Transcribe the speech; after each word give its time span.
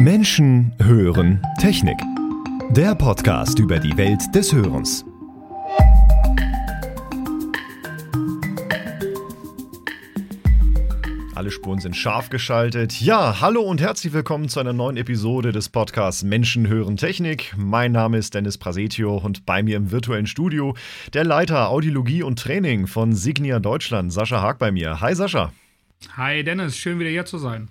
Menschen 0.00 0.74
hören 0.78 1.46
Technik. 1.60 1.98
Der 2.70 2.94
Podcast 2.94 3.58
über 3.58 3.78
die 3.78 3.94
Welt 3.98 4.22
des 4.34 4.50
Hörens. 4.50 5.04
Alle 11.34 11.50
Spuren 11.50 11.80
sind 11.80 11.94
scharf 11.94 12.30
geschaltet. 12.30 12.98
Ja, 13.02 13.42
hallo 13.42 13.60
und 13.60 13.82
herzlich 13.82 14.14
willkommen 14.14 14.48
zu 14.48 14.58
einer 14.58 14.72
neuen 14.72 14.96
Episode 14.96 15.52
des 15.52 15.68
Podcasts 15.68 16.22
Menschen 16.22 16.66
hören 16.66 16.96
Technik. 16.96 17.52
Mein 17.58 17.92
Name 17.92 18.16
ist 18.16 18.32
Dennis 18.32 18.56
Prasetio 18.56 19.18
und 19.18 19.44
bei 19.44 19.62
mir 19.62 19.76
im 19.76 19.90
virtuellen 19.90 20.26
Studio 20.26 20.74
der 21.12 21.24
Leiter 21.24 21.68
Audiologie 21.68 22.22
und 22.22 22.38
Training 22.38 22.86
von 22.86 23.12
Signia 23.12 23.58
Deutschland, 23.58 24.14
Sascha 24.14 24.40
Haag 24.40 24.58
bei 24.58 24.72
mir. 24.72 25.02
Hi 25.02 25.14
Sascha. 25.14 25.52
Hi 26.16 26.42
Dennis, 26.42 26.78
schön 26.78 26.98
wieder 26.98 27.10
hier 27.10 27.26
zu 27.26 27.36
sein. 27.36 27.68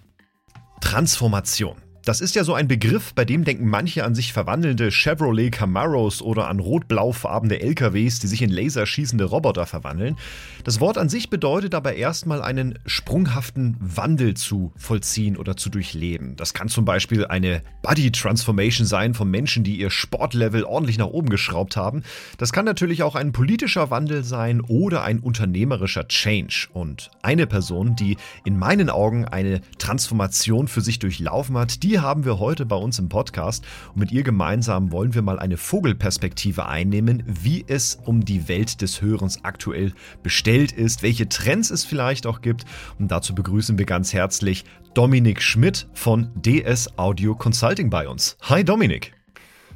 Transformation. 0.79 1.88
Das 2.09 2.21
ist 2.21 2.33
ja 2.33 2.43
so 2.43 2.55
ein 2.55 2.67
Begriff, 2.67 3.13
bei 3.13 3.23
dem 3.23 3.43
denken 3.43 3.67
manche 3.67 4.03
an 4.03 4.15
sich 4.15 4.33
verwandelnde 4.33 4.89
Chevrolet 4.89 5.51
Camaros 5.51 6.23
oder 6.23 6.47
an 6.47 6.59
rot-blau-farbene 6.59 7.61
LKWs, 7.61 8.17
die 8.17 8.25
sich 8.25 8.41
in 8.41 8.49
laserschießende 8.49 9.25
Roboter 9.25 9.67
verwandeln. 9.67 10.17
Das 10.63 10.79
Wort 10.79 10.97
an 10.97 11.07
sich 11.07 11.29
bedeutet 11.29 11.75
aber 11.75 11.93
erstmal 11.93 12.41
einen 12.41 12.79
sprunghaften 12.87 13.77
Wandel 13.79 14.33
zu 14.33 14.73
vollziehen 14.75 15.37
oder 15.37 15.55
zu 15.55 15.69
durchleben. 15.69 16.35
Das 16.35 16.55
kann 16.55 16.67
zum 16.67 16.83
Beispiel 16.83 17.27
eine 17.27 17.61
Body 17.83 18.11
Transformation 18.11 18.87
sein 18.87 19.13
von 19.13 19.29
Menschen, 19.29 19.63
die 19.63 19.77
ihr 19.77 19.91
Sportlevel 19.91 20.63
ordentlich 20.63 20.97
nach 20.97 21.05
oben 21.05 21.29
geschraubt 21.29 21.77
haben. 21.77 22.01
Das 22.39 22.51
kann 22.51 22.65
natürlich 22.65 23.03
auch 23.03 23.13
ein 23.13 23.33
politischer 23.33 23.91
Wandel 23.91 24.23
sein 24.23 24.61
oder 24.61 25.03
ein 25.03 25.19
unternehmerischer 25.19 26.07
Change. 26.07 26.69
Und 26.73 27.11
eine 27.21 27.45
Person, 27.45 27.95
die 27.95 28.17
in 28.45 28.57
meinen 28.57 28.89
Augen 28.89 29.25
eine 29.25 29.61
Transformation 29.77 30.67
für 30.67 30.81
sich 30.81 30.97
durchlaufen 30.97 31.55
hat, 31.55 31.83
die 31.83 31.98
haben 32.01 32.25
wir 32.25 32.39
heute 32.39 32.65
bei 32.65 32.75
uns 32.75 32.99
im 32.99 33.09
Podcast 33.09 33.65
und 33.93 33.99
mit 33.99 34.11
ihr 34.11 34.23
gemeinsam 34.23 34.91
wollen 34.91 35.13
wir 35.13 35.21
mal 35.21 35.39
eine 35.39 35.57
Vogelperspektive 35.57 36.67
einnehmen, 36.67 37.23
wie 37.25 37.65
es 37.67 37.99
um 38.05 38.25
die 38.25 38.47
Welt 38.47 38.81
des 38.81 39.01
Hörens 39.01 39.43
aktuell 39.43 39.93
bestellt 40.23 40.71
ist, 40.71 41.03
welche 41.03 41.29
Trends 41.29 41.69
es 41.69 41.85
vielleicht 41.85 42.27
auch 42.27 42.41
gibt. 42.41 42.65
Und 42.97 43.09
dazu 43.11 43.35
begrüßen 43.35 43.77
wir 43.77 43.85
ganz 43.85 44.13
herzlich 44.13 44.65
Dominik 44.93 45.41
Schmidt 45.41 45.87
von 45.93 46.29
DS 46.35 46.97
Audio 46.97 47.35
Consulting 47.35 47.89
bei 47.89 48.07
uns. 48.07 48.37
Hi 48.43 48.63
Dominik. 48.63 49.13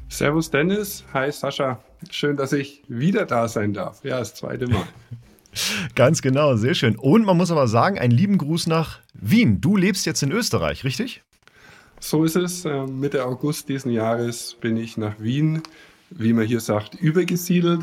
Servus 0.08 0.50
Dennis, 0.50 1.04
hi 1.12 1.30
Sascha. 1.30 1.82
Schön, 2.10 2.36
dass 2.36 2.52
ich 2.52 2.82
wieder 2.88 3.26
da 3.26 3.48
sein 3.48 3.72
darf. 3.72 4.04
Ja, 4.04 4.18
das 4.18 4.34
zweite 4.34 4.66
Mal. 4.66 4.84
Ganz 5.94 6.22
genau, 6.22 6.56
sehr 6.56 6.74
schön. 6.74 6.96
Und 6.96 7.24
man 7.24 7.36
muss 7.36 7.50
aber 7.50 7.68
sagen, 7.68 7.98
einen 7.98 8.12
lieben 8.12 8.38
Gruß 8.38 8.66
nach 8.66 9.00
Wien. 9.14 9.60
Du 9.60 9.76
lebst 9.76 10.06
jetzt 10.06 10.22
in 10.22 10.32
Österreich, 10.32 10.84
richtig? 10.84 11.22
So 12.04 12.22
ist 12.22 12.36
es. 12.36 12.66
Ähm, 12.66 13.00
Mitte 13.00 13.24
August 13.24 13.70
diesen 13.70 13.90
Jahres 13.90 14.58
bin 14.60 14.76
ich 14.76 14.98
nach 14.98 15.14
Wien, 15.20 15.62
wie 16.10 16.34
man 16.34 16.44
hier 16.44 16.60
sagt, 16.60 16.96
übergesiedelt 16.96 17.80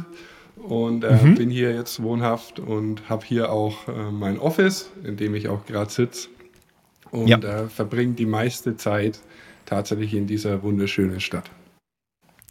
und 0.57 1.03
äh, 1.03 1.13
mhm. 1.13 1.33
bin 1.33 1.49
hier 1.49 1.73
jetzt 1.73 2.03
wohnhaft 2.03 2.59
und 2.59 3.09
habe 3.09 3.25
hier 3.25 3.51
auch 3.51 3.87
äh, 3.87 4.11
mein 4.11 4.37
Office, 4.37 4.91
in 5.03 5.17
dem 5.17 5.33
ich 5.33 5.49
auch 5.49 5.65
gerade 5.65 5.91
sitze 5.91 6.29
und 7.09 7.29
ja. 7.29 7.39
äh, 7.39 7.67
verbringe 7.67 8.13
die 8.13 8.27
meiste 8.27 8.77
Zeit 8.77 9.19
tatsächlich 9.65 10.13
in 10.13 10.27
dieser 10.27 10.61
wunderschönen 10.61 11.19
Stadt. 11.19 11.49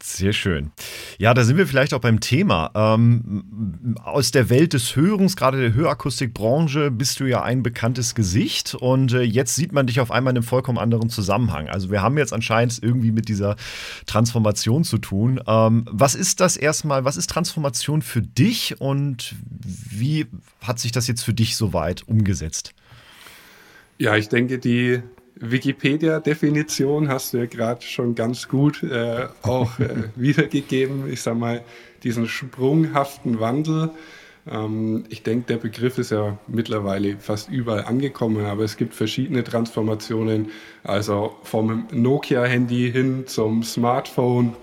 Sehr 0.03 0.33
schön. 0.33 0.73
Ja, 1.19 1.35
da 1.35 1.45
sind 1.45 1.59
wir 1.59 1.67
vielleicht 1.67 1.93
auch 1.93 2.01
beim 2.01 2.21
Thema. 2.21 2.71
Ähm, 2.75 3.97
aus 4.03 4.31
der 4.31 4.49
Welt 4.49 4.73
des 4.73 4.97
Hörens, 4.97 5.37
gerade 5.37 5.61
der 5.61 5.75
Hörakustikbranche, 5.75 6.91
bist 6.91 7.21
du 7.21 7.27
ja 7.27 7.43
ein 7.43 7.63
bekanntes 7.63 8.15
Gesicht 8.15 8.75
und 8.75 9.13
äh, 9.13 9.21
jetzt 9.21 9.55
sieht 9.57 9.73
man 9.73 9.87
dich 9.87 10.01
auf 10.01 10.11
einmal 10.11 10.33
in 10.33 10.39
einem 10.39 10.47
vollkommen 10.47 10.79
anderen 10.79 11.11
Zusammenhang. 11.11 11.69
Also 11.69 11.91
wir 11.91 12.01
haben 12.01 12.17
jetzt 12.17 12.33
anscheinend 12.33 12.83
irgendwie 12.83 13.13
mit 13.13 13.29
dieser 13.29 13.57
Transformation 14.07 14.85
zu 14.85 14.97
tun. 14.97 15.41
Ähm, 15.47 15.85
was 15.91 16.15
ist 16.15 16.41
das 16.41 16.57
erstmal, 16.57 17.05
was 17.05 17.19
ist 17.19 17.29
Transformation 17.29 18.01
für 18.01 18.23
dich 18.23 18.81
und 18.81 19.35
wie 19.51 20.27
hat 20.63 20.79
sich 20.79 20.93
das 20.93 21.09
jetzt 21.09 21.23
für 21.23 21.35
dich 21.35 21.57
soweit 21.57 22.09
umgesetzt? 22.09 22.73
Ja, 23.99 24.17
ich 24.17 24.31
denke, 24.31 24.59
die 24.59 25.03
Wikipedia-Definition 25.37 27.09
hast 27.09 27.33
du 27.33 27.39
ja 27.39 27.47
gerade 27.47 27.83
schon 27.83 28.15
ganz 28.15 28.49
gut 28.49 28.83
äh, 28.83 29.27
auch 29.43 29.79
äh, 29.79 30.05
wiedergegeben. 30.17 31.11
Ich 31.11 31.23
sag 31.23 31.37
mal, 31.37 31.63
diesen 32.03 32.27
sprunghaften 32.29 33.41
Wandel. 33.41 33.91
Ähm, 34.51 35.05
ich 35.09 35.23
denke, 35.23 35.47
der 35.47 35.57
Begriff 35.59 35.99
ist 35.99 36.11
ja 36.11 36.39
mittlerweile 36.47 37.19
fast 37.19 37.51
überall 37.51 37.85
angekommen, 37.85 38.45
aber 38.45 38.65
es 38.65 38.77
gibt 38.77 38.95
verschiedene 38.95 39.45
Transformationen. 39.45 40.51
Also 40.83 41.37
vom 41.43 41.87
Nokia-Handy 41.93 42.91
hin 42.91 43.25
zum 43.27 43.63
Smartphone 43.63 44.55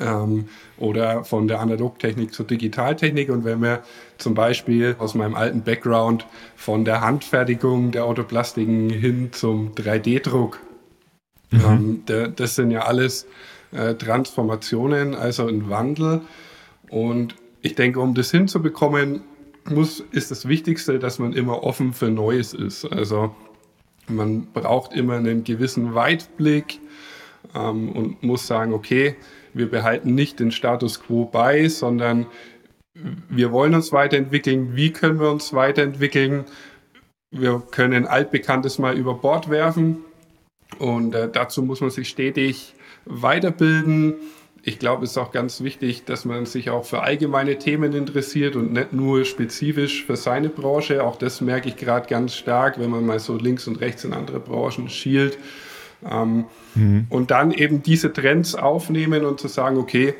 ähm, 0.00 0.48
oder 0.78 1.24
von 1.24 1.48
der 1.48 1.60
Analogtechnik 1.60 2.32
zur 2.32 2.46
Digitaltechnik. 2.46 3.30
Und 3.30 3.44
wenn 3.44 3.62
wir 3.62 3.82
zum 4.18 4.34
Beispiel 4.34 4.96
aus 4.98 5.14
meinem 5.14 5.34
alten 5.34 5.62
Background 5.62 6.26
von 6.56 6.84
der 6.84 7.00
Handfertigung 7.00 7.92
der 7.92 8.04
Autoplastiken 8.04 8.90
hin 8.90 9.28
zum 9.32 9.72
3D-Druck, 9.74 10.60
mhm. 11.50 12.02
ähm, 12.08 12.32
das 12.36 12.54
sind 12.54 12.70
ja 12.70 12.80
alles 12.80 13.26
äh, 13.72 13.94
Transformationen, 13.94 15.14
also 15.14 15.46
ein 15.46 15.68
Wandel. 15.68 16.22
Und 16.88 17.36
ich 17.62 17.74
denke, 17.74 18.00
um 18.00 18.14
das 18.14 18.30
hinzubekommen, 18.30 19.22
muss, 19.68 20.00
ist 20.10 20.30
das 20.30 20.48
Wichtigste, 20.48 20.98
dass 20.98 21.18
man 21.18 21.32
immer 21.32 21.62
offen 21.62 21.92
für 21.92 22.10
Neues 22.10 22.54
ist. 22.54 22.84
Also 22.86 23.34
man 24.08 24.46
braucht 24.52 24.92
immer 24.92 25.16
einen 25.16 25.44
gewissen 25.44 25.94
Weitblick 25.94 26.80
ähm, 27.54 27.92
und 27.92 28.22
muss 28.22 28.46
sagen, 28.46 28.72
okay, 28.72 29.16
wir 29.54 29.70
behalten 29.70 30.14
nicht 30.14 30.40
den 30.40 30.52
Status 30.52 31.02
quo 31.02 31.24
bei, 31.24 31.68
sondern 31.68 32.26
wir 33.28 33.52
wollen 33.52 33.74
uns 33.74 33.92
weiterentwickeln. 33.92 34.76
Wie 34.76 34.92
können 34.92 35.20
wir 35.20 35.30
uns 35.30 35.52
weiterentwickeln? 35.52 36.44
Wir 37.30 37.62
können 37.70 38.06
altbekanntes 38.06 38.78
mal 38.78 38.96
über 38.96 39.14
Bord 39.14 39.50
werfen 39.50 39.98
und 40.78 41.14
äh, 41.14 41.28
dazu 41.30 41.62
muss 41.62 41.80
man 41.80 41.90
sich 41.90 42.08
stetig 42.08 42.74
weiterbilden. 43.04 44.14
Ich 44.62 44.78
glaube, 44.78 45.04
es 45.04 45.12
ist 45.12 45.18
auch 45.18 45.32
ganz 45.32 45.62
wichtig, 45.62 46.04
dass 46.04 46.24
man 46.24 46.44
sich 46.44 46.68
auch 46.68 46.84
für 46.84 47.02
allgemeine 47.02 47.58
Themen 47.58 47.94
interessiert 47.94 48.56
und 48.56 48.72
nicht 48.72 48.92
nur 48.92 49.24
spezifisch 49.24 50.04
für 50.04 50.16
seine 50.16 50.50
Branche. 50.50 51.02
Auch 51.02 51.16
das 51.16 51.40
merke 51.40 51.68
ich 51.68 51.76
gerade 51.76 52.08
ganz 52.08 52.34
stark, 52.34 52.78
wenn 52.78 52.90
man 52.90 53.06
mal 53.06 53.20
so 53.20 53.36
links 53.36 53.66
und 53.66 53.80
rechts 53.80 54.04
in 54.04 54.12
andere 54.12 54.38
Branchen 54.38 54.90
schielt. 54.90 55.38
Ähm, 56.08 56.44
mhm. 56.74 57.06
Und 57.08 57.30
dann 57.30 57.50
eben 57.52 57.82
diese 57.82 58.12
Trends 58.12 58.54
aufnehmen 58.54 59.24
und 59.24 59.40
zu 59.40 59.48
sagen, 59.48 59.76
okay, 59.76 60.14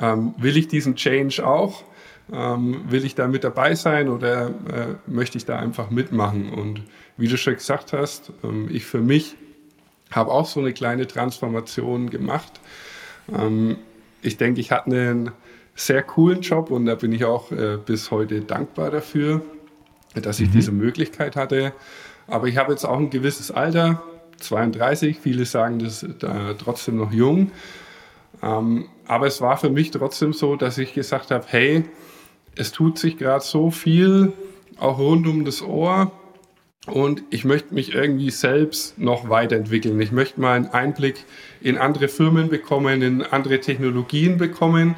ähm, 0.00 0.34
will 0.38 0.56
ich 0.56 0.68
diesen 0.68 0.96
Change 0.96 1.46
auch? 1.46 1.84
Ähm, 2.32 2.84
will 2.88 3.04
ich 3.04 3.14
da 3.14 3.28
mit 3.28 3.44
dabei 3.44 3.74
sein 3.74 4.08
oder 4.08 4.46
äh, 4.46 4.50
möchte 5.06 5.36
ich 5.36 5.44
da 5.44 5.58
einfach 5.58 5.90
mitmachen? 5.90 6.50
Und 6.50 6.82
wie 7.16 7.28
du 7.28 7.36
schon 7.36 7.54
gesagt 7.54 7.92
hast, 7.92 8.32
ähm, 8.42 8.68
ich 8.70 8.86
für 8.86 9.00
mich 9.00 9.36
habe 10.10 10.30
auch 10.30 10.46
so 10.46 10.60
eine 10.60 10.72
kleine 10.72 11.06
Transformation 11.06 12.08
gemacht. 12.08 12.60
Ähm, 13.32 13.76
ich 14.22 14.36
denke, 14.38 14.60
ich 14.60 14.70
hatte 14.70 14.86
einen 14.86 15.30
sehr 15.74 16.02
coolen 16.02 16.40
Job 16.40 16.70
und 16.70 16.86
da 16.86 16.94
bin 16.94 17.12
ich 17.12 17.24
auch 17.24 17.50
äh, 17.50 17.76
bis 17.84 18.10
heute 18.10 18.40
dankbar 18.40 18.90
dafür, 18.90 19.42
dass 20.14 20.40
ich 20.40 20.48
mhm. 20.48 20.52
diese 20.52 20.72
Möglichkeit 20.72 21.36
hatte. 21.36 21.72
Aber 22.26 22.46
ich 22.46 22.56
habe 22.56 22.72
jetzt 22.72 22.84
auch 22.84 22.98
ein 22.98 23.10
gewisses 23.10 23.50
Alter, 23.50 24.02
32, 24.44 25.18
viele 25.20 25.44
sagen, 25.44 25.78
das 25.78 26.02
ist 26.02 26.22
äh, 26.22 26.54
trotzdem 26.58 26.96
noch 26.96 27.12
jung. 27.12 27.50
Ähm, 28.42 28.88
aber 29.06 29.26
es 29.26 29.40
war 29.40 29.56
für 29.56 29.70
mich 29.70 29.90
trotzdem 29.90 30.32
so, 30.32 30.56
dass 30.56 30.78
ich 30.78 30.94
gesagt 30.94 31.30
habe, 31.30 31.44
hey, 31.48 31.84
es 32.56 32.72
tut 32.72 32.98
sich 32.98 33.16
gerade 33.16 33.44
so 33.44 33.70
viel, 33.70 34.32
auch 34.78 34.98
rund 34.98 35.26
um 35.26 35.44
das 35.44 35.62
Ohr. 35.62 36.12
Und 36.86 37.22
ich 37.30 37.44
möchte 37.46 37.72
mich 37.72 37.94
irgendwie 37.94 38.30
selbst 38.30 38.98
noch 38.98 39.30
weiterentwickeln. 39.30 39.98
Ich 40.00 40.12
möchte 40.12 40.40
mal 40.40 40.52
einen 40.54 40.66
Einblick 40.66 41.24
in 41.62 41.78
andere 41.78 42.08
Firmen 42.08 42.50
bekommen, 42.50 43.00
in 43.00 43.22
andere 43.22 43.60
Technologien 43.60 44.36
bekommen. 44.36 44.94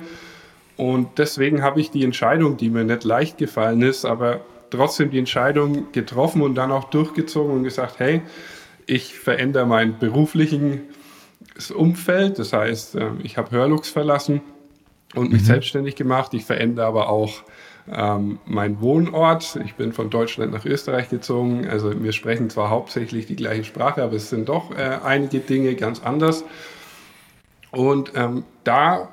Und 0.77 1.19
deswegen 1.19 1.63
habe 1.63 1.81
ich 1.81 1.91
die 1.91 2.05
Entscheidung, 2.05 2.57
die 2.57 2.71
mir 2.71 2.85
nicht 2.85 3.05
leicht 3.05 3.39
gefallen 3.39 3.83
ist, 3.83 4.05
aber 4.05 4.41
trotzdem 4.71 5.11
die 5.11 5.19
Entscheidung 5.19 5.93
getroffen 5.93 6.43
und 6.43 6.57
dann 6.57 6.73
auch 6.73 6.91
durchgezogen 6.91 7.55
und 7.55 7.63
gesagt, 7.63 8.01
hey, 8.01 8.21
ich 8.87 9.15
verändere 9.19 9.67
mein 9.67 9.99
beruflichen 9.99 10.83
Umfeld. 11.75 12.39
Das 12.39 12.53
heißt, 12.53 12.97
äh, 12.97 13.11
ich 13.23 13.37
habe 13.37 13.51
Hörlux 13.51 13.89
verlassen 13.89 14.41
und 15.15 15.33
mich 15.33 15.43
mhm. 15.43 15.47
selbstständig 15.47 15.97
gemacht. 15.97 16.35
Ich 16.35 16.45
verändere 16.45 16.87
aber 16.87 17.09
auch 17.09 17.43
ähm, 17.93 18.39
meinen 18.47 18.81
Wohnort. 18.81 19.59
Ich 19.65 19.75
bin 19.75 19.93
von 19.93 20.11
Deutschland 20.11 20.53
nach 20.53 20.65
Österreich 20.65 21.09
gezogen. 21.09 21.67
Also 21.69 22.03
wir 22.03 22.13
sprechen 22.13 22.51
zwar 22.51 22.71
hauptsächlich 22.71 23.27
die 23.27 23.37
gleiche 23.37 23.65
Sprache, 23.65 24.03
aber 24.03 24.15
es 24.15 24.31
sind 24.31 24.49
doch 24.49 24.77
äh, 24.77 24.99
einige 25.05 25.41
Dinge 25.41 25.75
ganz 25.75 26.03
anders. 26.03 26.45
Und 27.71 28.13
ähm, 28.15 28.45
da 28.65 29.09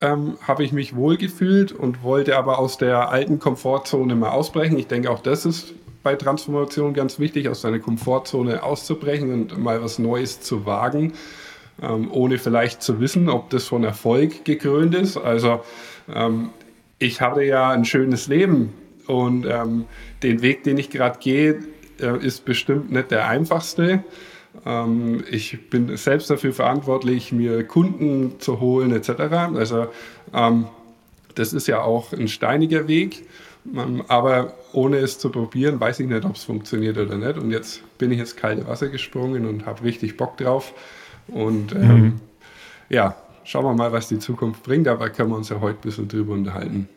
ähm, 0.00 0.36
habe 0.46 0.64
ich 0.64 0.72
mich 0.72 0.96
wohlgefühlt 0.96 1.72
und 1.72 2.02
wollte 2.02 2.36
aber 2.36 2.58
aus 2.58 2.76
der 2.76 3.10
alten 3.10 3.38
Komfortzone 3.38 4.14
mal 4.14 4.30
ausbrechen. 4.30 4.78
Ich 4.78 4.88
denke, 4.88 5.10
auch 5.10 5.20
das 5.20 5.46
ist 5.46 5.74
bei 6.02 6.14
Transformation 6.16 6.94
ganz 6.94 7.18
wichtig, 7.18 7.48
aus 7.48 7.60
seiner 7.60 7.78
Komfortzone 7.78 8.62
auszubrechen 8.62 9.32
und 9.32 9.58
mal 9.58 9.82
was 9.82 9.98
Neues 9.98 10.40
zu 10.40 10.66
wagen, 10.66 11.12
ähm, 11.82 12.10
ohne 12.10 12.38
vielleicht 12.38 12.82
zu 12.82 13.00
wissen, 13.00 13.28
ob 13.28 13.50
das 13.50 13.64
von 13.64 13.84
Erfolg 13.84 14.44
gekrönt 14.44 14.94
ist. 14.94 15.16
Also 15.16 15.60
ähm, 16.12 16.50
ich 16.98 17.20
hatte 17.20 17.42
ja 17.42 17.70
ein 17.70 17.84
schönes 17.84 18.26
Leben 18.28 18.72
und 19.06 19.46
ähm, 19.46 19.86
den 20.22 20.42
Weg, 20.42 20.64
den 20.64 20.78
ich 20.78 20.90
gerade 20.90 21.18
gehe, 21.18 21.60
äh, 22.00 22.24
ist 22.24 22.44
bestimmt 22.44 22.92
nicht 22.92 23.10
der 23.10 23.28
einfachste. 23.28 24.04
Ähm, 24.66 25.24
ich 25.30 25.70
bin 25.70 25.96
selbst 25.96 26.30
dafür 26.30 26.52
verantwortlich, 26.52 27.32
mir 27.32 27.64
Kunden 27.64 28.38
zu 28.38 28.60
holen 28.60 28.92
etc. 28.92 29.10
Also 29.54 29.86
ähm, 30.34 30.66
das 31.34 31.52
ist 31.52 31.66
ja 31.66 31.82
auch 31.82 32.12
ein 32.12 32.28
steiniger 32.28 32.88
Weg. 32.88 33.26
Aber 34.08 34.54
ohne 34.72 34.98
es 34.98 35.18
zu 35.18 35.30
probieren, 35.30 35.78
weiß 35.78 36.00
ich 36.00 36.08
nicht, 36.08 36.24
ob 36.24 36.34
es 36.34 36.44
funktioniert 36.44 36.98
oder 36.98 37.16
nicht. 37.16 37.38
Und 37.38 37.50
jetzt 37.50 37.82
bin 37.98 38.10
ich 38.10 38.18
ins 38.18 38.36
kalte 38.36 38.66
Wasser 38.66 38.88
gesprungen 38.88 39.46
und 39.46 39.66
habe 39.66 39.84
richtig 39.84 40.16
Bock 40.16 40.36
drauf. 40.36 40.74
Und 41.28 41.72
ähm, 41.72 42.02
mhm. 42.02 42.20
ja, 42.88 43.14
schauen 43.44 43.64
wir 43.64 43.74
mal, 43.74 43.92
was 43.92 44.08
die 44.08 44.18
Zukunft 44.18 44.64
bringt. 44.64 44.88
Aber 44.88 45.10
können 45.10 45.30
wir 45.30 45.36
uns 45.36 45.48
ja 45.48 45.60
heute 45.60 45.78
ein 45.78 45.82
bisschen 45.82 46.08
drüber 46.08 46.32
unterhalten. 46.32 46.88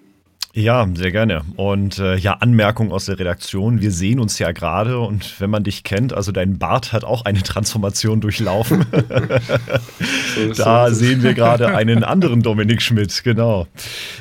Ja, 0.57 0.87
sehr 0.93 1.11
gerne. 1.11 1.41
Und 1.57 1.99
äh, 1.99 2.15
ja, 2.15 2.35
Anmerkung 2.35 2.93
aus 2.93 3.07
der 3.07 3.19
Redaktion. 3.19 3.81
Wir 3.81 3.91
sehen 3.91 4.21
uns 4.21 4.39
ja 4.39 4.53
gerade 4.53 4.99
und 4.99 5.41
wenn 5.41 5.49
man 5.49 5.65
dich 5.65 5.83
kennt, 5.83 6.13
also 6.13 6.31
dein 6.31 6.57
Bart 6.57 6.93
hat 6.93 7.03
auch 7.03 7.25
eine 7.25 7.43
Transformation 7.43 8.21
durchlaufen. 8.21 8.85
so 10.35 10.53
da 10.53 10.87
so 10.87 10.95
sehen 10.95 11.23
wir 11.23 11.33
gerade 11.33 11.75
einen 11.75 12.05
anderen 12.05 12.41
Dominik 12.41 12.81
Schmidt, 12.81 13.21
genau. 13.25 13.67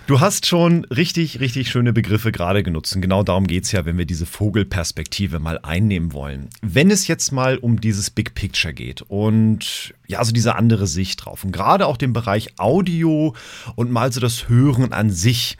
Du 0.08 0.18
hast 0.18 0.46
schon 0.46 0.84
richtig, 0.86 1.38
richtig 1.38 1.70
schöne 1.70 1.92
Begriffe 1.92 2.32
gerade 2.32 2.64
genutzt. 2.64 2.96
Und 2.96 3.02
genau 3.02 3.22
darum 3.22 3.46
geht's 3.46 3.70
ja, 3.70 3.84
wenn 3.84 3.96
wir 3.96 4.04
diese 4.04 4.26
Vogelperspektive 4.26 5.38
mal 5.38 5.60
einnehmen 5.62 6.12
wollen. 6.12 6.48
Wenn 6.62 6.90
es 6.90 7.06
jetzt 7.06 7.30
mal 7.30 7.58
um 7.58 7.80
dieses 7.80 8.10
Big 8.10 8.34
Picture 8.34 8.74
geht 8.74 9.02
und 9.02 9.94
ja, 10.08 10.18
also 10.18 10.32
diese 10.32 10.56
andere 10.56 10.88
Sicht 10.88 11.24
drauf 11.24 11.44
und 11.44 11.52
gerade 11.52 11.86
auch 11.86 11.96
den 11.96 12.12
Bereich 12.12 12.54
Audio 12.58 13.36
und 13.76 13.92
mal 13.92 14.12
so 14.12 14.20
das 14.20 14.48
Hören 14.48 14.92
an 14.92 15.10
sich. 15.10 15.56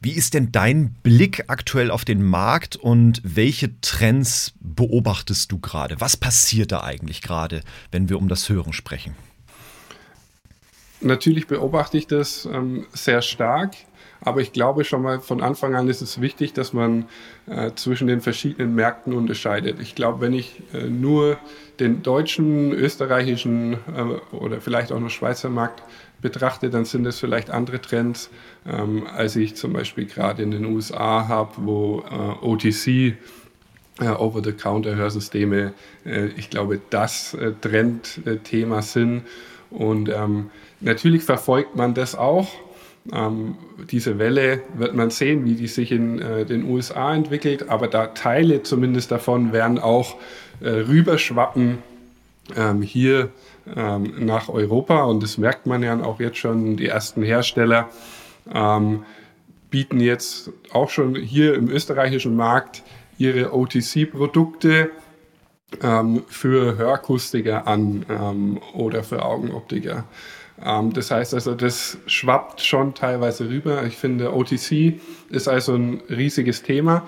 Wie 0.00 0.12
ist 0.12 0.34
denn 0.34 0.52
dein 0.52 0.94
Blick 1.02 1.44
aktuell 1.48 1.90
auf 1.90 2.04
den 2.04 2.22
Markt 2.22 2.76
und 2.76 3.20
welche 3.24 3.80
Trends 3.80 4.52
beobachtest 4.60 5.50
du 5.50 5.58
gerade? 5.58 6.00
Was 6.00 6.16
passiert 6.16 6.70
da 6.70 6.84
eigentlich 6.84 7.20
gerade, 7.20 7.62
wenn 7.90 8.08
wir 8.08 8.18
um 8.18 8.28
das 8.28 8.48
Hören 8.48 8.72
sprechen? 8.72 9.16
Natürlich 11.00 11.48
beobachte 11.48 11.98
ich 11.98 12.06
das 12.06 12.44
ähm, 12.44 12.86
sehr 12.92 13.22
stark. 13.22 13.74
Aber 14.20 14.40
ich 14.40 14.52
glaube 14.52 14.84
schon 14.84 15.02
mal 15.02 15.20
von 15.20 15.40
Anfang 15.40 15.76
an 15.76 15.88
ist 15.88 16.00
es 16.00 16.20
wichtig, 16.20 16.52
dass 16.52 16.72
man 16.72 17.06
äh, 17.46 17.72
zwischen 17.74 18.08
den 18.08 18.20
verschiedenen 18.20 18.74
Märkten 18.74 19.12
unterscheidet. 19.12 19.78
Ich 19.80 19.94
glaube, 19.94 20.20
wenn 20.20 20.32
ich 20.32 20.60
äh, 20.72 20.88
nur 20.88 21.38
den 21.78 22.02
deutschen, 22.02 22.72
österreichischen 22.72 23.74
äh, 23.74 24.34
oder 24.34 24.60
vielleicht 24.60 24.90
auch 24.90 24.98
noch 24.98 25.10
Schweizer 25.10 25.50
Markt 25.50 25.82
betrachte, 26.20 26.70
dann 26.70 26.84
sind 26.84 27.06
es 27.06 27.18
vielleicht 27.18 27.50
andere 27.50 27.80
Trends, 27.80 28.30
ähm, 28.66 29.06
als 29.06 29.36
ich 29.36 29.54
zum 29.54 29.72
Beispiel 29.72 30.06
gerade 30.06 30.42
in 30.42 30.50
den 30.50 30.64
USA 30.64 31.28
habe, 31.28 31.52
wo 31.58 32.04
äh, 32.10 32.44
OTC 32.44 33.16
äh, 34.00 34.08
Over-the-Counter-Hörsysteme, 34.08 35.72
äh, 36.04 36.26
ich 36.36 36.50
glaube, 36.50 36.80
das 36.90 37.34
äh, 37.34 37.52
Trendthema 37.60 38.82
sind. 38.82 39.22
Und 39.70 40.08
ähm, 40.08 40.50
natürlich 40.80 41.22
verfolgt 41.22 41.76
man 41.76 41.94
das 41.94 42.14
auch. 42.14 42.48
Ähm, 43.12 43.56
diese 43.90 44.18
Welle 44.18 44.60
wird 44.74 44.94
man 44.94 45.10
sehen, 45.10 45.44
wie 45.44 45.54
die 45.54 45.66
sich 45.66 45.92
in 45.92 46.20
äh, 46.20 46.44
den 46.44 46.64
USA 46.64 47.14
entwickelt, 47.14 47.68
aber 47.68 47.88
da 47.88 48.08
Teile 48.08 48.62
zumindest 48.62 49.10
davon 49.10 49.52
werden 49.52 49.78
auch 49.78 50.16
äh, 50.60 50.68
rüberschwappen 50.68 51.78
ähm, 52.56 52.82
hier 52.82 53.30
ähm, 53.76 54.24
nach 54.24 54.48
Europa 54.48 55.04
und 55.04 55.22
das 55.22 55.38
merkt 55.38 55.66
man 55.66 55.82
ja 55.82 56.00
auch 56.02 56.20
jetzt 56.20 56.38
schon, 56.38 56.76
die 56.76 56.86
ersten 56.86 57.22
Hersteller 57.22 57.88
ähm, 58.52 59.04
bieten 59.70 60.00
jetzt 60.00 60.50
auch 60.72 60.90
schon 60.90 61.14
hier 61.14 61.54
im 61.54 61.68
österreichischen 61.68 62.36
Markt 62.36 62.82
ihre 63.18 63.52
OTC-Produkte 63.52 64.90
ähm, 65.82 66.22
für 66.28 66.76
Hörakustiker 66.78 67.66
an 67.66 68.06
ähm, 68.08 68.60
oder 68.74 69.02
für 69.02 69.24
Augenoptiker. 69.24 70.04
Ähm, 70.64 70.92
das 70.92 71.10
heißt 71.10 71.34
also, 71.34 71.54
das 71.54 71.98
schwappt 72.06 72.60
schon 72.60 72.94
teilweise 72.94 73.48
rüber. 73.48 73.84
Ich 73.84 73.96
finde, 73.96 74.34
OTC 74.34 75.00
ist 75.30 75.48
also 75.48 75.74
ein 75.74 76.00
riesiges 76.08 76.62
Thema, 76.62 77.02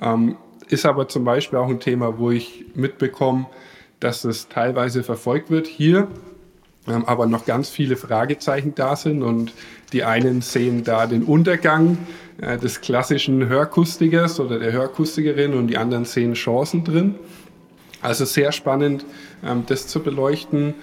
ähm, 0.00 0.36
ist 0.68 0.86
aber 0.86 1.08
zum 1.08 1.24
Beispiel 1.24 1.58
auch 1.58 1.68
ein 1.68 1.80
Thema, 1.80 2.18
wo 2.18 2.30
ich 2.30 2.66
mitbekomme, 2.74 3.46
dass 4.00 4.24
es 4.24 4.48
teilweise 4.48 5.02
verfolgt 5.02 5.50
wird 5.50 5.66
hier, 5.66 6.08
ähm, 6.88 7.04
aber 7.06 7.26
noch 7.26 7.46
ganz 7.46 7.68
viele 7.68 7.96
Fragezeichen 7.96 8.74
da 8.74 8.96
sind 8.96 9.22
und 9.22 9.52
die 9.92 10.04
einen 10.04 10.40
sehen 10.42 10.84
da 10.84 11.06
den 11.06 11.22
Untergang 11.22 11.98
äh, 12.40 12.58
des 12.58 12.80
klassischen 12.80 13.48
Hörkustigers 13.48 14.40
oder 14.40 14.58
der 14.58 14.72
Hörkustikerin 14.72 15.54
und 15.54 15.68
die 15.68 15.76
anderen 15.76 16.04
sehen 16.04 16.34
Chancen 16.34 16.84
drin. 16.84 17.14
Also 18.02 18.26
sehr 18.26 18.52
spannend, 18.52 19.06
das 19.66 19.86
zu 19.86 20.02
beleuchten. 20.02 20.74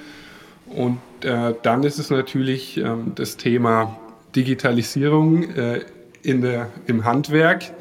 Und 0.66 1.00
äh, 1.24 1.54
dann 1.62 1.84
ist 1.84 2.00
es 2.00 2.10
natürlich 2.10 2.78
ähm, 2.78 3.12
das 3.13 3.38
Thema 3.38 3.98
Digitalisierung 4.36 5.44
äh, 5.52 5.81
in 6.24 6.42
der, 6.42 6.69
im 6.88 7.04
Handwerk. 7.06 7.72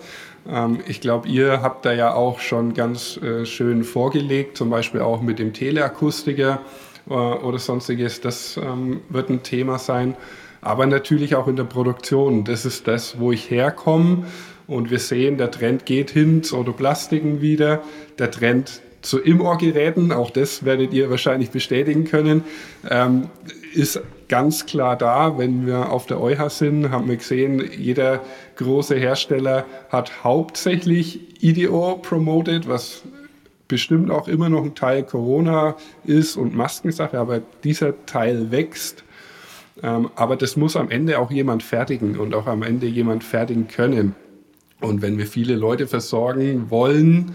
Ähm, 0.48 0.80
ich 0.86 1.00
glaube, 1.00 1.28
ihr 1.28 1.62
habt 1.62 1.84
da 1.84 1.92
ja 1.92 2.14
auch 2.14 2.40
schon 2.40 2.74
ganz 2.74 3.16
äh, 3.18 3.44
schön 3.46 3.84
vorgelegt, 3.84 4.56
zum 4.56 4.70
Beispiel 4.70 5.00
auch 5.00 5.20
mit 5.22 5.38
dem 5.38 5.52
Teleakustiker 5.52 6.60
äh, 7.08 7.12
oder 7.12 7.58
sonstiges. 7.58 8.20
Das 8.20 8.56
ähm, 8.56 9.00
wird 9.08 9.30
ein 9.30 9.42
Thema 9.42 9.78
sein. 9.78 10.16
Aber 10.62 10.86
natürlich 10.86 11.34
auch 11.34 11.48
in 11.48 11.56
der 11.56 11.64
Produktion. 11.64 12.44
Das 12.44 12.66
ist 12.66 12.86
das, 12.86 13.18
wo 13.18 13.32
ich 13.32 13.50
herkomme. 13.50 14.26
Und 14.66 14.90
wir 14.90 14.98
sehen, 14.98 15.38
der 15.38 15.50
Trend 15.50 15.86
geht 15.86 16.10
hin 16.10 16.42
zu 16.42 16.58
Autoplastiken 16.58 17.40
wieder. 17.40 17.82
Der 18.18 18.30
Trend 18.30 18.82
zu 19.02 19.18
Im-Ohr-Geräten, 19.18 20.12
auch 20.12 20.30
das 20.30 20.64
werdet 20.64 20.92
ihr 20.92 21.10
wahrscheinlich 21.10 21.50
bestätigen 21.50 22.04
können, 22.04 22.44
ähm, 22.88 23.28
ist 23.72 24.00
ganz 24.28 24.66
klar 24.66 24.96
da. 24.96 25.38
Wenn 25.38 25.66
wir 25.66 25.90
auf 25.90 26.06
der 26.06 26.20
EuH 26.20 26.48
sind, 26.50 26.90
haben 26.90 27.08
wir 27.08 27.16
gesehen, 27.16 27.62
jeder 27.76 28.20
große 28.56 28.96
Hersteller 28.96 29.64
hat 29.88 30.24
hauptsächlich 30.24 31.42
IDO 31.42 31.96
promoted, 32.02 32.68
was 32.68 33.02
bestimmt 33.68 34.10
auch 34.10 34.28
immer 34.28 34.48
noch 34.48 34.64
ein 34.64 34.74
Teil 34.74 35.04
Corona 35.04 35.76
ist 36.04 36.36
und 36.36 36.54
Maskensache, 36.54 37.18
aber 37.18 37.40
dieser 37.62 38.04
Teil 38.04 38.50
wächst. 38.50 39.04
Ähm, 39.82 40.10
aber 40.16 40.36
das 40.36 40.56
muss 40.56 40.76
am 40.76 40.90
Ende 40.90 41.18
auch 41.18 41.30
jemand 41.30 41.62
fertigen 41.62 42.18
und 42.18 42.34
auch 42.34 42.46
am 42.46 42.62
Ende 42.62 42.86
jemand 42.86 43.24
fertigen 43.24 43.68
können. 43.68 44.14
Und 44.80 45.02
wenn 45.02 45.18
wir 45.18 45.26
viele 45.26 45.54
Leute 45.54 45.86
versorgen 45.86 46.70
wollen, 46.70 47.32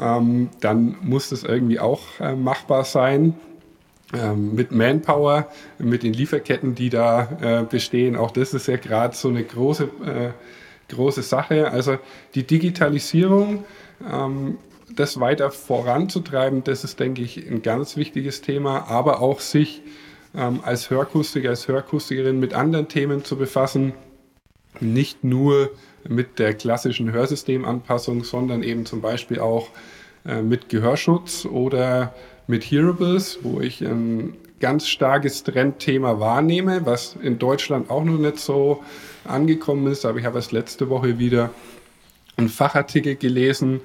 ähm, 0.00 0.48
dann 0.60 0.96
muss 1.02 1.28
das 1.28 1.44
irgendwie 1.44 1.78
auch 1.78 2.02
äh, 2.20 2.34
machbar 2.34 2.84
sein. 2.84 3.34
Ähm, 4.14 4.54
mit 4.54 4.72
Manpower, 4.72 5.48
mit 5.78 6.02
den 6.02 6.14
Lieferketten, 6.14 6.74
die 6.74 6.88
da 6.88 7.28
äh, 7.42 7.64
bestehen. 7.64 8.16
Auch 8.16 8.30
das 8.30 8.54
ist 8.54 8.66
ja 8.66 8.78
gerade 8.78 9.14
so 9.14 9.28
eine 9.28 9.44
große, 9.44 9.84
äh, 9.84 10.30
große 10.88 11.20
Sache. 11.20 11.70
Also 11.70 11.98
die 12.34 12.44
Digitalisierung, 12.44 13.64
ähm, 14.10 14.56
das 14.96 15.20
weiter 15.20 15.50
voranzutreiben, 15.50 16.64
das 16.64 16.84
ist, 16.84 16.98
denke 16.98 17.20
ich, 17.20 17.46
ein 17.50 17.60
ganz 17.60 17.98
wichtiges 17.98 18.40
Thema. 18.40 18.88
Aber 18.88 19.20
auch 19.20 19.40
sich 19.40 19.82
ähm, 20.34 20.60
als 20.64 20.88
Hörkustiker, 20.88 21.50
als 21.50 21.68
Hörkustikerin 21.68 22.40
mit 22.40 22.54
anderen 22.54 22.88
Themen 22.88 23.24
zu 23.24 23.36
befassen. 23.36 23.92
Nicht 24.80 25.22
nur 25.22 25.70
mit 26.08 26.38
der 26.38 26.54
klassischen 26.54 27.12
Hörsystemanpassung, 27.12 28.24
sondern 28.24 28.62
eben 28.62 28.86
zum 28.86 29.02
Beispiel 29.02 29.38
auch 29.38 29.68
äh, 30.24 30.40
mit 30.40 30.70
Gehörschutz 30.70 31.44
oder 31.44 32.14
mit 32.48 32.64
Hearables, 32.64 33.38
wo 33.42 33.60
ich 33.60 33.82
ein 33.82 34.34
ganz 34.58 34.88
starkes 34.88 35.44
Trendthema 35.44 36.18
wahrnehme, 36.18 36.84
was 36.84 37.16
in 37.22 37.38
Deutschland 37.38 37.90
auch 37.90 38.02
noch 38.02 38.18
nicht 38.18 38.38
so 38.38 38.82
angekommen 39.24 39.86
ist. 39.86 40.04
Aber 40.04 40.18
ich 40.18 40.24
habe 40.24 40.38
erst 40.38 40.50
letzte 40.50 40.88
Woche 40.88 41.18
wieder 41.18 41.50
einen 42.36 42.48
Fachartikel 42.48 43.14
gelesen, 43.14 43.80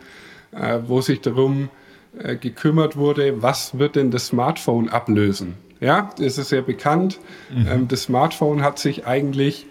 äh, 0.52 0.80
wo 0.88 1.02
sich 1.02 1.22
darum 1.22 1.70
äh, 2.18 2.36
gekümmert 2.36 2.96
wurde, 2.98 3.42
was 3.42 3.78
wird 3.78 3.96
denn 3.96 4.10
das 4.10 4.28
Smartphone 4.28 4.90
ablösen? 4.90 5.56
Ja, 5.80 6.10
das 6.18 6.38
ist 6.38 6.52
ja 6.52 6.62
bekannt. 6.62 7.20
Mhm. 7.54 7.68
Ähm, 7.68 7.88
das 7.88 8.04
Smartphone 8.04 8.64
hat 8.64 8.80
sich 8.80 9.06
eigentlich 9.06 9.68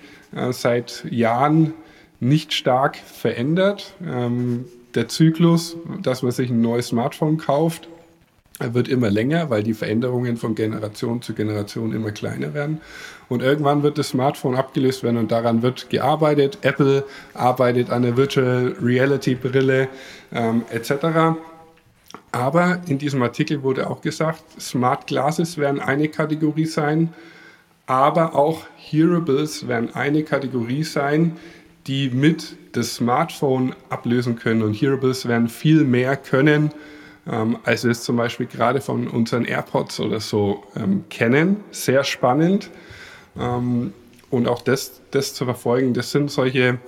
seit 0.50 1.04
Jahren 1.10 1.74
nicht 2.20 2.54
stark 2.54 2.96
verändert. 2.96 3.92
Ähm, 4.02 4.64
der 4.94 5.08
Zyklus, 5.08 5.76
dass 6.02 6.22
man 6.22 6.32
sich 6.32 6.48
ein 6.48 6.62
neues 6.62 6.86
Smartphone 6.86 7.36
kauft, 7.36 7.88
wird 8.58 8.88
immer 8.88 9.10
länger, 9.10 9.50
weil 9.50 9.62
die 9.62 9.74
Veränderungen 9.74 10.36
von 10.36 10.54
Generation 10.54 11.22
zu 11.22 11.34
Generation 11.34 11.92
immer 11.92 12.12
kleiner 12.12 12.54
werden. 12.54 12.80
Und 13.28 13.42
irgendwann 13.42 13.82
wird 13.82 13.98
das 13.98 14.10
Smartphone 14.10 14.56
abgelöst 14.56 15.02
werden 15.02 15.16
und 15.16 15.32
daran 15.32 15.62
wird 15.62 15.88
gearbeitet. 15.90 16.58
Apple 16.62 17.04
arbeitet 17.34 17.90
an 17.90 18.02
der 18.02 18.16
Virtual 18.16 18.76
Reality 18.80 19.34
Brille 19.34 19.88
ähm, 20.32 20.62
etc. 20.70 21.38
Aber 22.30 22.80
in 22.86 22.98
diesem 22.98 23.22
Artikel 23.22 23.62
wurde 23.62 23.88
auch 23.88 24.00
gesagt, 24.00 24.42
Smart 24.60 25.06
Glasses 25.06 25.58
werden 25.58 25.80
eine 25.80 26.08
Kategorie 26.08 26.66
sein, 26.66 27.12
aber 27.86 28.34
auch 28.34 28.64
Hearables 28.76 29.66
werden 29.66 29.94
eine 29.94 30.22
Kategorie 30.22 30.84
sein, 30.84 31.36
die 31.86 32.10
mit 32.10 32.56
das 32.72 32.94
Smartphone 32.94 33.74
ablösen 33.90 34.36
können. 34.36 34.62
Und 34.62 34.74
Hearables 34.74 35.26
werden 35.26 35.48
viel 35.48 35.84
mehr 35.84 36.16
können, 36.16 36.70
ähm, 37.30 37.58
als 37.64 37.84
wir 37.84 37.90
es 37.90 38.02
zum 38.02 38.16
Beispiel 38.16 38.46
gerade 38.46 38.80
von 38.80 39.08
unseren 39.08 39.44
AirPods 39.44 40.00
oder 40.00 40.20
so 40.20 40.64
ähm, 40.76 41.04
kennen. 41.08 41.58
Sehr 41.70 42.04
spannend. 42.04 42.70
Ähm, 43.38 43.92
und 44.30 44.48
auch 44.48 44.62
das, 44.62 45.02
das 45.10 45.34
zu 45.34 45.44
verfolgen, 45.44 45.94
das 45.94 46.10
sind 46.10 46.30
solche 46.30 46.78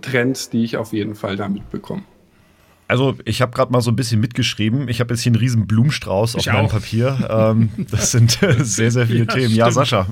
Trends, 0.00 0.50
die 0.50 0.64
ich 0.64 0.76
auf 0.76 0.92
jeden 0.92 1.14
Fall 1.14 1.36
da 1.36 1.48
mitbekomme. 1.48 2.02
Also 2.86 3.16
ich 3.24 3.42
habe 3.42 3.52
gerade 3.52 3.70
mal 3.70 3.82
so 3.82 3.90
ein 3.90 3.96
bisschen 3.96 4.20
mitgeschrieben. 4.20 4.88
Ich 4.88 5.00
habe 5.00 5.12
jetzt 5.12 5.22
hier 5.22 5.30
einen 5.30 5.40
riesen 5.40 5.66
Blumenstrauß 5.66 6.36
ich 6.36 6.48
auf 6.48 6.54
meinem 6.54 6.68
Papier. 6.68 7.28
Ähm, 7.30 7.70
das 7.90 8.12
sind 8.12 8.38
sehr, 8.60 8.90
sehr 8.90 9.06
viele 9.06 9.20
ja, 9.20 9.26
Themen. 9.26 9.44
Stimmt. 9.44 9.56
Ja, 9.56 9.70
Sascha. 9.70 10.06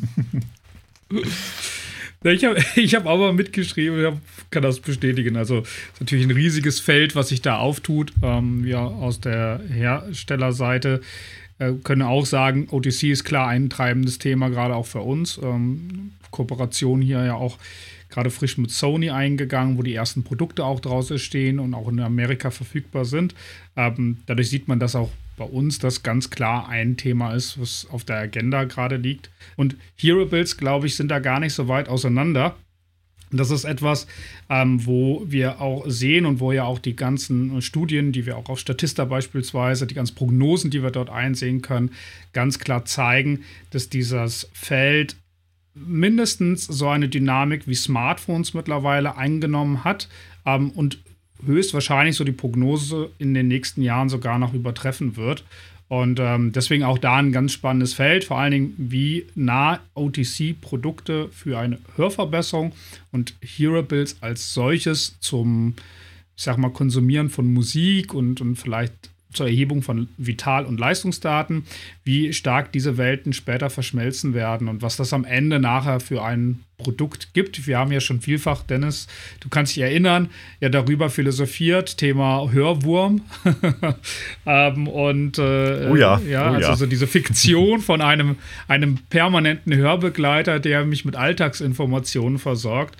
Ich 2.33 2.45
habe 2.45 2.57
ich 2.77 2.95
hab 2.95 3.07
auch 3.07 3.19
mal 3.19 3.33
mitgeschrieben, 3.33 4.05
ich 4.05 4.51
kann 4.51 4.63
das 4.63 4.81
bestätigen. 4.81 5.37
Also 5.37 5.61
ist 5.61 6.01
natürlich 6.01 6.27
ein 6.27 6.33
riesiges 6.33 6.81
Feld, 6.81 7.15
was 7.15 7.29
sich 7.29 7.43
da 7.43 7.59
auftut. 7.59 8.13
Ähm, 8.23 8.65
wir 8.65 8.81
aus 8.81 9.21
der 9.21 9.61
Herstellerseite 9.69 11.01
äh, 11.59 11.73
können 11.85 12.03
auch 12.03 12.27
sagen, 12.27 12.69
OTC 12.71 13.05
ist 13.05 13.25
klar 13.25 13.49
ein 13.49 13.71
treibendes 13.71 14.19
Thema, 14.19 14.49
gerade 14.49 14.75
auch 14.75 14.87
für 14.87 15.01
uns. 15.01 15.39
Ähm, 15.43 16.13
Kooperation 16.31 17.01
hier 17.01 17.25
ja 17.25 17.35
auch 17.35 17.59
gerade 18.11 18.31
frisch 18.31 18.59
mit 18.59 18.71
Sony 18.71 19.11
eingegangen, 19.11 19.79
wo 19.79 19.83
die 19.83 19.95
ersten 19.95 20.23
Produkte 20.23 20.65
auch 20.65 20.81
draußen 20.81 21.19
stehen 21.19 21.59
und 21.59 21.75
auch 21.75 21.89
in 21.89 22.01
Amerika 22.01 22.51
verfügbar 22.51 23.05
sind. 23.05 23.35
Ähm, 23.77 24.19
dadurch 24.27 24.51
sieht 24.51 24.69
man, 24.69 24.79
dass 24.79 24.95
auch 24.95 25.11
bei 25.37 25.45
uns 25.45 25.79
das 25.79 26.03
ganz 26.03 26.31
klar 26.31 26.69
ein 26.69 26.97
Thema 26.97 27.35
ist, 27.35 27.61
was 27.61 27.87
auf 27.91 28.05
der 28.05 28.17
Agenda 28.17 28.65
gerade 28.65 28.97
liegt. 28.97 29.31
Und 29.57 29.77
Hearables, 29.97 30.57
glaube 30.57 30.87
ich, 30.87 30.97
sind 30.97 31.09
da 31.09 31.19
gar 31.19 31.41
nicht 31.41 31.55
so 31.55 31.69
weit 31.69 31.89
auseinander. 31.89 32.57
Das 33.33 33.51
ist 33.51 33.65
etwas, 33.65 34.07
ähm, 34.49 34.87
wo 34.87 35.25
wir 35.27 35.61
auch 35.61 35.85
sehen 35.89 36.27
und 36.27 36.39
wo 36.39 36.53
ja 36.53 36.65
auch 36.65 36.79
die 36.79 36.95
ganzen 36.95 37.61
Studien, 37.61 38.13
die 38.13 38.25
wir 38.25 38.37
auch 38.37 38.49
auf 38.49 38.61
Statista 38.61 39.05
beispielsweise, 39.05 39.87
die 39.87 39.95
ganzen 39.95 40.15
Prognosen, 40.15 40.71
die 40.71 40.83
wir 40.83 40.93
dort 40.93 41.11
einsehen 41.11 41.61
können, 41.61 41.91
ganz 42.33 42.59
klar 42.59 42.85
zeigen, 42.85 43.41
dass 43.71 43.89
dieses 43.89 44.49
Feld 44.53 45.17
mindestens 45.75 46.67
so 46.67 46.89
eine 46.89 47.09
Dynamik 47.09 47.67
wie 47.67 47.75
Smartphones 47.75 48.55
mittlerweile 48.55 49.17
eingenommen 49.17 49.85
hat 49.85 50.09
ähm, 50.47 50.71
und 50.71 50.99
höchstwahrscheinlich 51.45 52.17
so 52.17 52.25
die 52.25 52.33
Prognose 52.33 53.11
in 53.19 53.35
den 53.35 53.49
nächsten 53.49 53.83
Jahren 53.83 54.09
sogar 54.09 54.39
noch 54.39 54.55
übertreffen 54.55 55.17
wird. 55.17 55.45
Und 55.89 56.19
ähm, 56.19 56.51
deswegen 56.53 56.83
auch 56.83 56.99
da 56.99 57.17
ein 57.17 57.31
ganz 57.31 57.53
spannendes 57.53 57.95
Feld, 57.95 58.25
vor 58.25 58.39
allen 58.39 58.51
Dingen, 58.51 58.75
wie 58.77 59.27
nah 59.37 59.79
OTC-Produkte 59.95 61.29
für 61.31 61.59
eine 61.59 61.79
Hörverbesserung 61.95 62.73
und 63.13 63.35
Hearables 63.41 64.17
als 64.21 64.53
solches 64.53 65.17
zum, 65.21 65.75
ich 66.37 66.43
sag 66.43 66.59
mal, 66.59 66.71
Konsumieren 66.71 67.31
von 67.31 67.53
Musik 67.53 68.15
und, 68.15 68.41
und 68.41 68.57
vielleicht 68.57 69.11
zur 69.37 69.47
Erhebung 69.47 69.83
von 69.83 70.09
Vital- 70.17 70.65
und 70.65 70.81
Leistungsdaten, 70.81 71.65
wie 72.05 72.33
stark 72.33 72.73
diese 72.73 72.97
Welten 72.97 73.33
später 73.33 73.71
verschmelzen 73.71 74.35
werden 74.35 74.69
und 74.69 74.83
was 74.83 74.97
das 74.97 75.13
am 75.13 75.25
Ende 75.25 75.61
nachher 75.61 76.01
für 76.01 76.25
ein 76.25 76.61
Produkt 76.79 77.33
gibt. 77.33 77.67
Wir 77.67 77.79
haben 77.79 77.91
ja 77.91 78.01
schon 78.01 78.21
vielfach, 78.21 78.63
Dennis, 78.63 79.07
du 79.41 79.49
kannst 79.49 79.77
dich 79.77 79.83
erinnern, 79.83 80.29
ja 80.61 80.69
darüber 80.69 81.09
philosophiert, 81.09 81.97
Thema 81.97 82.51
Hörwurm. 82.51 83.23
ähm, 84.47 84.87
und 84.89 85.39
äh, 85.39 85.89
oh 85.91 85.97
ja, 85.97 86.21
ja, 86.21 86.51
oh 86.51 86.55
also 86.55 86.69
ja. 86.69 86.77
so 86.77 86.87
diese 86.87 87.07
Fiktion 87.07 87.81
von 87.81 88.03
einem, 88.03 88.37
einem 88.69 88.99
permanenten 89.09 89.75
Hörbegleiter, 89.75 90.61
der 90.61 90.85
mich 90.85 91.05
mit 91.05 91.17
Alltagsinformationen 91.17 92.39
versorgt 92.39 92.97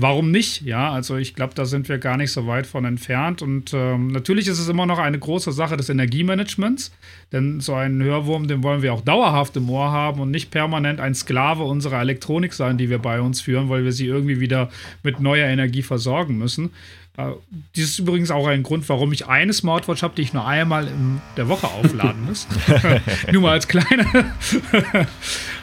warum 0.00 0.30
nicht? 0.30 0.62
Ja, 0.62 0.92
also 0.92 1.16
ich 1.16 1.34
glaube, 1.34 1.54
da 1.54 1.64
sind 1.64 1.88
wir 1.88 1.98
gar 1.98 2.16
nicht 2.16 2.32
so 2.32 2.46
weit 2.46 2.66
von 2.66 2.84
entfernt. 2.84 3.42
Und 3.42 3.72
ähm, 3.72 4.08
natürlich 4.08 4.48
ist 4.48 4.58
es 4.58 4.68
immer 4.68 4.86
noch 4.86 4.98
eine 4.98 5.18
große 5.18 5.52
Sache 5.52 5.76
des 5.76 5.88
Energiemanagements, 5.88 6.92
denn 7.32 7.60
so 7.60 7.74
einen 7.74 8.02
Hörwurm, 8.02 8.48
den 8.48 8.62
wollen 8.62 8.82
wir 8.82 8.92
auch 8.92 9.00
dauerhaft 9.02 9.56
im 9.56 9.68
Ohr 9.70 9.90
haben 9.90 10.20
und 10.20 10.30
nicht 10.30 10.50
permanent 10.50 11.00
ein 11.00 11.14
Sklave 11.14 11.64
unserer 11.64 12.00
Elektronik 12.00 12.52
sein, 12.52 12.78
die 12.78 12.90
wir 12.90 12.98
bei 12.98 13.20
uns 13.20 13.40
führen, 13.40 13.68
weil 13.68 13.84
wir 13.84 13.92
sie 13.92 14.06
irgendwie 14.06 14.40
wieder 14.40 14.70
mit 15.02 15.20
neuer 15.20 15.46
Energie 15.46 15.82
versorgen 15.82 16.38
müssen. 16.38 16.70
Äh, 17.16 17.32
dies 17.76 17.90
ist 17.90 17.98
übrigens 17.98 18.30
auch 18.30 18.46
ein 18.46 18.62
Grund, 18.62 18.88
warum 18.88 19.12
ich 19.12 19.26
eine 19.26 19.52
Smartwatch 19.52 20.02
habe, 20.02 20.14
die 20.16 20.22
ich 20.22 20.32
nur 20.32 20.46
einmal 20.46 20.86
in 20.86 21.20
der 21.36 21.48
Woche 21.48 21.66
aufladen 21.66 22.24
muss. 22.24 22.46
nur 23.32 23.42
mal 23.42 23.52
als 23.52 23.68
kleiner, 23.68 24.06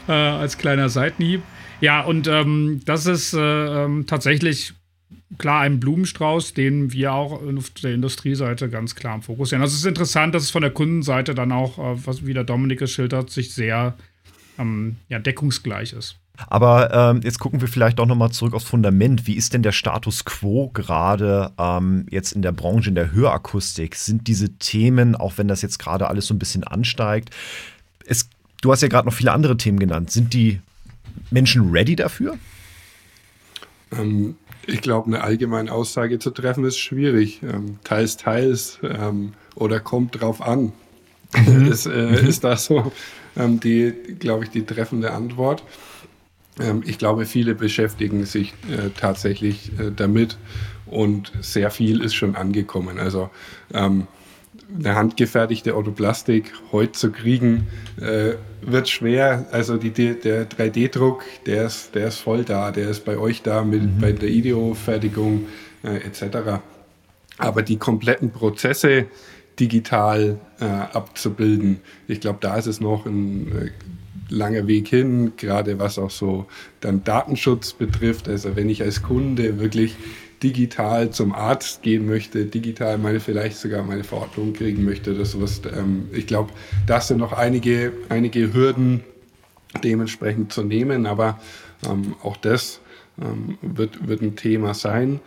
äh, 0.07 0.11
als 0.11 0.57
kleiner 0.57 0.89
Seitenhieb. 0.89 1.41
Ja, 1.81 2.01
und 2.01 2.27
ähm, 2.27 2.81
das 2.85 3.05
ist 3.05 3.33
äh, 3.33 3.39
ähm, 3.85 4.05
tatsächlich 4.07 4.73
klar 5.37 5.61
ein 5.61 5.79
Blumenstrauß, 5.79 6.53
den 6.53 6.91
wir 6.91 7.13
auch 7.13 7.41
auf 7.41 7.69
der 7.71 7.93
Industrieseite 7.93 8.69
ganz 8.69 8.95
klar 8.95 9.15
im 9.15 9.21
Fokus 9.21 9.49
sehen. 9.49 9.61
Also 9.61 9.73
es 9.73 9.81
ist 9.81 9.85
interessant, 9.85 10.33
dass 10.33 10.43
es 10.43 10.51
von 10.51 10.61
der 10.61 10.71
Kundenseite 10.71 11.35
dann 11.35 11.51
auch, 11.51 11.77
äh, 11.77 12.05
was 12.05 12.25
wie 12.25 12.33
der 12.33 12.43
Dominik 12.43 12.81
es 12.81 12.91
schildert, 12.91 13.29
sich 13.29 13.53
sehr 13.53 13.93
ähm, 14.57 14.95
ja, 15.09 15.19
deckungsgleich 15.19 15.93
ist. 15.93 16.17
Aber 16.47 16.93
ähm, 16.93 17.21
jetzt 17.23 17.39
gucken 17.39 17.61
wir 17.61 17.67
vielleicht 17.67 17.99
auch 17.99 18.05
nochmal 18.05 18.31
zurück 18.31 18.53
aufs 18.53 18.65
Fundament. 18.65 19.25
Wie 19.25 19.33
ist 19.33 19.53
denn 19.53 19.63
der 19.63 19.71
Status 19.71 20.23
quo 20.23 20.69
gerade 20.69 21.51
ähm, 21.57 22.05
jetzt 22.11 22.33
in 22.33 22.43
der 22.43 22.51
Branche, 22.51 22.89
in 22.89 22.95
der 22.95 23.11
Hörakustik? 23.11 23.95
Sind 23.95 24.27
diese 24.27 24.49
Themen, 24.57 25.15
auch 25.15 25.33
wenn 25.37 25.47
das 25.47 25.63
jetzt 25.63 25.79
gerade 25.79 26.07
alles 26.07 26.27
so 26.27 26.35
ein 26.35 26.39
bisschen 26.39 26.63
ansteigt, 26.63 27.31
es, 28.05 28.29
du 28.61 28.71
hast 28.71 28.81
ja 28.81 28.87
gerade 28.87 29.07
noch 29.07 29.15
viele 29.15 29.31
andere 29.31 29.57
Themen 29.57 29.79
genannt, 29.79 30.11
sind 30.11 30.33
die 30.33 30.61
Menschen 31.31 31.71
ready 31.71 31.95
dafür? 31.95 32.37
Ähm, 33.91 34.35
ich 34.65 34.81
glaube, 34.81 35.07
eine 35.07 35.23
allgemeine 35.23 35.71
Aussage 35.71 36.19
zu 36.19 36.31
treffen 36.31 36.65
ist 36.65 36.77
schwierig. 36.77 37.41
Ähm, 37.43 37.79
teils, 37.83 38.17
teils 38.17 38.79
ähm, 38.83 39.33
oder 39.55 39.79
kommt 39.79 40.19
drauf 40.19 40.41
an. 40.41 40.73
Mhm. 41.35 41.71
ist, 41.71 41.85
äh, 41.85 41.89
mhm. 41.89 42.27
ist 42.27 42.43
da 42.43 42.55
so 42.55 42.91
ähm, 43.35 43.59
die, 43.59 43.93
glaube 44.19 44.45
ich, 44.45 44.49
die 44.49 44.65
treffende 44.65 45.11
Antwort. 45.11 45.63
Ähm, 46.59 46.83
ich 46.85 46.97
glaube, 46.97 47.25
viele 47.25 47.55
beschäftigen 47.55 48.25
sich 48.25 48.53
äh, 48.69 48.89
tatsächlich 48.97 49.71
äh, 49.79 49.91
damit 49.95 50.37
und 50.85 51.31
sehr 51.41 51.69
viel 51.71 52.01
ist 52.01 52.15
schon 52.15 52.35
angekommen. 52.35 52.99
Also 52.99 53.29
ähm, 53.73 54.07
eine 54.75 54.95
handgefertigte 54.95 55.75
Autoplastik 55.75 56.51
heute 56.71 56.91
zu 56.91 57.11
kriegen, 57.11 57.67
äh, 57.99 58.33
wird 58.61 58.89
schwer. 58.89 59.45
Also 59.51 59.77
die, 59.77 59.91
der 59.91 60.49
3D-Druck, 60.49 61.23
der 61.45 61.67
ist, 61.67 61.95
der 61.95 62.07
ist 62.07 62.17
voll 62.17 62.43
da, 62.43 62.71
der 62.71 62.89
ist 62.89 63.05
bei 63.05 63.17
euch 63.17 63.41
da 63.41 63.63
mit, 63.63 63.83
mhm. 63.83 64.01
bei 64.01 64.11
der 64.11 64.29
Ideofertigung 64.29 65.45
äh, 65.83 65.97
etc. 65.97 66.61
Aber 67.37 67.61
die 67.61 67.77
kompletten 67.77 68.31
Prozesse 68.31 69.05
digital 69.59 70.39
äh, 70.59 70.65
abzubilden, 70.65 71.79
ich 72.07 72.19
glaube, 72.19 72.39
da 72.41 72.57
ist 72.57 72.67
es 72.67 72.79
noch 72.79 73.05
ein 73.05 73.51
äh, 73.55 73.69
langer 74.29 74.67
Weg 74.67 74.87
hin, 74.89 75.33
gerade 75.37 75.79
was 75.79 75.97
auch 75.97 76.11
so 76.11 76.45
dann 76.81 77.03
Datenschutz 77.03 77.73
betrifft. 77.73 78.27
Also 78.27 78.55
wenn 78.55 78.69
ich 78.69 78.81
als 78.83 79.01
Kunde 79.01 79.59
wirklich 79.59 79.95
digital 80.43 81.09
zum 81.09 81.33
Arzt 81.33 81.81
gehen 81.81 82.05
möchte, 82.05 82.45
digital 82.45 82.97
meine 82.97 83.19
vielleicht 83.19 83.57
sogar 83.57 83.83
meine 83.83 84.03
Verordnung 84.03 84.53
kriegen 84.53 84.85
möchte 84.85 85.13
oder 85.15 85.25
sowas. 85.25 85.61
Ähm, 85.75 86.09
ich 86.13 86.27
glaube, 86.27 86.51
da 86.85 87.01
sind 87.01 87.17
noch 87.17 87.33
einige, 87.33 87.93
einige 88.09 88.53
Hürden 88.53 89.03
dementsprechend 89.83 90.53
zu 90.53 90.63
nehmen, 90.63 91.05
aber 91.05 91.39
ähm, 91.89 92.15
auch 92.23 92.37
das 92.37 92.81
ähm, 93.21 93.57
wird, 93.61 94.07
wird 94.07 94.21
ein 94.21 94.35
Thema 94.35 94.73
sein. 94.73 95.19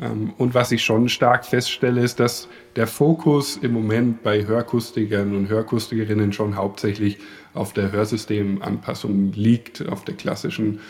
Ähm, 0.00 0.32
und 0.38 0.54
was 0.54 0.72
ich 0.72 0.84
schon 0.84 1.08
stark 1.08 1.44
feststelle, 1.44 2.00
ist, 2.00 2.20
dass 2.20 2.48
der 2.76 2.86
Fokus 2.86 3.56
im 3.56 3.72
Moment 3.72 4.22
bei 4.22 4.46
Hörkustikern 4.46 5.36
und 5.36 5.48
Hörkustikerinnen 5.48 6.32
schon 6.32 6.56
hauptsächlich 6.56 7.18
auf 7.54 7.72
der 7.72 7.92
Hörsystemanpassung 7.92 9.32
liegt, 9.32 9.86
auf 9.88 10.04
der 10.04 10.14
klassischen, 10.14 10.80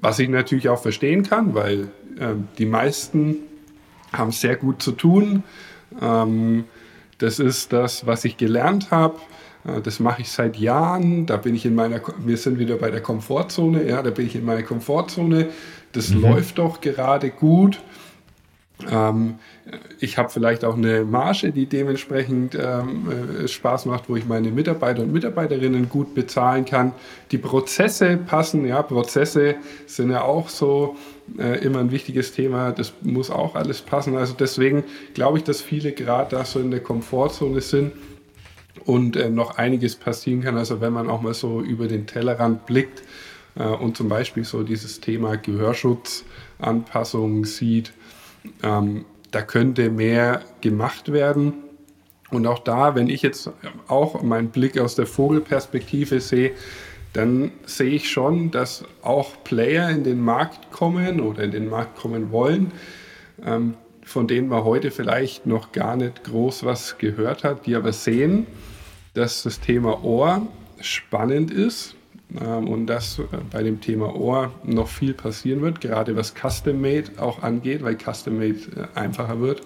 was 0.00 0.18
ich 0.18 0.28
natürlich 0.28 0.68
auch 0.68 0.80
verstehen 0.80 1.22
kann, 1.22 1.54
weil 1.54 1.88
äh, 2.18 2.34
die 2.58 2.66
meisten 2.66 3.36
haben 4.12 4.32
sehr 4.32 4.56
gut 4.56 4.82
zu 4.82 4.92
tun. 4.92 5.42
Ähm, 6.00 6.64
das 7.18 7.38
ist 7.38 7.72
das, 7.72 8.06
was 8.06 8.24
ich 8.24 8.36
gelernt 8.36 8.90
habe. 8.90 9.18
Äh, 9.66 9.80
das 9.82 10.00
mache 10.00 10.22
ich 10.22 10.30
seit 10.30 10.56
Jahren. 10.56 11.26
Da 11.26 11.36
bin 11.36 11.54
ich 11.54 11.66
in 11.66 11.74
meiner, 11.74 12.00
wir 12.24 12.36
sind 12.36 12.58
wieder 12.58 12.76
bei 12.76 12.90
der 12.90 13.02
Komfortzone. 13.02 13.86
Ja, 13.86 14.02
da 14.02 14.10
bin 14.10 14.26
ich 14.26 14.36
in 14.36 14.44
meiner 14.44 14.62
Komfortzone. 14.62 15.48
Das 15.92 16.10
mhm. 16.10 16.22
läuft 16.22 16.58
doch 16.58 16.80
gerade 16.80 17.30
gut. 17.30 17.80
Ähm, 18.90 19.36
ich 20.00 20.18
habe 20.18 20.28
vielleicht 20.28 20.64
auch 20.64 20.76
eine 20.76 21.04
Marge, 21.04 21.50
die 21.50 21.66
dementsprechend 21.66 22.54
ähm, 22.54 23.44
äh, 23.44 23.48
Spaß 23.48 23.86
macht, 23.86 24.08
wo 24.08 24.16
ich 24.16 24.26
meine 24.26 24.50
Mitarbeiter 24.50 25.02
und 25.02 25.12
Mitarbeiterinnen 25.12 25.88
gut 25.88 26.14
bezahlen 26.14 26.64
kann. 26.64 26.92
Die 27.30 27.38
Prozesse 27.38 28.18
passen, 28.18 28.66
ja, 28.66 28.82
Prozesse 28.82 29.56
sind 29.86 30.10
ja 30.10 30.22
auch 30.22 30.50
so 30.50 30.96
äh, 31.38 31.64
immer 31.64 31.80
ein 31.80 31.90
wichtiges 31.90 32.32
Thema. 32.32 32.72
Das 32.72 32.92
muss 33.02 33.30
auch 33.30 33.54
alles 33.54 33.80
passen. 33.80 34.16
Also 34.16 34.34
deswegen 34.38 34.84
glaube 35.14 35.38
ich, 35.38 35.44
dass 35.44 35.62
viele 35.62 35.92
gerade 35.92 36.36
da 36.36 36.44
so 36.44 36.60
in 36.60 36.70
der 36.70 36.80
Komfortzone 36.80 37.62
sind 37.62 37.92
und 38.84 39.16
äh, 39.16 39.30
noch 39.30 39.56
einiges 39.56 39.96
passieren 39.96 40.42
kann. 40.42 40.58
Also 40.58 40.82
wenn 40.82 40.92
man 40.92 41.08
auch 41.08 41.22
mal 41.22 41.34
so 41.34 41.62
über 41.62 41.88
den 41.88 42.06
Tellerrand 42.06 42.66
blickt 42.66 43.02
äh, 43.56 43.64
und 43.64 43.96
zum 43.96 44.08
Beispiel 44.08 44.44
so 44.44 44.62
dieses 44.62 45.00
Thema 45.00 45.36
Gehörschutzanpassung 45.36 47.46
sieht, 47.46 47.92
ähm, 48.62 49.04
da 49.30 49.42
könnte 49.42 49.90
mehr 49.90 50.42
gemacht 50.60 51.12
werden. 51.12 51.54
Und 52.30 52.46
auch 52.46 52.58
da, 52.58 52.94
wenn 52.94 53.08
ich 53.08 53.22
jetzt 53.22 53.50
auch 53.88 54.22
meinen 54.22 54.48
Blick 54.48 54.78
aus 54.78 54.94
der 54.94 55.06
Vogelperspektive 55.06 56.20
sehe, 56.20 56.52
dann 57.12 57.52
sehe 57.64 57.90
ich 57.90 58.10
schon, 58.10 58.50
dass 58.50 58.84
auch 59.02 59.42
Player 59.44 59.90
in 59.90 60.04
den 60.04 60.20
Markt 60.20 60.70
kommen 60.70 61.20
oder 61.20 61.44
in 61.44 61.50
den 61.50 61.68
Markt 61.68 61.96
kommen 61.96 62.30
wollen, 62.30 62.72
ähm, 63.44 63.74
von 64.04 64.28
denen 64.28 64.48
man 64.48 64.64
heute 64.64 64.90
vielleicht 64.90 65.46
noch 65.46 65.72
gar 65.72 65.96
nicht 65.96 66.24
groß 66.24 66.64
was 66.64 66.98
gehört 66.98 67.42
hat, 67.42 67.66
die 67.66 67.74
aber 67.74 67.92
sehen, 67.92 68.46
dass 69.14 69.44
das 69.44 69.60
Thema 69.60 70.04
Ohr 70.04 70.46
spannend 70.80 71.50
ist 71.50 71.96
und 72.34 72.86
dass 72.86 73.18
äh, 73.18 73.24
bei 73.50 73.62
dem 73.62 73.80
Thema 73.80 74.14
Ohr 74.14 74.52
noch 74.64 74.88
viel 74.88 75.14
passieren 75.14 75.62
wird, 75.62 75.80
gerade 75.80 76.16
was 76.16 76.34
Custom 76.34 76.80
Made 76.80 77.12
auch 77.18 77.42
angeht, 77.42 77.82
weil 77.82 77.96
Custom 77.96 78.38
Made 78.38 78.58
äh, 78.76 78.98
einfacher 78.98 79.40
wird. 79.40 79.62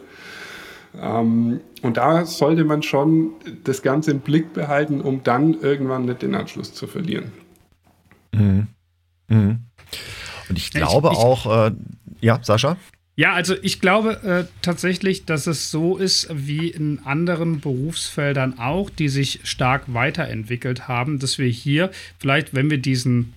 Ähm, 1.00 1.60
und 1.82 1.96
da 1.96 2.26
sollte 2.26 2.64
man 2.64 2.82
schon 2.82 3.32
das 3.64 3.82
Ganze 3.82 4.10
im 4.10 4.20
Blick 4.20 4.52
behalten, 4.52 5.00
um 5.00 5.22
dann 5.22 5.54
irgendwann 5.60 6.04
nicht 6.04 6.22
den 6.22 6.34
Anschluss 6.34 6.74
zu 6.74 6.86
verlieren. 6.86 7.32
Mhm. 8.32 8.66
Mhm. 9.28 9.60
Und 10.48 10.58
ich 10.58 10.70
glaube 10.70 11.08
ich, 11.12 11.18
ich, 11.18 11.24
auch, 11.24 11.66
äh, 11.66 11.72
ja, 12.20 12.40
Sascha? 12.42 12.76
Ja, 13.20 13.34
also 13.34 13.54
ich 13.60 13.80
glaube 13.80 14.22
äh, 14.22 14.50
tatsächlich, 14.62 15.26
dass 15.26 15.46
es 15.46 15.70
so 15.70 15.98
ist 15.98 16.28
wie 16.32 16.68
in 16.68 17.00
anderen 17.04 17.60
Berufsfeldern 17.60 18.58
auch, 18.58 18.88
die 18.88 19.10
sich 19.10 19.40
stark 19.44 19.82
weiterentwickelt 19.92 20.88
haben, 20.88 21.18
dass 21.18 21.36
wir 21.36 21.48
hier 21.48 21.90
vielleicht, 22.18 22.54
wenn 22.54 22.70
wir 22.70 22.78
diesen 22.78 23.34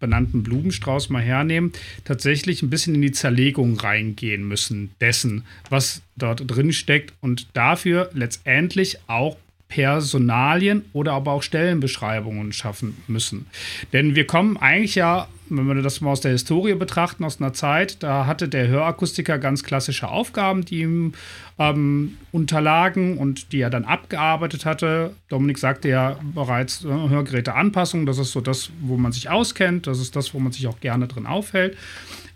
benannten 0.00 0.42
Blumenstrauß 0.42 1.08
mal 1.08 1.22
hernehmen, 1.22 1.72
tatsächlich 2.04 2.60
ein 2.60 2.68
bisschen 2.68 2.94
in 2.94 3.00
die 3.00 3.12
Zerlegung 3.12 3.80
reingehen 3.80 4.46
müssen 4.46 4.90
dessen, 5.00 5.44
was 5.70 6.02
dort 6.14 6.42
drin 6.46 6.74
steckt 6.74 7.14
und 7.22 7.46
dafür 7.54 8.10
letztendlich 8.12 8.98
auch 9.06 9.38
Personalien 9.68 10.84
oder 10.92 11.14
aber 11.14 11.32
auch 11.32 11.42
Stellenbeschreibungen 11.42 12.52
schaffen 12.52 12.98
müssen. 13.06 13.46
Denn 13.94 14.14
wir 14.14 14.26
kommen 14.26 14.58
eigentlich 14.58 14.96
ja, 14.96 15.26
wenn 15.56 15.66
wir 15.66 15.82
das 15.82 16.00
mal 16.00 16.10
aus 16.10 16.20
der 16.20 16.32
Historie 16.32 16.74
betrachten, 16.74 17.24
aus 17.24 17.40
einer 17.40 17.52
Zeit, 17.52 18.02
da 18.02 18.26
hatte 18.26 18.48
der 18.48 18.68
Hörakustiker 18.68 19.38
ganz 19.38 19.62
klassische 19.62 20.08
Aufgaben, 20.08 20.64
die 20.64 20.80
ihm 20.80 21.12
ähm, 21.58 22.16
unterlagen 22.32 23.18
und 23.18 23.52
die 23.52 23.60
er 23.60 23.70
dann 23.70 23.84
abgearbeitet 23.84 24.64
hatte. 24.64 25.14
Dominik 25.28 25.58
sagte 25.58 25.88
ja 25.88 26.16
bereits, 26.34 26.84
äh, 26.84 26.88
Hörgeräteanpassung, 26.88 28.06
das 28.06 28.18
ist 28.18 28.32
so 28.32 28.40
das, 28.40 28.70
wo 28.80 28.96
man 28.96 29.12
sich 29.12 29.30
auskennt, 29.30 29.86
das 29.86 30.00
ist 30.00 30.16
das, 30.16 30.34
wo 30.34 30.38
man 30.38 30.52
sich 30.52 30.66
auch 30.66 30.80
gerne 30.80 31.06
drin 31.08 31.26
aufhält. 31.26 31.76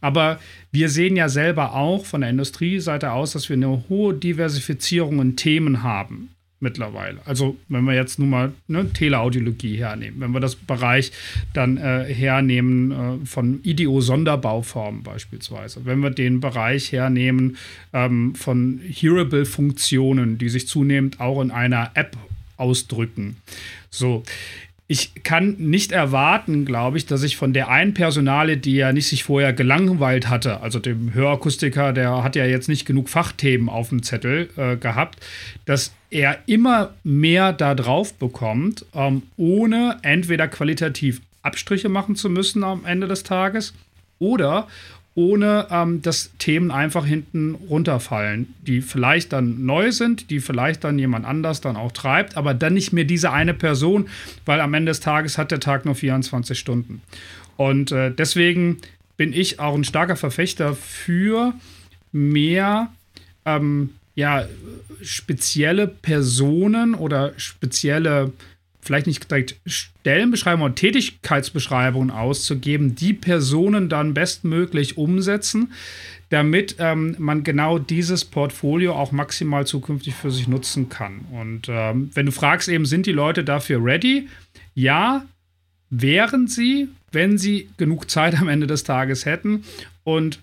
Aber 0.01 0.39
wir 0.71 0.89
sehen 0.91 1.17
ja 1.17 1.29
selber 1.29 1.75
auch 1.75 2.05
von 2.05 2.21
der 2.21 2.31
Industrieseite 2.31 3.13
aus, 3.13 3.33
dass 3.33 3.49
wir 3.49 3.57
eine 3.57 3.85
hohe 3.89 4.15
Diversifizierung 4.15 5.21
in 5.21 5.37
Themen 5.37 5.83
haben 5.83 6.36
mittlerweile. 6.67 7.19
Also 7.25 7.57
wenn 7.69 7.85
wir 7.85 7.95
jetzt 7.95 8.19
nun 8.19 8.31
mal 8.31 8.53
ne, 8.67 8.93
Teleaudiologie 8.93 9.77
hernehmen, 9.77 10.21
wenn 10.21 10.33
wir 10.33 10.41
das 10.41 10.57
Bereich 10.57 11.13
dann 11.55 11.77
äh, 11.77 12.13
hernehmen 12.13 12.91
äh, 12.91 13.25
von 13.25 13.61
IDEO-Sonderbauformen 13.63 15.05
beispielsweise, 15.05 15.85
wenn 15.85 16.01
wir 16.01 16.11
den 16.11 16.41
Bereich 16.41 16.91
hernehmen 16.91 17.57
ähm, 17.93 18.35
von 18.35 18.81
Hearable-Funktionen, 18.83 20.39
die 20.39 20.49
sich 20.49 20.67
zunehmend 20.67 21.21
auch 21.21 21.41
in 21.41 21.53
einer 21.53 21.93
App 21.95 22.17
ausdrücken. 22.57 23.37
So, 23.91 24.25
ich 24.89 25.25
kann 25.25 25.57
nicht 25.59 25.91
erwarten, 25.91 26.65
glaube 26.65 26.97
ich, 26.97 27.07
dass 27.07 27.25
ich 27.25 27.37
von 27.37 27.53
der 27.53 27.69
einen 27.69 27.93
Personale, 27.93 28.57
die 28.57 28.77
ja 28.77 28.93
nicht 28.93 29.09
sich 29.09 29.25
vorher 29.25 29.53
gelangweilt 29.53 30.29
hatte, 30.29 30.61
also 30.61 30.79
dem 30.79 31.13
Hörakustiker, 31.13 31.93
der 31.93 32.23
hat 32.23 32.37
ja 32.37 32.45
jetzt 32.45 32.69
nicht 32.69 32.87
genug 32.87 33.09
Fachthemen 33.09 33.69
auf 33.69 33.89
dem 33.89 34.05
Zettel 34.05 34.49
äh, 34.57 34.77
gehabt, 34.77 35.19
dass 35.65 35.93
er 36.11 36.39
immer 36.47 36.95
mehr 37.03 37.53
da 37.53 37.75
drauf 37.75 38.15
bekommt, 38.15 38.87
ähm, 38.95 39.23
ohne 39.37 39.99
entweder 40.03 40.47
qualitativ 40.47 41.21
Abstriche 41.43 41.89
machen 41.89 42.15
zu 42.15 42.31
müssen 42.31 42.63
am 42.63 42.85
Ende 42.85 43.09
des 43.09 43.25
Tages 43.25 43.75
oder 44.19 44.69
ohne 45.17 45.67
ähm, 45.71 46.03
dass 46.03 46.31
Themen 46.39 46.71
einfach 46.71 47.07
hinten 47.07 47.55
runterfallen, 47.55 48.55
die 48.67 48.83
vielleicht 48.83 49.33
dann 49.33 49.65
neu 49.65 49.91
sind, 49.91 50.31
die 50.31 50.41
vielleicht 50.41 50.85
dann 50.85 50.99
jemand 50.99 51.25
anders 51.25 51.63
dann 51.63 51.75
auch 51.75 51.91
treibt, 51.91 52.37
aber 52.37 52.53
dann 52.53 52.75
nicht 52.75 52.93
mehr 52.93 53.05
diese 53.05 53.33
eine 53.33 53.55
Person, 53.55 54.09
weil 54.45 54.61
am 54.61 54.75
Ende 54.75 54.91
des 54.91 55.01
Tages 55.01 55.39
hat 55.39 55.51
der 55.51 55.61
Tag 55.61 55.87
nur 55.87 55.95
24 55.95 56.59
Stunden. 56.59 57.01
Und 57.57 57.93
äh, 57.93 58.13
deswegen 58.13 58.77
bin 59.17 59.33
ich 59.33 59.59
auch 59.59 59.75
ein 59.75 59.85
starker 59.85 60.17
Verfechter 60.17 60.75
für 60.75 61.55
mehr 62.13 62.93
ähm, 63.47 63.95
ja, 64.15 64.45
spezielle 65.03 65.89
Personen 65.89 66.95
oder 66.95 67.33
spezielle 67.39 68.33
vielleicht 68.87 69.07
nicht 69.07 69.31
direkt 69.31 69.57
Stellenbeschreibungen 69.67 70.67
oder 70.67 70.75
Tätigkeitsbeschreibungen 70.75 72.11
auszugeben, 72.11 72.95
die 72.95 73.13
Personen 73.13 73.89
dann 73.89 74.15
bestmöglich 74.15 74.97
umsetzen, 74.97 75.73
damit 76.29 76.77
ähm, 76.79 77.15
man 77.19 77.45
genau 77.45 77.79
dieses 77.79 78.25
Portfolio 78.25 78.95
auch 78.95 79.13
maximal 79.13 79.67
zukünftig 79.67 80.15
für 80.15 80.31
sich 80.31 80.49
nutzen 80.49 80.89
kann. 80.89 81.21
Und 81.33 81.69
ähm, 81.69 82.11
wenn 82.15 82.27
du 82.27 82.33
fragst, 82.33 82.69
eben 82.69 82.87
sind 82.87 83.07
die 83.07 83.13
Leute 83.13 83.45
dafür 83.45 83.85
ready? 83.85 84.29
Ja, 84.75 85.25
wären 85.91 86.49
sie, 86.49 86.89
wenn 87.13 87.39
sie 87.39 87.69
genug 87.77 88.11
Zeit 88.11 88.39
am 88.41 88.49
Ende 88.49 88.67
des 88.67 88.85
Tages 88.85 89.25
hätten. 89.25 89.65
Und 90.05 90.41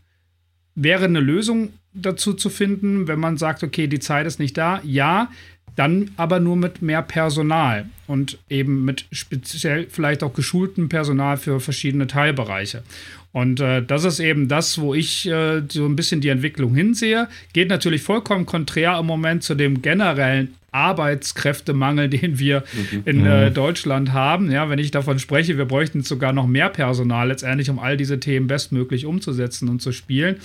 wäre 0.75 1.05
eine 1.05 1.19
Lösung 1.19 1.73
dazu 1.93 2.33
zu 2.33 2.49
finden, 2.49 3.07
wenn 3.07 3.19
man 3.19 3.37
sagt, 3.37 3.63
okay, 3.63 3.87
die 3.87 3.99
Zeit 3.99 4.25
ist 4.25 4.39
nicht 4.39 4.57
da? 4.57 4.81
Ja, 4.83 5.29
dann 5.75 6.11
aber 6.17 6.39
nur 6.39 6.55
mit 6.55 6.81
mehr 6.81 7.01
Personal 7.01 7.85
und 8.07 8.37
eben 8.49 8.85
mit 8.85 9.05
speziell 9.11 9.87
vielleicht 9.89 10.23
auch 10.23 10.33
geschultem 10.33 10.89
Personal 10.89 11.37
für 11.37 11.59
verschiedene 11.59 12.07
Teilbereiche. 12.07 12.83
Und 13.31 13.59
äh, 13.59 13.83
das 13.83 14.03
ist 14.03 14.19
eben 14.19 14.47
das, 14.47 14.79
wo 14.79 14.93
ich 14.93 15.27
äh, 15.27 15.63
so 15.67 15.85
ein 15.85 15.95
bisschen 15.95 16.21
die 16.21 16.29
Entwicklung 16.29 16.75
hinsehe. 16.75 17.27
Geht 17.53 17.69
natürlich 17.69 18.03
vollkommen 18.03 18.45
konträr 18.45 18.97
im 18.99 19.07
Moment 19.07 19.43
zu 19.43 19.55
dem 19.55 19.81
generellen 19.81 20.53
Arbeitskräftemangel, 20.73 22.09
den 22.09 22.39
wir 22.39 22.63
mhm. 22.73 23.01
in 23.05 23.25
äh, 23.25 23.49
mhm. 23.49 23.53
Deutschland 23.53 24.13
haben. 24.13 24.51
Ja, 24.51 24.69
wenn 24.69 24.79
ich 24.79 24.91
davon 24.91 25.19
spreche, 25.19 25.57
wir 25.57 25.65
bräuchten 25.65 26.03
sogar 26.03 26.33
noch 26.33 26.47
mehr 26.47 26.69
Personal 26.69 27.27
letztendlich, 27.27 27.69
um 27.69 27.79
all 27.79 27.97
diese 27.97 28.19
Themen 28.19 28.47
bestmöglich 28.47 29.05
umzusetzen 29.05 29.69
und 29.69 29.81
zu 29.81 29.91
spielen. 29.91 30.37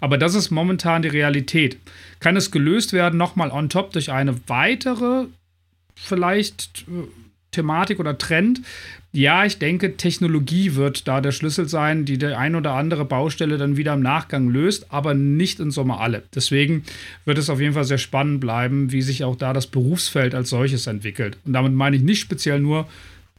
Aber 0.00 0.18
das 0.18 0.34
ist 0.34 0.50
momentan 0.50 1.02
die 1.02 1.08
Realität. 1.08 1.78
Kann 2.20 2.36
es 2.36 2.50
gelöst 2.50 2.92
werden, 2.92 3.16
nochmal 3.16 3.50
on 3.50 3.68
top 3.68 3.92
durch 3.92 4.10
eine 4.12 4.34
weitere, 4.46 5.26
vielleicht 5.94 6.84
äh, 6.88 7.06
Thematik 7.52 8.00
oder 8.00 8.18
Trend, 8.18 8.60
ja, 9.16 9.46
ich 9.46 9.58
denke, 9.58 9.96
Technologie 9.96 10.74
wird 10.74 11.08
da 11.08 11.22
der 11.22 11.32
Schlüssel 11.32 11.68
sein, 11.68 12.04
die 12.04 12.18
die 12.18 12.26
ein 12.26 12.54
oder 12.54 12.74
andere 12.74 13.06
Baustelle 13.06 13.56
dann 13.56 13.78
wieder 13.78 13.94
im 13.94 14.02
Nachgang 14.02 14.48
löst, 14.48 14.92
aber 14.92 15.14
nicht 15.14 15.58
in 15.58 15.70
Sommer 15.70 16.00
alle. 16.00 16.22
Deswegen 16.34 16.84
wird 17.24 17.38
es 17.38 17.48
auf 17.48 17.58
jeden 17.58 17.72
Fall 17.72 17.84
sehr 17.84 17.96
spannend 17.96 18.40
bleiben, 18.40 18.92
wie 18.92 19.00
sich 19.00 19.24
auch 19.24 19.34
da 19.34 19.54
das 19.54 19.68
Berufsfeld 19.68 20.34
als 20.34 20.50
solches 20.50 20.86
entwickelt. 20.86 21.38
Und 21.46 21.54
damit 21.54 21.72
meine 21.72 21.96
ich 21.96 22.02
nicht 22.02 22.20
speziell 22.20 22.60
nur 22.60 22.86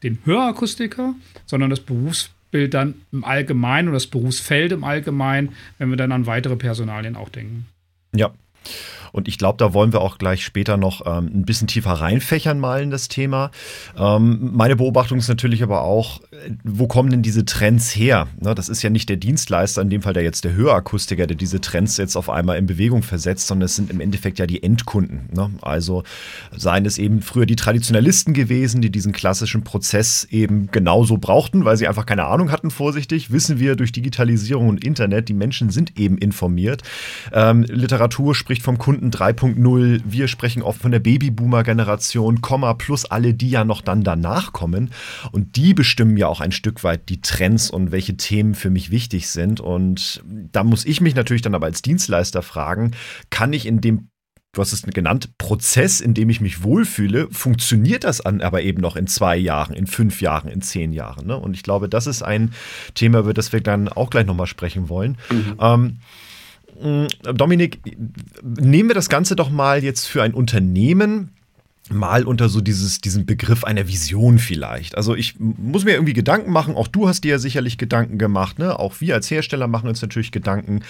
den 0.02 0.18
Hörakustiker, 0.26 1.14
sondern 1.46 1.70
das 1.70 1.82
Berufsbild 1.82 2.74
dann 2.74 2.96
im 3.12 3.24
Allgemeinen 3.24 3.90
oder 3.90 3.98
das 3.98 4.08
Berufsfeld 4.08 4.72
im 4.72 4.84
Allgemeinen, 4.84 5.50
wenn 5.78 5.92
wir 5.92 5.98
dann 5.98 6.12
an 6.12 6.26
weitere 6.26 6.56
Personalien 6.56 7.16
auch 7.16 7.30
denken. 7.30 7.68
Ja, 8.16 8.32
Und 9.18 9.28
ich 9.28 9.40
glaube, 9.40 9.58
da 9.58 9.74
wollen 9.74 9.94
wir 9.94 10.02
auch 10.02 10.20
gleich 10.20 10.44
später 10.46 10.78
noch 10.78 11.02
ähm, 11.08 11.32
ein 11.34 11.44
bisschen 11.44 11.66
tiefer 11.66 11.94
reinfächern 11.94 12.60
mal 12.60 12.84
in 12.84 12.92
das 12.92 13.08
Thema. 13.08 13.50
Ähm, 13.98 14.52
meine 14.54 14.76
Beobachtung 14.76 15.18
ist 15.18 15.28
natürlich 15.28 15.64
aber 15.64 15.82
auch, 15.82 16.22
wo 16.64 16.86
kommen 16.86 17.10
denn 17.10 17.24
diese 17.24 17.44
Trends 17.44 17.96
her? 17.96 18.28
Ne, 18.40 18.54
das 18.54 18.70
ist 18.70 18.84
ja 18.84 18.92
nicht 18.92 19.10
der 19.10 19.18
Dienstleister, 19.18 19.82
in 19.82 19.90
dem 19.90 20.04
Fall 20.04 20.14
der 20.14 20.22
jetzt 20.22 20.44
der 20.44 20.54
Hörakustiker, 20.54 21.26
der 21.26 21.36
diese 21.36 21.60
Trends 21.60 21.98
jetzt 21.98 22.16
auf 22.16 22.30
einmal 22.30 22.60
in 22.60 22.68
Bewegung 22.68 23.02
versetzt, 23.02 23.48
sondern 23.48 23.66
es 23.66 23.76
sind 23.76 23.90
im 23.90 24.02
Endeffekt 24.02 24.38
ja 24.38 24.46
die 24.46 24.62
Endkunden. 24.62 25.30
Ne? 25.34 25.50
Also 25.64 26.04
seien 26.56 26.86
es 26.86 27.00
eben 27.00 27.24
früher 27.24 27.48
die 27.48 27.56
Traditionalisten 27.56 28.36
gewesen, 28.36 28.84
die 28.84 28.92
diesen 28.92 29.14
klassischen 29.14 29.64
Prozess 29.64 30.28
eben 30.30 30.70
genauso 30.70 31.18
brauchten, 31.18 31.66
weil 31.66 31.76
sie 31.76 31.88
einfach 31.88 32.06
keine 32.06 32.26
Ahnung 32.26 32.52
hatten, 32.52 32.70
vorsichtig. 32.70 33.32
Wissen 33.32 33.58
wir 33.60 33.76
durch 33.76 33.92
Digitalisierung 33.92 34.70
und 34.70 34.86
Internet, 34.86 35.28
die 35.28 35.34
Menschen 35.34 35.72
sind 35.72 35.98
eben 35.98 36.20
informiert. 36.20 36.84
Ähm, 37.34 37.64
Literatur 37.64 38.36
spricht 38.36 38.62
vom 38.62 38.78
Kunden 38.78 39.07
3.0. 39.12 40.02
Wir 40.06 40.28
sprechen 40.28 40.62
oft 40.62 40.82
von 40.82 40.92
der 40.92 41.00
Babyboomer-Generation, 41.00 42.42
Komma 42.42 42.74
plus 42.74 43.06
alle, 43.06 43.34
die 43.34 43.50
ja 43.50 43.64
noch 43.64 43.82
dann 43.82 44.04
danach 44.04 44.54
kommen. 44.54 44.92
Und 45.32 45.56
die 45.56 45.74
bestimmen 45.74 46.18
ja 46.18 46.28
auch 46.28 46.42
ein 46.42 46.52
Stück 46.52 46.84
weit 46.84 47.10
die 47.10 47.22
Trends 47.22 47.70
und 47.70 47.92
welche 47.92 48.18
Themen 48.18 48.56
für 48.56 48.70
mich 48.70 48.92
wichtig 48.92 49.30
sind. 49.30 49.60
Und 49.60 50.24
da 50.26 50.64
muss 50.64 50.86
ich 50.86 51.02
mich 51.02 51.16
natürlich 51.16 51.42
dann 51.42 51.56
aber 51.56 51.66
als 51.66 51.82
Dienstleister 51.82 52.42
fragen, 52.42 52.92
kann 53.30 53.54
ich 53.54 53.66
in 53.66 53.82
dem 53.82 54.10
du 54.58 54.62
hast 54.62 54.74
es 54.74 54.82
genannt, 54.82 55.38
Prozess, 55.38 56.02
in 56.02 56.16
dem 56.16 56.30
ich 56.30 56.42
mich 56.42 56.64
wohlfühle, 56.64 57.28
funktioniert 57.32 58.04
das 58.04 58.22
an, 58.22 58.42
aber 58.42 58.64
eben 58.64 58.82
noch 58.82 58.96
in 58.96 59.06
zwei 59.06 59.38
Jahren, 59.38 59.76
in 59.76 59.86
fünf 59.86 60.20
Jahren, 60.20 60.50
in 60.50 60.62
zehn 60.62 60.94
Jahren. 60.94 61.28
Ne? 61.28 61.38
Und 61.38 61.54
ich 61.54 61.62
glaube, 61.62 61.88
das 61.88 62.08
ist 62.08 62.24
ein 62.24 62.54
Thema, 62.96 63.20
über 63.20 63.36
das 63.36 63.54
wir 63.54 63.62
dann 63.62 63.88
auch 63.88 64.10
gleich 64.10 64.26
nochmal 64.26 64.48
sprechen 64.48 64.90
wollen. 64.90 65.18
Mhm. 65.30 65.56
Ähm, 65.60 65.98
Dominik, 67.24 67.80
nehmen 68.44 68.90
wir 68.90 68.96
das 68.96 69.10
Ganze 69.10 69.36
doch 69.36 69.50
mal 69.50 69.84
jetzt 69.84 70.08
für 70.08 70.22
ein 70.24 70.34
Unternehmen 70.34 71.32
mal 71.90 72.26
unter 72.26 72.50
so 72.50 72.62
dieses, 72.62 73.00
diesen 73.00 73.26
Begriff 73.26 73.64
einer 73.64 73.88
Vision 73.88 74.40
vielleicht. 74.40 74.96
Also 74.96 75.16
ich 75.16 75.36
muss 75.40 75.86
mir 75.86 75.94
irgendwie 75.94 76.14
Gedanken 76.14 76.52
machen, 76.52 76.76
auch 76.76 76.88
du 76.88 77.08
hast 77.08 77.24
dir 77.24 77.32
ja 77.32 77.40
sicherlich 77.40 77.78
Gedanken 77.78 78.18
gemacht, 78.18 78.60
ne? 78.60 78.78
Auch 78.78 79.00
wir 79.00 79.16
als 79.16 79.32
Hersteller 79.32 79.68
machen 79.68 79.88
uns 79.88 80.02
natürlich 80.02 80.32
Gedanken, 80.32 80.82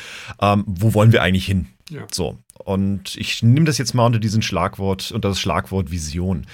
ähm, 0.41 0.63
wo 0.65 0.93
wollen 0.93 1.11
wir 1.11 1.21
eigentlich 1.21 1.45
hin? 1.45 1.67
Ja. 1.89 2.01
So. 2.11 2.37
Und 2.57 3.15
ich 3.15 3.43
nehme 3.43 3.65
das 3.65 3.77
jetzt 3.77 3.93
mal 3.93 4.05
unter 4.05 4.19
diesen 4.19 4.41
Schlagwort, 4.41 5.11
unter 5.11 5.29
das 5.29 5.39
Schlagwort 5.39 5.91
Vision. 5.91 6.47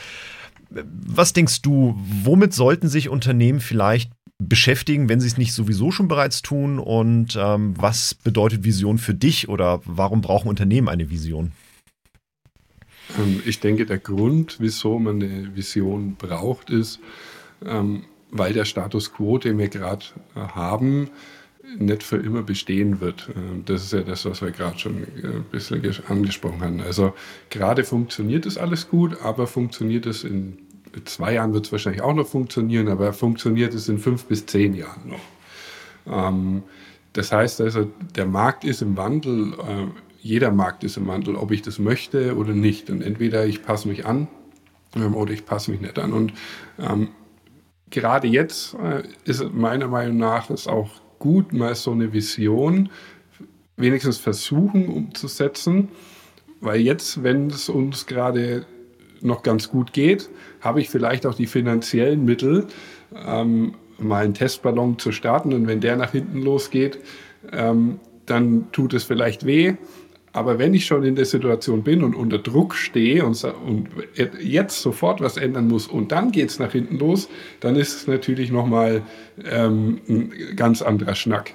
Was 1.06 1.34
denkst 1.34 1.62
du, 1.62 1.96
womit 2.24 2.54
sollten 2.54 2.90
sich 2.90 3.10
Unternehmen 3.10 3.60
vielleicht 3.60 4.12
beschäftigen, 4.40 5.10
wenn 5.10 5.20
sie 5.20 5.28
es 5.28 5.38
nicht 5.38 5.54
sowieso 5.54 5.92
schon 5.92 6.08
bereits 6.08 6.42
tun? 6.42 6.80
Und 6.80 7.38
ähm, 7.40 7.76
was 7.78 8.14
bedeutet 8.16 8.64
Vision 8.64 8.98
für 8.98 9.14
dich 9.14 9.50
oder 9.50 9.82
warum 9.86 10.22
brauchen 10.22 10.48
Unternehmen 10.50 10.90
eine 10.90 11.10
Vision? 11.10 11.52
Ähm, 13.18 13.42
ich 13.46 13.60
denke, 13.60 13.86
der 13.86 14.00
Grund, 14.00 14.58
wieso 14.60 15.00
man 15.00 15.22
eine 15.22 15.56
Vision 15.56 16.16
braucht, 16.16 16.70
ist, 16.70 17.00
ähm, 17.66 18.04
weil 18.32 18.54
der 18.54 18.66
Status 18.66 19.14
quo, 19.14 19.38
den 19.38 19.58
wir 19.58 19.70
gerade 19.70 20.06
äh, 20.36 20.40
haben, 20.40 21.10
nicht 21.78 22.04
für 22.04 22.18
immer 22.18 22.44
bestehen 22.44 23.00
wird. 23.00 23.30
Ähm, 23.36 23.64
das 23.66 23.84
ist 23.84 23.94
ja 23.94 24.02
das, 24.02 24.26
was 24.26 24.42
wir 24.42 24.52
gerade 24.52 24.78
schon 24.80 25.04
äh, 25.04 25.28
ein 25.28 25.46
bisschen 25.52 25.82
angesprochen 26.08 26.62
haben. 26.62 26.82
Also 26.82 27.14
gerade 27.50 27.84
funktioniert 27.84 28.46
das 28.46 28.58
alles 28.58 28.90
gut, 28.90 29.22
aber 29.22 29.48
funktioniert 29.48 30.06
es 30.06 30.24
in 30.24 30.58
zwei 31.06 31.34
Jahren 31.34 31.54
wird 31.54 31.66
es 31.66 31.72
wahrscheinlich 31.72 32.02
auch 32.02 32.14
noch 32.14 32.28
funktionieren, 32.28 32.88
aber 32.88 33.14
funktioniert 33.14 33.74
es 33.74 33.90
in 33.90 33.98
fünf 33.98 34.26
bis 34.26 34.46
zehn 34.46 34.74
Jahren 34.74 35.10
noch. 35.10 36.64
Das 37.14 37.32
heißt 37.32 37.62
also, 37.62 37.90
der 38.16 38.26
Markt 38.26 38.66
ist 38.66 38.82
im 38.82 38.98
Wandel. 38.98 39.54
Äh, 39.54 39.88
jeder 40.20 40.52
Markt 40.52 40.84
ist 40.84 40.98
im 40.98 41.08
Wandel, 41.08 41.36
ob 41.36 41.52
ich 41.52 41.62
das 41.62 41.80
möchte 41.80 42.36
oder 42.36 42.54
nicht. 42.54 42.90
Und 42.90 43.02
entweder 43.02 43.46
ich 43.46 43.64
passe 43.64 43.88
mich 43.88 44.06
an 44.06 44.28
ähm, 44.96 45.16
oder 45.16 45.32
ich 45.32 45.46
passe 45.46 45.72
mich 45.72 45.80
nicht 45.80 46.00
an. 46.00 46.12
Und 46.12 46.34
ähm, 46.80 47.10
gerade 47.90 48.28
jetzt 48.28 48.74
äh, 48.76 49.04
ist 49.26 49.54
meiner 49.54 49.88
Meinung 49.88 50.18
nach 50.18 50.50
es 50.50 50.68
auch 50.68 50.90
gut, 51.20 51.54
mal 51.54 51.76
so 51.76 51.92
eine 51.92 52.14
Vision 52.14 52.90
wenigstens 53.78 54.18
versuchen 54.18 54.88
umzusetzen, 54.88 55.90
weil 56.62 56.82
jetzt, 56.82 57.24
wenn 57.24 57.48
es 57.48 57.70
uns 57.70 58.06
gerade 58.06 58.66
noch 59.22 59.44
ganz 59.44 59.70
gut 59.70 59.94
geht, 59.94 60.30
habe 60.64 60.82
ich 60.82 60.90
vielleicht 60.90 61.26
auch 61.26 61.36
die 61.36 61.48
finanziellen 61.48 62.26
Mittel, 62.26 62.68
ähm, 63.16 63.76
mal 64.00 64.24
einen 64.24 64.34
Testballon 64.34 64.98
zu 64.98 65.12
starten 65.12 65.54
und 65.54 65.68
wenn 65.68 65.82
der 65.82 65.96
nach 65.96 66.12
hinten 66.12 66.42
losgeht, 66.42 67.00
ähm, 67.52 68.00
dann 68.26 68.72
tut 68.72 68.94
es 68.94 69.04
vielleicht 69.04 69.46
weh, 69.46 69.76
aber 70.34 70.58
wenn 70.58 70.74
ich 70.74 70.88
schon 70.88 71.04
in 71.04 71.16
der 71.16 71.26
Situation 71.26 71.84
bin 71.84 72.04
und 72.04 72.16
unter 72.16 72.40
Druck 72.40 72.74
stehe 72.74 73.24
und, 73.24 73.42
und 73.44 73.90
jetzt 74.42 74.82
sofort 74.82 75.22
was 75.22 75.38
ändern 75.38 75.68
muss 75.68 75.88
und 75.88 76.12
dann 76.12 76.32
geht 76.32 76.50
es 76.50 76.58
nach 76.58 76.72
hinten 76.72 76.98
los, 76.98 77.30
dann 77.60 77.76
ist 77.76 77.96
es 77.96 78.08
natürlich 78.08 78.52
nochmal 78.52 79.04
ähm, 79.46 80.02
ein 80.10 80.34
ganz 80.56 80.82
anderer 80.82 81.14
Schnack. 81.14 81.52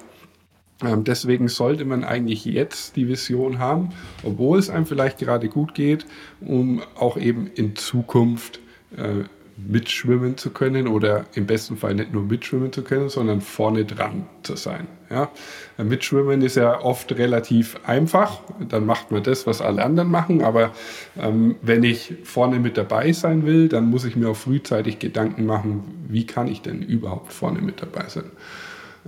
Ähm, 0.81 1.03
deswegen 1.03 1.49
sollte 1.49 1.83
man 1.83 2.05
eigentlich 2.05 2.45
jetzt 2.45 2.95
die 2.95 3.09
Vision 3.09 3.59
haben, 3.59 3.89
obwohl 4.23 4.59
es 4.59 4.69
einem 4.69 4.85
vielleicht 4.85 5.17
gerade 5.17 5.49
gut 5.49 5.73
geht, 5.73 6.05
um 6.39 6.81
auch 6.95 7.17
eben 7.17 7.47
in 7.47 7.75
Zukunft 7.75 8.61
äh, 8.97 9.23
mitschwimmen 9.67 10.37
zu 10.37 10.51
können 10.51 10.87
oder 10.87 11.25
im 11.33 11.45
besten 11.45 11.77
Fall 11.77 11.95
nicht 11.95 12.13
nur 12.13 12.23
mitschwimmen 12.23 12.71
zu 12.71 12.83
können, 12.83 13.09
sondern 13.09 13.41
vorne 13.41 13.85
dran 13.85 14.27
zu 14.43 14.55
sein. 14.55 14.87
Ja? 15.09 15.29
Mitschwimmen 15.77 16.41
ist 16.41 16.55
ja 16.55 16.81
oft 16.81 17.11
relativ 17.17 17.79
einfach, 17.85 18.39
dann 18.67 18.85
macht 18.85 19.11
man 19.11 19.23
das, 19.23 19.47
was 19.47 19.61
alle 19.61 19.83
anderen 19.83 20.09
machen, 20.09 20.43
aber 20.43 20.71
ähm, 21.17 21.55
wenn 21.61 21.83
ich 21.83 22.15
vorne 22.23 22.59
mit 22.59 22.77
dabei 22.77 23.11
sein 23.11 23.45
will, 23.45 23.69
dann 23.69 23.89
muss 23.89 24.05
ich 24.05 24.15
mir 24.15 24.29
auch 24.29 24.37
frühzeitig 24.37 24.99
Gedanken 24.99 25.45
machen, 25.45 26.05
wie 26.07 26.25
kann 26.25 26.47
ich 26.47 26.61
denn 26.61 26.81
überhaupt 26.81 27.33
vorne 27.33 27.61
mit 27.61 27.81
dabei 27.81 28.07
sein. 28.07 28.31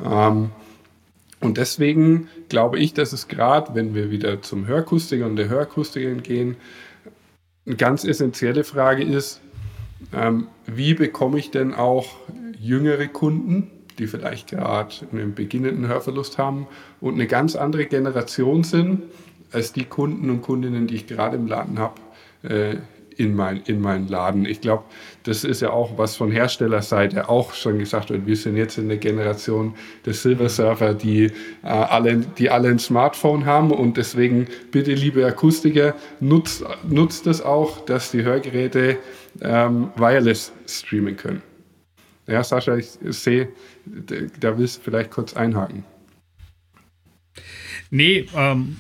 Ähm, 0.04 0.50
und 1.40 1.58
deswegen 1.58 2.30
glaube 2.50 2.78
ich, 2.78 2.94
dass 2.94 3.14
es 3.14 3.28
gerade, 3.28 3.74
wenn 3.74 3.96
wir 3.96 4.12
wieder 4.12 4.42
zum 4.42 4.68
Hörakustiker 4.68 5.26
und 5.26 5.38
der 5.38 5.50
Hörakustikerin 5.50 6.22
gehen, 6.22 6.56
eine 7.66 7.76
ganz 7.76 8.04
essentielle 8.04 8.64
Frage 8.64 9.04
ist, 9.04 9.42
ähm, 10.14 10.48
wie 10.66 10.94
bekomme 10.94 11.40
ich 11.40 11.52
denn 11.52 11.74
auch 11.74 12.08
jüngere 12.60 13.08
Kunden, 13.08 13.72
die 13.98 14.08
vielleicht 14.08 14.50
gerade 14.50 14.94
einen 15.12 15.36
beginnenden 15.36 15.88
Hörverlust 15.88 16.38
haben 16.38 16.68
und 17.00 17.16
eine 17.16 17.28
ganz 17.28 17.56
andere 17.56 17.86
Generation 17.86 18.64
sind 18.64 19.04
als 19.52 19.74
die 19.74 19.86
Kunden 19.86 20.30
und 20.30 20.42
Kundinnen, 20.42 20.88
die 20.88 20.96
ich 20.96 21.08
gerade 21.08 21.36
im 21.36 21.48
Laden 21.48 21.80
habe, 21.80 21.96
äh, 22.44 22.78
in, 23.22 23.36
mein, 23.36 23.62
in 23.68 23.80
meinen 23.80 24.08
Laden. 24.08 24.46
Ich 24.46 24.62
glaube, 24.62 24.84
das 25.24 25.44
ist 25.44 25.62
ja 25.62 25.70
auch 25.70 25.98
was 25.98 26.16
von 26.16 26.32
Herstellerseite 26.32 27.30
auch 27.30 27.54
schon 27.54 27.78
gesagt 27.78 28.10
wird. 28.10 28.26
Wir 28.26 28.36
sind 28.36 28.58
jetzt 28.58 28.80
in 28.80 28.88
der 28.88 28.98
Generation 28.98 29.76
der 30.06 30.14
Silver 30.14 30.50
Surfer, 30.50 30.96
die, 30.96 31.26
äh, 31.26 31.68
alle, 31.68 32.18
die 32.18 32.50
alle 32.50 32.70
ein 32.70 32.80
Smartphone 32.80 33.46
haben 33.46 33.72
und 33.72 33.98
deswegen 33.98 34.48
bitte, 34.72 34.94
liebe 34.94 35.24
Akustiker, 35.26 35.94
nutzt, 36.20 36.64
nutzt 36.88 37.28
es 37.28 37.42
auch, 37.42 37.86
dass 37.86 38.10
die 38.12 38.24
Hörgeräte 38.24 38.98
ähm, 39.42 39.92
wireless 39.96 40.52
streamen 40.68 41.16
können. 41.16 41.44
Ja, 42.28 42.44
Sascha, 42.44 42.76
ich 42.76 42.98
sehe, 43.10 43.50
da 44.40 44.58
willst 44.58 44.78
du 44.78 44.82
vielleicht 44.82 45.12
kurz 45.12 45.36
einhaken. 45.36 45.84
Nee, 47.92 48.26
ähm, 48.36 48.78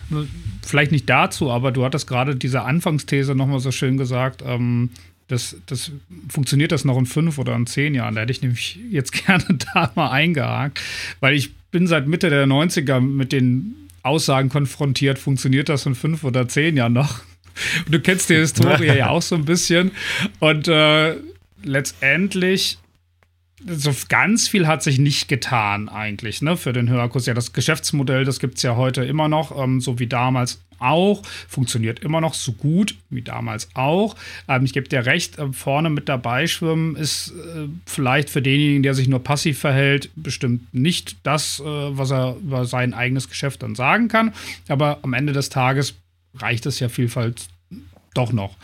vielleicht 0.63 0.91
nicht 0.91 1.09
dazu, 1.09 1.51
aber 1.51 1.71
du 1.71 1.83
hattest 1.83 2.07
gerade 2.07 2.35
diese 2.35 2.63
Anfangsthese 2.63 3.35
nochmal 3.35 3.59
so 3.59 3.71
schön 3.71 3.97
gesagt. 3.97 4.41
Ähm, 4.45 4.89
das, 5.27 5.57
das 5.65 5.91
funktioniert 6.29 6.71
das 6.71 6.85
noch 6.85 6.97
in 6.97 7.05
fünf 7.05 7.37
oder 7.37 7.55
in 7.55 7.67
zehn 7.67 7.93
Jahren. 7.93 8.15
Da 8.15 8.21
hätte 8.21 8.31
ich 8.31 8.41
nämlich 8.41 8.79
jetzt 8.89 9.11
gerne 9.25 9.45
da 9.73 9.91
mal 9.95 10.11
eingehakt, 10.11 10.81
weil 11.19 11.35
ich 11.35 11.53
bin 11.71 11.87
seit 11.87 12.07
Mitte 12.07 12.29
der 12.29 12.47
90er 12.47 12.99
mit 12.99 13.31
den 13.31 13.75
Aussagen 14.03 14.49
konfrontiert, 14.49 15.19
funktioniert 15.19 15.69
das 15.69 15.85
in 15.85 15.95
fünf 15.95 16.23
oder 16.23 16.47
zehn 16.47 16.75
Jahren 16.75 16.93
noch? 16.93 17.21
Und 17.85 17.93
du 17.93 17.99
kennst 17.99 18.29
die 18.29 18.35
Historie 18.35 18.85
ja 18.97 19.09
auch 19.09 19.21
so 19.21 19.35
ein 19.35 19.45
bisschen. 19.45 19.91
Und 20.39 20.67
äh, 20.69 21.15
letztendlich 21.63 22.77
so 23.67 23.93
ganz 24.09 24.47
viel 24.47 24.67
hat 24.67 24.83
sich 24.83 24.99
nicht 24.99 25.27
getan 25.27 25.89
eigentlich 25.89 26.41
ne, 26.41 26.57
für 26.57 26.73
den 26.73 26.89
Hörkurs. 26.89 27.25
Ja, 27.25 27.33
das 27.33 27.53
Geschäftsmodell, 27.53 28.25
das 28.25 28.39
gibt 28.39 28.57
es 28.57 28.63
ja 28.63 28.75
heute 28.75 29.03
immer 29.03 29.27
noch, 29.27 29.57
ähm, 29.57 29.81
so 29.81 29.99
wie 29.99 30.07
damals 30.07 30.61
auch. 30.79 31.21
Funktioniert 31.47 31.99
immer 31.99 32.21
noch 32.21 32.33
so 32.33 32.51
gut 32.53 32.95
wie 33.09 33.21
damals 33.21 33.69
auch. 33.73 34.15
Ähm, 34.47 34.65
ich 34.65 34.73
gebe 34.73 34.89
dir 34.89 35.05
recht, 35.05 35.37
äh, 35.37 35.53
vorne 35.53 35.89
mit 35.89 36.09
dabei 36.09 36.47
schwimmen 36.47 36.95
ist 36.95 37.31
äh, 37.31 37.67
vielleicht 37.85 38.29
für 38.29 38.41
denjenigen, 38.41 38.83
der 38.83 38.93
sich 38.93 39.07
nur 39.07 39.23
passiv 39.23 39.59
verhält, 39.59 40.09
bestimmt 40.15 40.73
nicht 40.73 41.17
das, 41.23 41.59
äh, 41.59 41.63
was 41.63 42.11
er 42.11 42.35
über 42.37 42.65
sein 42.65 42.93
eigenes 42.93 43.29
Geschäft 43.29 43.63
dann 43.63 43.75
sagen 43.75 44.07
kann. 44.07 44.33
Aber 44.67 44.99
am 45.03 45.13
Ende 45.13 45.33
des 45.33 45.49
Tages 45.49 45.95
reicht 46.35 46.65
es 46.65 46.79
ja 46.79 46.89
vielfalt 46.89 47.47
doch 48.13 48.33
noch. 48.33 48.55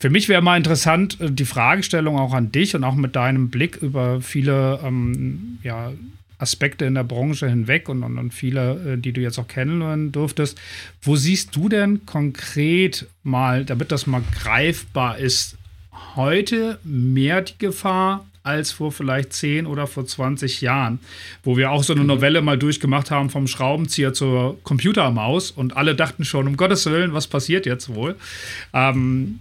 Für 0.00 0.10
mich 0.10 0.28
wäre 0.28 0.42
mal 0.42 0.56
interessant, 0.56 1.20
äh, 1.20 1.30
die 1.30 1.44
Fragestellung 1.44 2.18
auch 2.18 2.32
an 2.32 2.52
dich 2.52 2.74
und 2.74 2.84
auch 2.84 2.94
mit 2.94 3.16
deinem 3.16 3.50
Blick 3.50 3.76
über 3.76 4.20
viele 4.20 4.80
ähm, 4.84 5.58
ja, 5.62 5.92
Aspekte 6.38 6.84
in 6.84 6.94
der 6.94 7.04
Branche 7.04 7.48
hinweg 7.48 7.88
und, 7.88 8.02
und, 8.02 8.18
und 8.18 8.32
viele, 8.32 8.94
äh, 8.94 8.96
die 8.96 9.12
du 9.12 9.20
jetzt 9.20 9.38
auch 9.38 9.48
kennenlernen 9.48 10.12
durftest. 10.12 10.58
Wo 11.02 11.16
siehst 11.16 11.54
du 11.56 11.68
denn 11.68 12.06
konkret 12.06 13.06
mal, 13.22 13.64
damit 13.64 13.90
das 13.90 14.06
mal 14.06 14.22
greifbar 14.40 15.18
ist, 15.18 15.56
heute 16.14 16.78
mehr 16.84 17.42
die 17.42 17.58
Gefahr 17.58 18.24
als 18.44 18.70
vor 18.72 18.92
vielleicht 18.92 19.32
10 19.32 19.66
oder 19.66 19.86
vor 19.86 20.06
20 20.06 20.62
Jahren, 20.62 21.00
wo 21.42 21.56
wir 21.56 21.70
auch 21.70 21.82
so 21.82 21.92
eine 21.92 22.02
mhm. 22.02 22.08
Novelle 22.08 22.40
mal 22.40 22.56
durchgemacht 22.56 23.10
haben 23.10 23.30
vom 23.30 23.46
Schraubenzieher 23.46 24.14
zur 24.14 24.62
Computermaus 24.62 25.50
und 25.50 25.76
alle 25.76 25.94
dachten 25.94 26.24
schon, 26.24 26.46
um 26.46 26.56
Gottes 26.56 26.86
Willen, 26.86 27.12
was 27.12 27.26
passiert 27.26 27.66
jetzt 27.66 27.94
wohl? 27.94 28.16
Ähm, 28.72 29.40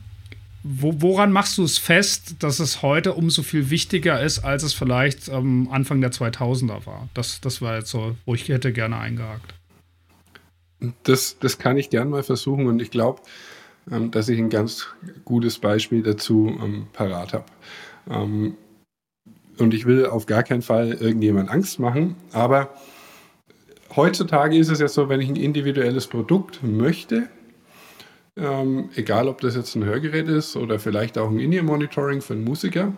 wo, 0.67 1.01
woran 1.01 1.31
machst 1.31 1.57
du 1.57 1.63
es 1.63 1.77
fest, 1.77 2.35
dass 2.39 2.59
es 2.59 2.81
heute 2.81 3.13
umso 3.13 3.43
viel 3.43 3.69
wichtiger 3.69 4.21
ist, 4.21 4.39
als 4.39 4.63
es 4.63 4.73
vielleicht 4.73 5.29
ähm, 5.29 5.69
Anfang 5.71 6.01
der 6.01 6.11
2000er 6.11 6.85
war? 6.85 7.07
Das, 7.13 7.39
das 7.41 7.61
war 7.61 7.77
jetzt 7.77 7.89
so, 7.89 8.15
wo 8.25 8.35
ich 8.35 8.47
hätte 8.49 8.73
gerne 8.73 8.97
eingehakt. 8.97 9.53
Das, 11.03 11.37
das 11.39 11.57
kann 11.57 11.77
ich 11.77 11.89
gern 11.89 12.09
mal 12.09 12.23
versuchen 12.23 12.67
und 12.67 12.81
ich 12.81 12.91
glaube, 12.91 13.21
ähm, 13.89 14.11
dass 14.11 14.29
ich 14.29 14.37
ein 14.39 14.49
ganz 14.49 14.87
gutes 15.25 15.59
Beispiel 15.59 16.03
dazu 16.03 16.57
ähm, 16.61 16.87
parat 16.93 17.33
habe. 17.33 17.45
Ähm, 18.09 18.57
und 19.57 19.73
ich 19.73 19.85
will 19.85 20.05
auf 20.05 20.25
gar 20.25 20.43
keinen 20.43 20.61
Fall 20.61 20.93
irgendjemand 20.93 21.49
Angst 21.49 21.79
machen, 21.79 22.15
aber 22.31 22.73
heutzutage 23.95 24.57
ist 24.57 24.69
es 24.69 24.79
ja 24.79 24.87
so, 24.87 25.09
wenn 25.09 25.21
ich 25.21 25.29
ein 25.29 25.35
individuelles 25.35 26.07
Produkt 26.07 26.61
möchte, 26.61 27.29
ähm, 28.37 28.89
egal 28.95 29.27
ob 29.27 29.41
das 29.41 29.55
jetzt 29.55 29.75
ein 29.75 29.85
Hörgerät 29.85 30.27
ist 30.27 30.55
oder 30.55 30.79
vielleicht 30.79 31.17
auch 31.17 31.29
ein 31.29 31.39
In-Ear-Monitoring 31.39 32.21
für 32.21 32.33
einen 32.33 32.43
Musiker, 32.43 32.93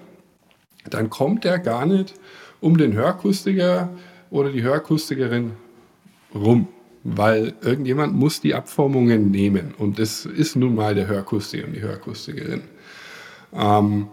dann 0.89 1.09
kommt 1.09 1.43
der 1.43 1.59
gar 1.59 1.85
nicht 1.85 2.13
um 2.61 2.77
den 2.77 2.93
Hörakustiker 2.93 3.89
oder 4.29 4.51
die 4.51 4.61
Hörakustikerin 4.61 5.53
rum, 6.33 6.67
weil 7.03 7.53
irgendjemand 7.61 8.15
muss 8.15 8.41
die 8.41 8.53
Abformungen 8.53 9.31
nehmen 9.31 9.73
und 9.77 9.99
das 9.99 10.25
ist 10.25 10.55
nun 10.55 10.75
mal 10.75 10.95
der 10.95 11.07
Hörakustiker 11.07 11.65
und 11.65 11.73
die 11.73 11.81
Hörakustikerin. 11.81 12.61
Ähm, 13.53 14.07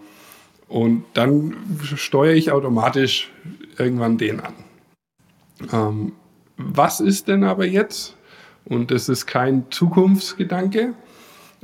und 0.68 1.04
dann 1.14 1.56
steuere 1.82 2.34
ich 2.34 2.50
automatisch 2.50 3.30
irgendwann 3.78 4.18
den 4.18 4.40
an. 4.40 4.54
Ähm, 5.72 6.12
was 6.56 7.00
ist 7.00 7.28
denn 7.28 7.44
aber 7.44 7.66
jetzt? 7.66 8.16
Und 8.64 8.90
das 8.90 9.08
ist 9.08 9.26
kein 9.26 9.70
Zukunftsgedanke, 9.70 10.94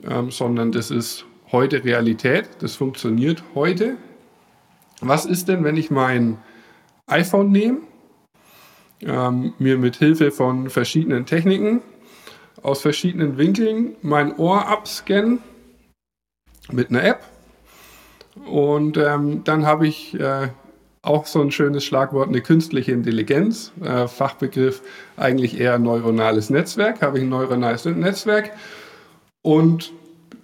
ähm, 0.08 0.30
sondern 0.30 0.72
das 0.72 0.90
ist 0.90 1.24
heute 1.50 1.84
Realität, 1.84 2.48
das 2.60 2.76
funktioniert 2.76 3.42
heute. 3.54 3.96
Was 5.00 5.26
ist 5.26 5.48
denn, 5.48 5.64
wenn 5.64 5.76
ich 5.76 5.90
mein 5.90 6.38
iPhone 7.06 7.50
nehme, 7.50 7.78
ähm, 9.02 9.52
mir 9.58 9.76
mit 9.78 9.96
Hilfe 9.96 10.30
von 10.30 10.70
verschiedenen 10.70 11.26
Techniken 11.26 11.82
aus 12.62 12.80
verschiedenen 12.80 13.36
Winkeln 13.36 13.96
mein 14.02 14.36
Ohr 14.36 14.66
abscanne 14.66 15.38
mit 16.70 16.90
einer 16.90 17.04
App? 17.04 17.20
Und 18.46 18.96
ähm, 18.96 19.44
dann 19.44 19.66
habe 19.66 19.86
ich 19.86 20.18
äh, 20.18 20.48
auch 21.02 21.26
so 21.26 21.42
ein 21.42 21.50
schönes 21.50 21.84
Schlagwort, 21.84 22.28
eine 22.28 22.40
künstliche 22.40 22.92
Intelligenz, 22.92 23.72
äh, 23.82 24.06
Fachbegriff 24.06 24.82
eigentlich 25.16 25.60
eher 25.60 25.78
neuronales 25.78 26.48
Netzwerk, 26.48 27.02
habe 27.02 27.18
ich 27.18 27.24
ein 27.24 27.28
neuronales 27.28 27.84
Netzwerk 27.84 28.52
und 29.42 29.92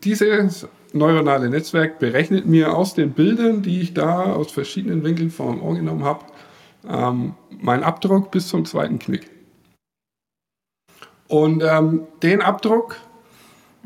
dieses 0.04 0.66
neuronale 0.92 1.50
Netzwerk 1.50 1.98
berechnet 1.98 2.46
mir 2.46 2.76
aus 2.76 2.94
den 2.94 3.12
Bildern, 3.12 3.62
die 3.62 3.80
ich 3.80 3.94
da 3.94 4.32
aus 4.32 4.50
verschiedenen 4.50 5.04
Winkeln 5.04 5.30
vom 5.30 5.62
Ohr 5.62 5.74
genommen 5.74 6.04
habe, 6.04 6.24
ähm, 6.88 7.34
meinen 7.61 7.82
Abdruck 7.82 8.30
bis 8.30 8.48
zum 8.48 8.64
zweiten 8.64 8.98
Knick. 8.98 9.30
Und 11.28 11.62
ähm, 11.62 12.06
den 12.22 12.40
Abdruck 12.40 12.96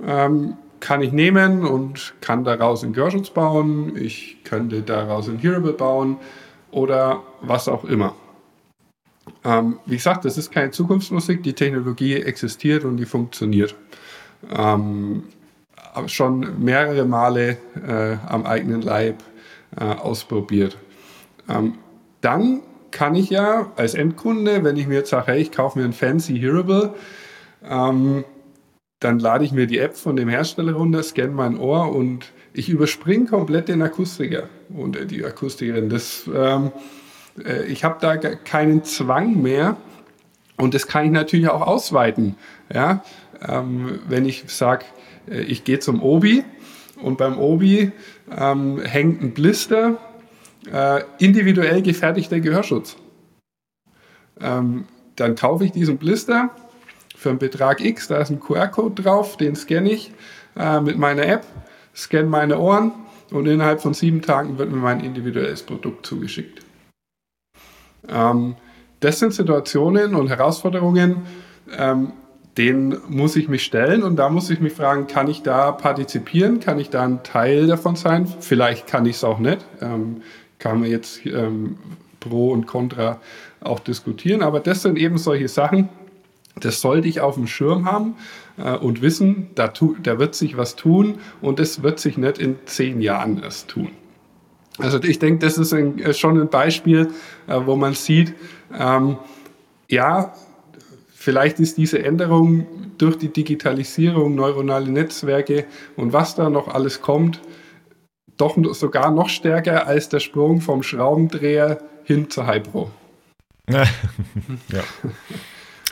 ähm, 0.06 0.56
kann 0.80 1.02
ich 1.02 1.12
nehmen 1.12 1.64
und 1.64 2.14
kann 2.20 2.44
daraus 2.44 2.82
einen 2.82 2.92
Gehörschutz 2.92 3.30
bauen, 3.30 3.96
ich 3.96 4.38
könnte 4.44 4.82
daraus 4.82 5.28
ein 5.28 5.38
Hearable 5.38 5.72
bauen 5.72 6.18
oder 6.70 7.22
was 7.40 7.68
auch 7.68 7.84
immer. 7.84 8.14
Ähm, 9.44 9.78
wie 9.86 9.96
gesagt, 9.96 10.24
das 10.24 10.38
ist 10.38 10.50
keine 10.50 10.70
Zukunftsmusik, 10.70 11.42
die 11.42 11.52
Technologie 11.52 12.14
existiert 12.14 12.84
und 12.84 12.96
die 12.96 13.06
funktioniert. 13.06 13.74
Ähm, 14.50 15.24
schon 16.06 16.62
mehrere 16.64 17.04
Male 17.04 17.58
äh, 17.86 18.16
am 18.26 18.46
eigenen 18.46 18.82
Leib 18.82 19.22
äh, 19.78 19.84
ausprobiert. 19.84 20.76
Ähm, 21.48 21.78
dann 22.20 22.62
kann 22.90 23.14
ich 23.14 23.30
ja 23.30 23.72
als 23.76 23.94
Endkunde, 23.94 24.64
wenn 24.64 24.76
ich 24.76 24.86
mir 24.86 24.96
jetzt 24.96 25.10
sage, 25.10 25.32
hey, 25.32 25.40
ich 25.40 25.52
kaufe 25.52 25.78
mir 25.78 25.84
ein 25.84 25.92
fancy 25.92 26.38
Hearable, 26.38 26.94
ähm, 27.68 28.24
dann 29.00 29.18
lade 29.18 29.44
ich 29.44 29.52
mir 29.52 29.66
die 29.66 29.78
App 29.78 29.96
von 29.96 30.14
dem 30.14 30.28
Hersteller 30.28 30.74
runter, 30.74 31.02
scanne 31.02 31.32
mein 31.32 31.58
Ohr 31.58 31.92
und 31.92 32.32
ich 32.52 32.68
überspringe 32.68 33.26
komplett 33.26 33.68
den 33.68 33.82
Akustiker 33.82 34.48
und 34.68 34.96
äh, 34.96 35.06
die 35.06 35.24
Akustikerin. 35.24 35.88
Das, 35.88 36.28
ähm, 36.32 36.70
äh, 37.44 37.64
ich 37.64 37.82
habe 37.82 37.96
da 38.00 38.16
keinen 38.16 38.84
Zwang 38.84 39.42
mehr 39.42 39.76
und 40.56 40.74
das 40.74 40.86
kann 40.86 41.06
ich 41.06 41.10
natürlich 41.10 41.48
auch 41.48 41.66
ausweiten. 41.66 42.36
Ja? 42.72 43.02
Ähm, 43.46 44.00
wenn 44.08 44.24
ich 44.24 44.44
sage, 44.46 44.84
äh, 45.28 45.40
ich 45.40 45.64
gehe 45.64 45.78
zum 45.78 46.02
Obi 46.02 46.44
und 47.00 47.18
beim 47.18 47.38
Obi 47.38 47.92
ähm, 48.30 48.80
hängt 48.80 49.22
ein 49.22 49.34
Blister, 49.34 49.98
äh, 50.70 51.02
individuell 51.18 51.82
gefertigter 51.82 52.40
Gehörschutz. 52.40 52.96
Ähm, 54.40 54.84
dann 55.16 55.34
kaufe 55.34 55.64
ich 55.64 55.72
diesen 55.72 55.98
Blister 55.98 56.50
für 57.16 57.30
einen 57.30 57.38
Betrag 57.38 57.80
X, 57.80 58.08
da 58.08 58.18
ist 58.18 58.30
ein 58.30 58.40
QR-Code 58.40 59.02
drauf, 59.02 59.36
den 59.36 59.54
scanne 59.54 59.90
ich 59.90 60.12
äh, 60.56 60.80
mit 60.80 60.98
meiner 60.98 61.26
App, 61.26 61.44
scanne 61.94 62.28
meine 62.28 62.58
Ohren 62.58 62.92
und 63.30 63.46
innerhalb 63.46 63.80
von 63.80 63.94
sieben 63.94 64.22
Tagen 64.22 64.58
wird 64.58 64.70
mir 64.70 64.78
mein 64.78 65.00
individuelles 65.00 65.62
Produkt 65.62 66.06
zugeschickt. 66.06 66.60
Ähm, 68.08 68.56
das 69.00 69.18
sind 69.18 69.32
Situationen 69.32 70.14
und 70.14 70.28
Herausforderungen, 70.28 71.22
ähm, 71.76 72.12
denen 72.58 72.96
muss 73.08 73.36
ich 73.36 73.48
mich 73.48 73.64
stellen 73.64 74.02
und 74.02 74.16
da 74.16 74.28
muss 74.28 74.50
ich 74.50 74.60
mich 74.60 74.74
fragen, 74.74 75.06
kann 75.06 75.28
ich 75.28 75.42
da 75.42 75.72
partizipieren? 75.72 76.60
Kann 76.60 76.78
ich 76.78 76.90
da 76.90 77.02
ein 77.02 77.22
Teil 77.22 77.66
davon 77.66 77.96
sein? 77.96 78.26
Vielleicht 78.40 78.86
kann 78.86 79.06
ich 79.06 79.16
es 79.16 79.24
auch 79.24 79.38
nicht. 79.38 79.64
Ähm, 79.80 80.22
kann 80.58 80.80
man 80.80 80.90
jetzt 80.90 81.24
ähm, 81.26 81.76
pro 82.20 82.52
und 82.52 82.66
contra 82.66 83.20
auch 83.60 83.80
diskutieren, 83.80 84.42
aber 84.42 84.60
das 84.60 84.82
sind 84.82 84.98
eben 84.98 85.18
solche 85.18 85.48
Sachen, 85.48 85.88
das 86.60 86.80
sollte 86.80 87.08
ich 87.08 87.20
auf 87.20 87.34
dem 87.34 87.46
Schirm 87.46 87.90
haben 87.90 88.14
äh, 88.58 88.76
und 88.76 89.02
wissen, 89.02 89.50
da, 89.54 89.68
tu, 89.68 89.96
da 90.02 90.18
wird 90.18 90.34
sich 90.34 90.56
was 90.56 90.76
tun 90.76 91.18
und 91.40 91.58
es 91.58 91.82
wird 91.82 91.98
sich 91.98 92.18
nicht 92.18 92.38
in 92.38 92.56
zehn 92.66 93.00
Jahren 93.00 93.42
erst 93.42 93.68
tun. 93.68 93.90
Also 94.78 95.02
ich 95.02 95.18
denke, 95.18 95.44
das 95.44 95.58
ist 95.58 95.72
ein, 95.72 95.98
äh, 95.98 96.14
schon 96.14 96.40
ein 96.40 96.48
Beispiel, 96.48 97.10
äh, 97.46 97.60
wo 97.64 97.76
man 97.76 97.94
sieht, 97.94 98.34
ähm, 98.78 99.16
ja, 99.88 100.32
Vielleicht 101.22 101.60
ist 101.60 101.78
diese 101.78 102.02
Änderung 102.02 102.66
durch 102.98 103.16
die 103.16 103.32
Digitalisierung, 103.32 104.34
neuronale 104.34 104.90
Netzwerke 104.90 105.66
und 105.94 106.12
was 106.12 106.34
da 106.34 106.50
noch 106.50 106.66
alles 106.66 107.00
kommt, 107.00 107.40
doch 108.36 108.56
sogar 108.74 109.12
noch 109.12 109.28
stärker 109.28 109.86
als 109.86 110.08
der 110.08 110.18
Sprung 110.18 110.60
vom 110.60 110.82
Schraubendreher 110.82 111.78
hin 112.02 112.28
zur 112.28 112.52
Hypro. 112.52 112.90
ja. 113.68 113.84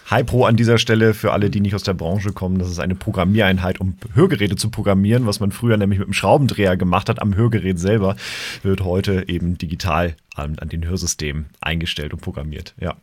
Hypro 0.08 0.46
an 0.46 0.56
dieser 0.56 0.78
Stelle 0.78 1.14
für 1.14 1.30
alle, 1.30 1.48
die 1.48 1.60
nicht 1.60 1.76
aus 1.76 1.84
der 1.84 1.94
Branche 1.94 2.32
kommen, 2.32 2.58
das 2.58 2.68
ist 2.68 2.80
eine 2.80 2.96
Programmiereinheit, 2.96 3.80
um 3.80 3.94
Hörgeräte 4.12 4.56
zu 4.56 4.68
programmieren, 4.68 5.26
was 5.26 5.38
man 5.38 5.52
früher 5.52 5.76
nämlich 5.76 6.00
mit 6.00 6.08
dem 6.08 6.12
Schraubendreher 6.12 6.76
gemacht 6.76 7.08
hat 7.08 7.22
am 7.22 7.36
Hörgerät 7.36 7.78
selber, 7.78 8.16
wird 8.64 8.80
heute 8.80 9.28
eben 9.28 9.56
digital 9.58 10.16
an, 10.34 10.58
an 10.58 10.70
den 10.70 10.84
Hörsystemen 10.84 11.46
eingestellt 11.60 12.12
und 12.14 12.20
programmiert. 12.20 12.74
Ja. 12.80 12.96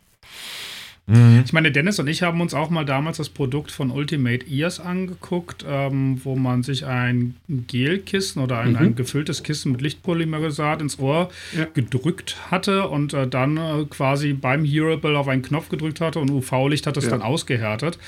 Mhm. 1.08 1.42
Ich 1.44 1.54
meine, 1.54 1.72
Dennis 1.72 1.98
und 1.98 2.06
ich 2.06 2.22
haben 2.22 2.40
uns 2.42 2.52
auch 2.52 2.68
mal 2.68 2.84
damals 2.84 3.16
das 3.16 3.30
Produkt 3.30 3.70
von 3.70 3.90
Ultimate 3.90 4.46
Ears 4.46 4.78
angeguckt, 4.78 5.64
ähm, 5.66 6.20
wo 6.22 6.36
man 6.36 6.62
sich 6.62 6.84
ein 6.84 7.34
Gelkissen 7.48 8.42
oder 8.42 8.58
ein, 8.58 8.72
mhm. 8.72 8.76
ein 8.76 8.94
gefülltes 8.94 9.42
Kissen 9.42 9.72
mit 9.72 9.80
Lichtpolymerisat 9.80 10.82
ins 10.82 10.98
Ohr 10.98 11.30
ja. 11.56 11.66
gedrückt 11.72 12.36
hatte 12.50 12.88
und 12.88 13.14
äh, 13.14 13.26
dann 13.26 13.56
äh, 13.56 13.86
quasi 13.88 14.34
beim 14.34 14.64
Hearable 14.64 15.18
auf 15.18 15.28
einen 15.28 15.40
Knopf 15.40 15.70
gedrückt 15.70 16.02
hatte 16.02 16.18
und 16.18 16.30
UV-Licht 16.30 16.86
hat 16.86 16.98
es 16.98 17.04
ja. 17.04 17.10
dann 17.10 17.22
ausgehärtet. 17.22 17.98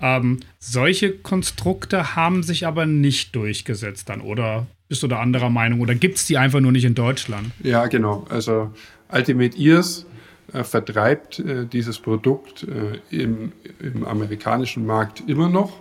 Ähm, 0.00 0.40
solche 0.58 1.12
Konstrukte 1.12 2.16
haben 2.16 2.42
sich 2.42 2.66
aber 2.66 2.86
nicht 2.86 3.36
durchgesetzt 3.36 4.08
dann, 4.08 4.20
oder 4.20 4.66
bist 4.88 5.04
du 5.04 5.06
da 5.06 5.20
anderer 5.20 5.50
Meinung 5.50 5.80
oder 5.80 5.94
gibt 5.94 6.16
es 6.16 6.26
die 6.26 6.38
einfach 6.38 6.60
nur 6.60 6.72
nicht 6.72 6.84
in 6.84 6.96
Deutschland? 6.96 7.52
Ja, 7.62 7.86
genau. 7.86 8.26
Also 8.30 8.72
Ultimate 9.12 9.56
Ears 9.56 10.06
äh, 10.52 10.64
vertreibt 10.64 11.38
äh, 11.40 11.66
dieses 11.66 11.98
Produkt 11.98 12.64
äh, 12.64 12.98
im, 13.14 13.52
im, 13.80 14.04
amerikanischen 14.06 14.86
Markt 14.86 15.22
immer 15.26 15.48
noch. 15.48 15.72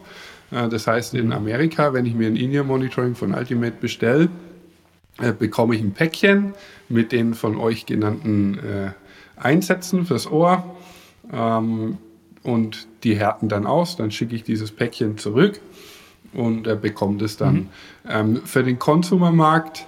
Äh, 0.52 0.68
das 0.70 0.88
heißt, 0.88 1.14
in 1.14 1.32
Amerika, 1.32 1.94
wenn 1.94 2.06
ich 2.06 2.14
mir 2.14 2.28
ein 2.28 2.36
In-Ear-Monitoring 2.36 3.16
von 3.16 3.34
Ultimate 3.34 3.78
bestelle, 3.80 4.30
äh, 5.20 5.34
bekomme 5.34 5.76
ich 5.76 5.82
ein 5.82 5.94
Päckchen 5.94 6.54
mit 6.90 7.12
den 7.12 7.34
von 7.34 7.58
euch 7.58 7.86
genannten 7.86 8.60
äh, 8.60 8.92
einsetzen 9.38 10.06
fürs 10.06 10.30
Ohr 10.30 10.76
ähm, 11.32 11.98
und 12.44 12.88
die 13.04 13.16
härten 13.16 13.50
dann 13.50 13.66
aus. 13.66 13.96
Dann 13.96 14.12
schicke 14.12 14.36
ich 14.36 14.44
dieses 14.44 14.72
Päckchen 14.72 15.18
zurück 15.18 15.60
und 16.34 16.68
er 16.68 16.76
bekommt 16.76 17.22
es 17.22 17.38
dann. 17.38 17.56
Mhm. 17.56 17.70
Ähm, 18.08 18.42
für 18.46 18.64
den 18.64 18.80
Konsumermarkt 18.80 19.88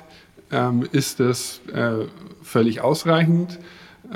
ähm, 0.51 0.87
ist 0.91 1.19
es 1.19 1.61
äh, 1.73 2.05
völlig 2.41 2.81
ausreichend. 2.81 3.59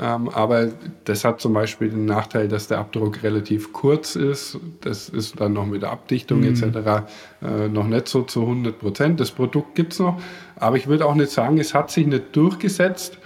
Ähm, 0.00 0.28
aber 0.28 0.70
das 1.04 1.24
hat 1.24 1.40
zum 1.40 1.52
Beispiel 1.52 1.88
den 1.88 2.04
Nachteil, 2.04 2.48
dass 2.48 2.66
der 2.66 2.78
Abdruck 2.78 3.22
relativ 3.22 3.72
kurz 3.72 4.16
ist. 4.16 4.58
Das 4.80 5.08
ist 5.08 5.40
dann 5.40 5.52
noch 5.52 5.66
mit 5.66 5.82
der 5.82 5.90
Abdichtung 5.92 6.40
mhm. 6.40 6.48
etc. 6.48 7.06
Äh, 7.42 7.68
noch 7.68 7.86
nicht 7.86 8.08
so 8.08 8.22
zu 8.22 8.42
100 8.42 8.78
Prozent. 8.78 9.20
Das 9.20 9.30
Produkt 9.30 9.74
gibt 9.74 9.92
es 9.92 10.00
noch, 10.00 10.20
aber 10.56 10.76
ich 10.76 10.88
würde 10.88 11.06
auch 11.06 11.14
nicht 11.14 11.30
sagen, 11.30 11.58
es 11.58 11.74
hat 11.74 11.90
sich 11.90 12.06
nicht 12.06 12.34
durchgesetzt. 12.34 13.18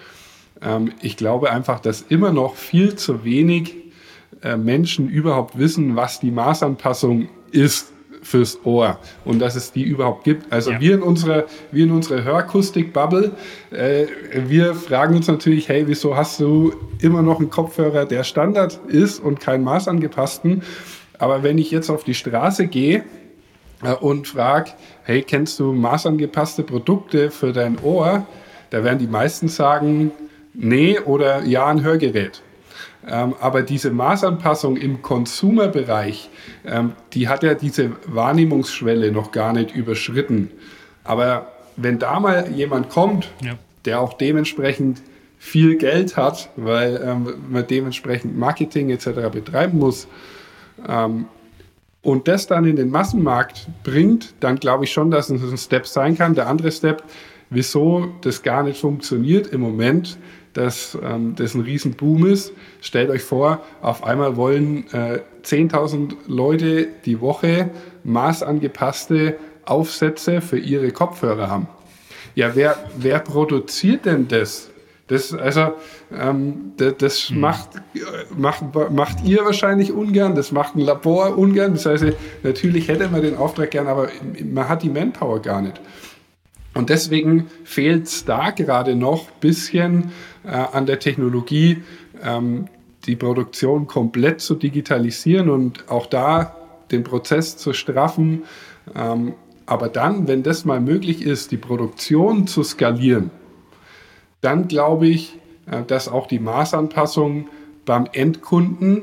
Ähm, 0.61 0.93
ich 1.01 1.17
glaube 1.17 1.51
einfach, 1.51 1.81
dass 1.81 2.03
immer 2.03 2.33
noch 2.33 2.57
viel 2.57 2.97
zu 2.97 3.25
wenig 3.25 3.75
äh, 4.43 4.57
Menschen 4.57 5.09
überhaupt 5.09 5.59
wissen, 5.59 5.97
was 5.97 6.21
die 6.21 6.31
Maßanpassung 6.31 7.29
ist 7.51 7.93
fürs 8.23 8.59
Ohr 8.65 8.99
und 9.25 9.39
dass 9.39 9.57
es 9.57 9.73
die 9.73 9.83
überhaupt 9.83 10.25
gibt. 10.25 10.53
Also 10.53 10.73
ja. 10.73 10.81
wir 10.81 10.95
in 10.95 11.03
unserer, 11.03 11.45
wir 11.71 11.85
in 11.85 11.91
unserer 11.91 12.25
Hörakustik-Bubble, 12.25 13.33
äh, 13.71 14.07
wir 14.47 14.75
fragen 14.75 15.17
uns 15.17 15.29
natürlich, 15.29 15.69
hey, 15.69 15.87
wieso 15.87 16.17
hast 16.17 16.41
du 16.41 16.73
immer 17.01 17.23
noch 17.23 17.39
einen 17.39 17.51
Kopfhörer, 17.51 18.05
der 18.05 18.25
Standard 18.25 18.81
ist 18.89 19.21
und 19.21 19.41
keinen 19.41 19.65
maßangepassten? 19.65 20.63
Aber 21.19 21.43
wenn 21.43 21.59
ich 21.59 21.71
jetzt 21.71 21.91
auf 21.91 22.05
die 22.05 22.15
Straße 22.15 22.67
gehe 22.67 23.05
äh, 23.83 23.93
und 23.95 24.29
frage, 24.29 24.71
hey, 25.05 25.23
kennst 25.23 25.59
du 25.61 25.73
maßangepasste 25.73 26.63
Produkte 26.63 27.31
für 27.31 27.53
dein 27.53 27.79
Ohr? 27.83 28.27
Da 28.71 28.85
werden 28.85 28.99
die 28.99 29.07
meisten 29.07 29.49
sagen, 29.49 30.13
nee 30.55 30.99
oder 30.99 31.45
ja, 31.45 31.67
ein 31.67 31.83
Hörgerät. 31.83 32.43
Ähm, 33.07 33.35
aber 33.41 33.63
diese 33.63 33.91
Maßanpassung 33.91 34.77
im 34.77 35.03
Consumer-Bereich, 35.03 36.31
ähm, 36.67 36.93
die 37.13 37.29
hat 37.29 37.43
ja 37.43 37.55
diese 37.55 37.93
Wahrnehmungsschwelle 38.07 39.13
noch 39.13 39.33
gar 39.33 39.53
nicht 39.53 39.75
überschritten. 39.75 40.51
Aber 41.05 41.53
wenn 41.77 41.99
da 41.99 42.21
mal 42.21 42.51
jemand 42.51 42.91
kommt, 42.91 43.31
ja. 43.43 43.55
der 43.85 44.01
auch 44.01 44.15
dementsprechend 44.15 45.01
viel 45.39 45.77
Geld 45.77 46.17
hat, 46.17 46.51
weil 46.57 47.01
ähm, 47.03 47.35
man 47.49 47.67
dementsprechend 47.67 48.37
Marketing 48.37 48.91
etc. 48.91 49.31
betreiben 49.31 49.79
muss, 49.79 50.09
ähm, 50.87 51.27
und 52.03 52.29
das 52.29 52.47
dann 52.47 52.65
in 52.65 52.77
den 52.77 52.91
Massenmarkt 52.91 53.69
bringt, 53.83 54.35
dann 54.41 54.57
glaube 54.57 54.85
ich 54.85 54.93
schon, 54.93 55.11
dass 55.11 55.31
es 55.31 55.43
ein 55.43 55.59
Step 55.59 55.87
sein 55.87 56.17
kann. 56.17 56.35
Der 56.35 56.47
andere 56.47 56.71
Step, 56.71 57.03
wieso 57.51 58.09
das 58.23 58.43
gar 58.43 58.63
nicht 58.63 58.81
funktioniert 58.81 59.49
im 59.49 59.61
Moment, 59.61 60.17
dass 60.59 60.99
ähm, 61.01 61.37
das 61.37 61.55
ein 61.55 61.61
Riesenboom 61.61 62.27
ist. 62.27 62.53
Stellt 62.81 63.11
euch 63.11 63.23
vor, 63.23 63.63
auf 63.81 64.03
einmal 64.03 64.37
wollen 64.37 64.93
äh, 64.93 65.21
10.000 65.45 66.15
Leute 66.27 66.89
die 67.05 67.21
Woche 67.21 67.71
maßangepasste 68.03 69.37
Aufsätze 69.65 70.41
für 70.41 70.59
ihre 70.59 70.91
Kopfhörer 70.91 71.49
haben. 71.49 71.69
Ja, 72.35 72.57
wer, 72.57 72.77
wer 72.97 73.21
produziert 73.21 74.05
denn 74.05 74.27
das? 74.27 74.71
Das, 75.07 75.33
also, 75.33 75.75
ähm, 76.13 76.73
das, 76.77 76.95
das 76.99 77.19
hm. 77.29 77.41
macht, 77.41 77.69
macht, 78.37 78.65
macht 78.91 79.25
ihr 79.25 79.45
wahrscheinlich 79.45 79.93
ungern, 79.93 80.35
das 80.35 80.51
macht 80.51 80.75
ein 80.75 80.81
Labor 80.81 81.39
ungern. 81.39 81.75
Das 81.75 81.87
heißt, 81.87 82.05
natürlich 82.43 82.89
hätte 82.89 83.09
man 83.09 83.23
den 83.23 83.37
Auftrag 83.37 83.71
gern, 83.71 83.87
aber 83.87 84.09
man 84.45 84.69
hat 84.69 84.83
die 84.83 84.91
Manpower 84.91 85.41
gar 85.41 85.63
nicht. 85.63 85.81
Und 86.79 86.91
deswegen 86.91 87.49
fehlt 87.65 88.07
es 88.07 88.25
da 88.25 88.53
gerade 88.53 88.95
noch 88.95 89.27
ein 89.27 89.41
bisschen 89.41 90.13
äh, 90.45 90.51
an 90.51 90.87
der 90.87 91.01
Technologie, 91.01 91.83
ähm, 92.23 92.69
die 93.05 93.17
Produktion 93.17 93.89
komplett 93.89 94.41
zu 94.41 94.55
digitalisieren 94.55 95.51
und 95.51 95.91
auch 95.91 96.07
da 96.07 96.55
den 96.93 97.03
Prozess 97.03 97.57
zu 97.57 97.73
straffen. 97.73 98.45
Ähm, 98.95 99.35
aber 99.67 99.89
dann, 99.89 100.29
wenn 100.29 100.45
das 100.45 100.65
mal 100.65 100.81
möglich 100.81 101.23
ist, 101.23 101.51
die 101.51 101.57
Produktion 101.57 102.47
zu 102.47 102.63
skalieren, 102.63 103.33
dann 104.41 104.69
glaube 104.69 105.09
ich, 105.09 105.37
äh, 105.69 105.83
dass 105.83 106.07
auch 106.07 106.29
die 106.29 106.39
Maßanpassung 106.39 107.49
beim 107.87 108.07
Endkunden 108.13 109.03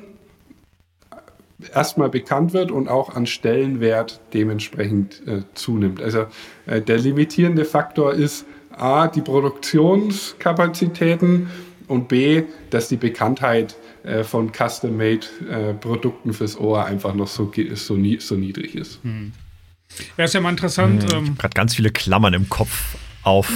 erstmal 1.73 2.09
bekannt 2.09 2.53
wird 2.53 2.71
und 2.71 2.87
auch 2.87 3.15
an 3.15 3.25
Stellenwert 3.25 4.21
dementsprechend 4.33 5.21
äh, 5.27 5.41
zunimmt. 5.53 6.01
Also 6.01 6.27
äh, 6.65 6.81
der 6.81 6.97
limitierende 6.97 7.65
Faktor 7.65 8.13
ist 8.13 8.45
A, 8.71 9.07
die 9.07 9.21
Produktionskapazitäten 9.21 11.49
und 11.87 12.07
B, 12.07 12.43
dass 12.71 12.89
die 12.89 12.97
Bekanntheit 12.97 13.75
äh, 14.03 14.23
von 14.23 14.51
Custom-Made-Produkten 14.51 16.29
äh, 16.29 16.33
fürs 16.33 16.59
Ohr 16.59 16.85
einfach 16.85 17.13
noch 17.13 17.27
so, 17.27 17.51
so, 17.75 17.95
nie, 17.95 18.17
so 18.19 18.33
niedrig 18.35 18.75
ist. 18.75 18.99
Hm. 19.03 19.31
Ja, 20.17 20.25
ist 20.25 20.33
ja 20.33 20.41
mal 20.41 20.49
interessant. 20.49 21.03
Hm, 21.03 21.09
ich 21.09 21.15
ähm, 21.15 21.27
habe 21.27 21.37
gerade 21.37 21.53
ganz 21.53 21.75
viele 21.75 21.91
Klammern 21.91 22.33
im 22.33 22.49
Kopf 22.49 22.97
auf. 23.25 23.49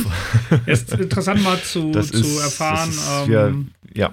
ist 0.65 0.93
interessant 0.93 1.43
mal 1.43 1.61
zu, 1.61 1.91
zu 1.91 1.99
ist, 1.99 2.39
erfahren, 2.41 2.89
ist, 2.89 3.29
ähm, 3.29 3.67
ja. 3.93 4.07
Äh, 4.07 4.11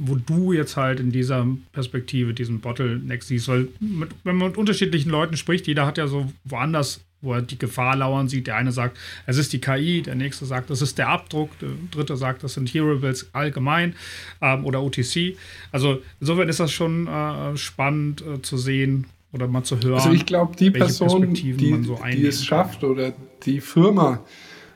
wo 0.00 0.16
du 0.16 0.52
jetzt 0.52 0.76
halt 0.76 1.00
in 1.00 1.10
dieser 1.10 1.46
Perspektive 1.72 2.34
diesen 2.34 2.60
Bottleneck 2.60 3.22
siehst. 3.22 3.48
Weil 3.48 3.68
mit, 3.80 4.10
wenn 4.24 4.36
man 4.36 4.48
mit 4.48 4.56
unterschiedlichen 4.56 5.10
Leuten 5.10 5.36
spricht, 5.36 5.66
jeder 5.66 5.86
hat 5.86 5.98
ja 5.98 6.06
so 6.06 6.32
woanders, 6.44 7.00
wo 7.20 7.34
er 7.34 7.42
die 7.42 7.58
Gefahr 7.58 7.96
lauern 7.96 8.28
sieht. 8.28 8.46
Der 8.46 8.56
eine 8.56 8.72
sagt, 8.72 8.96
es 9.26 9.36
ist 9.36 9.52
die 9.52 9.60
KI, 9.60 10.02
der 10.02 10.14
nächste 10.14 10.46
sagt, 10.46 10.70
das 10.70 10.82
ist 10.82 10.98
der 10.98 11.08
Abdruck, 11.08 11.50
der 11.58 11.70
dritte 11.90 12.16
sagt, 12.16 12.44
das 12.44 12.54
sind 12.54 12.72
Hearables 12.72 13.28
allgemein 13.32 13.94
ähm, 14.40 14.64
oder 14.64 14.82
OTC. 14.82 15.36
Also 15.72 16.00
insofern 16.20 16.48
ist 16.48 16.60
das 16.60 16.72
schon 16.72 17.06
äh, 17.06 17.56
spannend 17.56 18.22
äh, 18.22 18.40
zu 18.40 18.56
sehen, 18.56 19.06
oder 19.32 19.46
mal 19.46 19.62
zu 19.62 19.76
hören. 19.78 19.94
Also 19.94 20.12
ich 20.12 20.26
glaube, 20.26 20.56
die 20.56 20.70
Person, 20.70 21.34
die, 21.34 21.52
so 21.82 22.00
die 22.10 22.26
es 22.26 22.44
schafft 22.44 22.82
oder 22.82 23.12
die 23.44 23.60
Firma, 23.60 24.24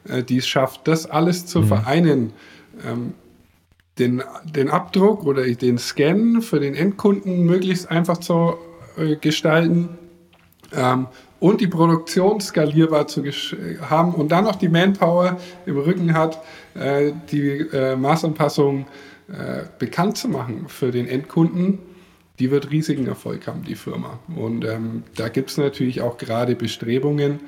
äh, 0.09 0.23
die 0.23 0.39
es 0.39 0.47
schafft, 0.47 0.89
das 0.89 1.09
alles 1.09 1.47
zu 1.47 1.61
mhm. 1.61 1.67
vereinen, 1.67 2.33
ähm, 2.87 3.15
den, 3.99 4.23
den 4.45 4.71
Abdruck 4.71 5.25
oder 5.25 5.45
den 5.45 5.79
Scan 5.79 6.41
für 6.41 6.61
den 6.61 6.75
Endkunden 6.75 7.45
möglichst 7.45 7.91
einfach 7.91 8.19
zu 8.19 8.55
äh, 8.97 9.17
gestalten 9.17 9.91
ähm, 10.75 11.07
und 11.41 11.61
die 11.61 11.67
Produktion 11.67 12.41
skalierbar 12.41 13.07
zu 13.09 13.23
haben 13.81 14.15
und 14.15 14.31
dann 14.31 14.45
noch 14.45 14.57
die 14.57 14.69
Manpower 14.69 15.39
im 15.67 15.77
Rücken 15.77 16.15
hat, 16.15 16.43
äh, 16.75 17.13
die 17.31 17.49
äh, 17.73 17.97
Maßanpassung 17.97 18.87
äh, 19.29 19.65
bekannt 19.79 20.17
zu 20.17 20.29
machen 20.29 20.67
für 20.69 20.91
den 20.91 21.07
Endkunden, 21.07 21.79
die 22.39 22.51
wird 22.51 22.71
riesigen 22.71 23.07
Erfolg 23.07 23.47
haben, 23.47 23.65
die 23.65 23.75
Firma. 23.75 24.19
Und 24.35 24.65
ähm, 24.65 25.05
da 25.17 25.29
gibt 25.29 25.51
es 25.51 25.59
natürlich 25.59 26.01
auch 26.01 26.17
gerade 26.17 26.55
Bestrebungen 26.55 27.41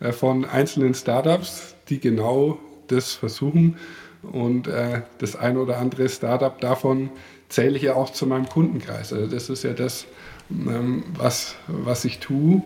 äh, 0.00 0.12
von 0.12 0.44
einzelnen 0.44 0.94
Startups, 0.94 1.71
die 1.92 2.00
genau 2.00 2.58
das 2.88 3.12
versuchen 3.12 3.76
und 4.22 4.66
äh, 4.66 5.02
das 5.18 5.36
ein 5.36 5.58
oder 5.58 5.78
andere 5.78 6.08
Startup 6.08 6.58
davon 6.60 7.10
zähle 7.48 7.76
ich 7.76 7.82
ja 7.82 7.94
auch 7.94 8.10
zu 8.10 8.26
meinem 8.26 8.48
Kundenkreis. 8.48 9.12
Also 9.12 9.26
das 9.26 9.50
ist 9.50 9.62
ja 9.62 9.74
das, 9.74 10.06
ähm, 10.50 11.04
was, 11.14 11.56
was 11.66 12.06
ich 12.06 12.18
tue 12.18 12.62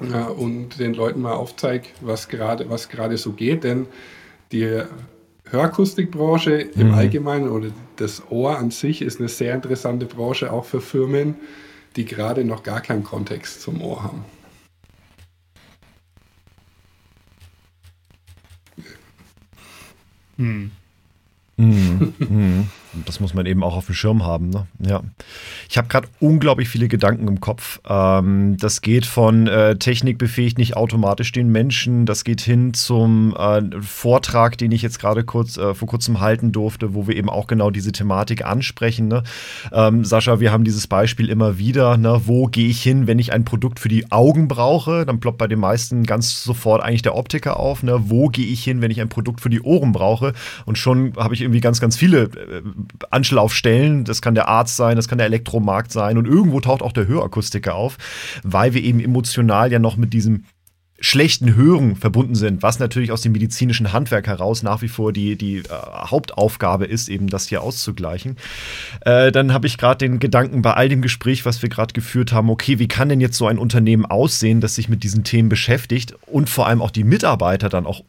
äh, 0.00 0.30
und 0.30 0.78
den 0.78 0.92
Leuten 0.92 1.22
mal 1.22 1.32
aufzeige, 1.32 1.88
was 2.02 2.28
gerade 2.28 2.68
was 2.68 2.88
so 3.14 3.32
geht. 3.32 3.64
Denn 3.64 3.86
die 4.52 4.82
Hörakustikbranche 5.50 6.52
im 6.52 6.88
mhm. 6.88 6.94
Allgemeinen 6.94 7.48
oder 7.48 7.68
das 7.96 8.22
Ohr 8.30 8.58
an 8.58 8.70
sich 8.70 9.00
ist 9.00 9.18
eine 9.18 9.28
sehr 9.28 9.54
interessante 9.54 10.04
Branche, 10.04 10.52
auch 10.52 10.66
für 10.66 10.82
Firmen, 10.82 11.36
die 11.96 12.04
gerade 12.04 12.44
noch 12.44 12.62
gar 12.62 12.82
keinen 12.82 13.04
Kontext 13.04 13.62
zum 13.62 13.80
Ohr 13.80 14.02
haben. 14.02 14.24
Hm. 20.42 20.70
Mhm. 21.56 22.14
Mhm. 22.18 22.68
Das 23.06 23.20
muss 23.20 23.32
man 23.32 23.46
eben 23.46 23.62
auch 23.62 23.76
auf 23.76 23.86
dem 23.86 23.94
Schirm 23.94 24.24
haben. 24.24 24.50
Ne? 24.50 24.66
Ja. 24.80 25.02
Ich 25.68 25.78
habe 25.78 25.88
gerade 25.88 26.08
unglaublich 26.20 26.68
viele 26.68 26.88
Gedanken 26.88 27.26
im 27.26 27.40
Kopf. 27.40 27.80
Ähm, 27.88 28.56
das 28.58 28.82
geht 28.82 29.06
von 29.06 29.46
äh, 29.46 29.76
Technik 29.76 30.18
befähigt 30.18 30.58
nicht 30.58 30.76
automatisch 30.76 31.32
den 31.32 31.50
Menschen. 31.50 32.04
Das 32.04 32.24
geht 32.24 32.42
hin 32.42 32.74
zum 32.74 33.34
äh, 33.36 33.62
Vortrag, 33.80 34.58
den 34.58 34.72
ich 34.72 34.82
jetzt 34.82 34.98
gerade 34.98 35.24
kurz 35.24 35.56
äh, 35.56 35.74
vor 35.74 35.88
kurzem 35.88 36.20
halten 36.20 36.52
durfte, 36.52 36.94
wo 36.94 37.06
wir 37.06 37.16
eben 37.16 37.30
auch 37.30 37.46
genau 37.46 37.70
diese 37.70 37.92
Thematik 37.92 38.44
ansprechen. 38.44 39.08
Ne? 39.08 39.22
Ähm, 39.72 40.04
Sascha, 40.04 40.40
wir 40.40 40.52
haben 40.52 40.64
dieses 40.64 40.86
Beispiel 40.86 41.30
immer 41.30 41.58
wieder. 41.58 41.96
Ne? 41.96 42.22
Wo 42.26 42.46
gehe 42.46 42.68
ich 42.68 42.82
hin, 42.82 43.06
wenn 43.06 43.18
ich 43.18 43.32
ein 43.32 43.44
Produkt 43.44 43.80
für 43.80 43.88
die 43.88 44.12
Augen 44.12 44.48
brauche? 44.48 45.06
Dann 45.06 45.18
ploppt 45.18 45.38
bei 45.38 45.48
den 45.48 45.60
meisten 45.60 46.04
ganz 46.04 46.44
sofort 46.44 46.82
eigentlich 46.82 47.02
der 47.02 47.16
Optiker 47.16 47.58
auf. 47.58 47.82
Ne? 47.82 48.10
Wo 48.10 48.28
gehe 48.28 48.46
ich 48.46 48.62
hin, 48.62 48.82
wenn 48.82 48.90
ich 48.90 49.00
ein 49.00 49.08
Produkt 49.08 49.40
für 49.40 49.50
die 49.50 49.62
Ohren 49.62 49.92
brauche? 49.92 50.34
Und 50.66 50.76
schon 50.76 51.14
habe 51.16 51.34
ich 51.34 51.40
irgendwie 51.40 51.60
ganz, 51.60 51.80
ganz 51.80 51.96
viele 51.96 52.24
äh, 52.24 52.62
Anschlaufstellen. 53.10 54.04
Das 54.04 54.22
kann 54.22 54.34
der 54.34 54.48
Arzt 54.48 54.76
sein, 54.76 54.96
das 54.96 55.08
kann 55.08 55.18
der 55.18 55.26
Elektromarkt 55.26 55.92
sein 55.92 56.18
und 56.18 56.26
irgendwo 56.26 56.60
taucht 56.60 56.82
auch 56.82 56.92
der 56.92 57.06
Hörakustiker 57.06 57.74
auf, 57.74 57.98
weil 58.42 58.74
wir 58.74 58.82
eben 58.82 59.00
emotional 59.00 59.72
ja 59.72 59.78
noch 59.78 59.96
mit 59.96 60.12
diesem 60.12 60.44
schlechten 61.02 61.56
Hören 61.56 61.96
verbunden 61.96 62.36
sind, 62.36 62.62
was 62.62 62.78
natürlich 62.78 63.10
aus 63.10 63.22
dem 63.22 63.32
medizinischen 63.32 63.92
Handwerk 63.92 64.28
heraus 64.28 64.62
nach 64.62 64.82
wie 64.82 64.88
vor 64.88 65.12
die, 65.12 65.36
die 65.36 65.58
äh, 65.58 65.62
Hauptaufgabe 65.70 66.86
ist, 66.86 67.08
eben 67.08 67.26
das 67.26 67.48
hier 67.48 67.62
auszugleichen. 67.62 68.36
Äh, 69.00 69.32
dann 69.32 69.52
habe 69.52 69.66
ich 69.66 69.78
gerade 69.78 69.98
den 69.98 70.20
Gedanken 70.20 70.62
bei 70.62 70.74
all 70.74 70.88
dem 70.88 71.02
Gespräch, 71.02 71.44
was 71.44 71.60
wir 71.60 71.68
gerade 71.68 71.92
geführt 71.92 72.32
haben, 72.32 72.48
okay, 72.50 72.78
wie 72.78 72.86
kann 72.86 73.08
denn 73.08 73.20
jetzt 73.20 73.36
so 73.36 73.48
ein 73.48 73.58
Unternehmen 73.58 74.06
aussehen, 74.06 74.60
das 74.60 74.76
sich 74.76 74.88
mit 74.88 75.02
diesen 75.02 75.24
Themen 75.24 75.48
beschäftigt 75.48 76.14
und 76.26 76.48
vor 76.48 76.68
allem 76.68 76.80
auch 76.80 76.92
die 76.92 77.04
Mitarbeiter 77.04 77.68
dann 77.68 77.84
auch 77.84 78.04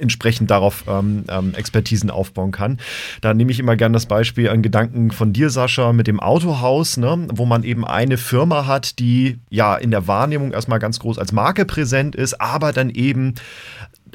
entsprechend 0.00 0.50
darauf 0.50 0.84
ähm, 0.88 1.24
ähm, 1.28 1.54
Expertisen 1.54 2.10
aufbauen 2.10 2.52
kann. 2.52 2.78
Da 3.20 3.34
nehme 3.34 3.50
ich 3.50 3.60
immer 3.60 3.76
gerne 3.76 3.94
das 3.94 4.06
Beispiel 4.06 4.48
an 4.48 4.62
Gedanken 4.62 5.10
von 5.10 5.32
dir, 5.32 5.50
Sascha, 5.50 5.92
mit 5.92 6.06
dem 6.06 6.20
Autohaus, 6.20 6.96
ne, 6.96 7.26
wo 7.32 7.46
man 7.46 7.64
eben 7.64 7.84
eine 7.84 8.16
Firma 8.16 8.66
hat, 8.66 8.98
die 8.98 9.38
ja 9.50 9.76
in 9.76 9.90
der 9.90 10.06
Wahrnehmung 10.06 10.52
erstmal 10.52 10.78
ganz 10.78 10.98
groß 10.98 11.18
als 11.18 11.32
Marke 11.32 11.64
präsent 11.64 12.14
ist, 12.14 12.40
aber 12.40 12.72
dann 12.72 12.90
eben 12.90 13.34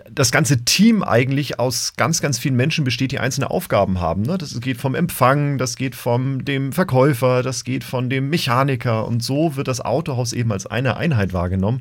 das 0.09 0.31
ganze 0.31 0.63
Team 0.65 1.03
eigentlich 1.03 1.59
aus 1.59 1.93
ganz, 1.97 2.21
ganz 2.21 2.39
vielen 2.39 2.55
Menschen 2.55 2.83
besteht, 2.83 3.11
die 3.11 3.19
einzelne 3.19 3.49
Aufgaben 3.51 3.99
haben. 3.99 4.23
Ne? 4.23 4.37
Das 4.37 4.59
geht 4.59 4.77
vom 4.77 4.95
Empfang, 4.95 5.57
das 5.57 5.75
geht 5.75 5.95
vom 5.95 6.45
dem 6.45 6.71
Verkäufer, 6.71 7.43
das 7.43 7.63
geht 7.63 7.83
von 7.83 8.09
dem 8.09 8.29
Mechaniker 8.29 9.07
und 9.07 9.23
so 9.23 9.55
wird 9.55 9.67
das 9.67 9.81
Autohaus 9.81 10.33
eben 10.33 10.51
als 10.51 10.65
eine 10.65 10.97
Einheit 10.97 11.33
wahrgenommen. 11.33 11.79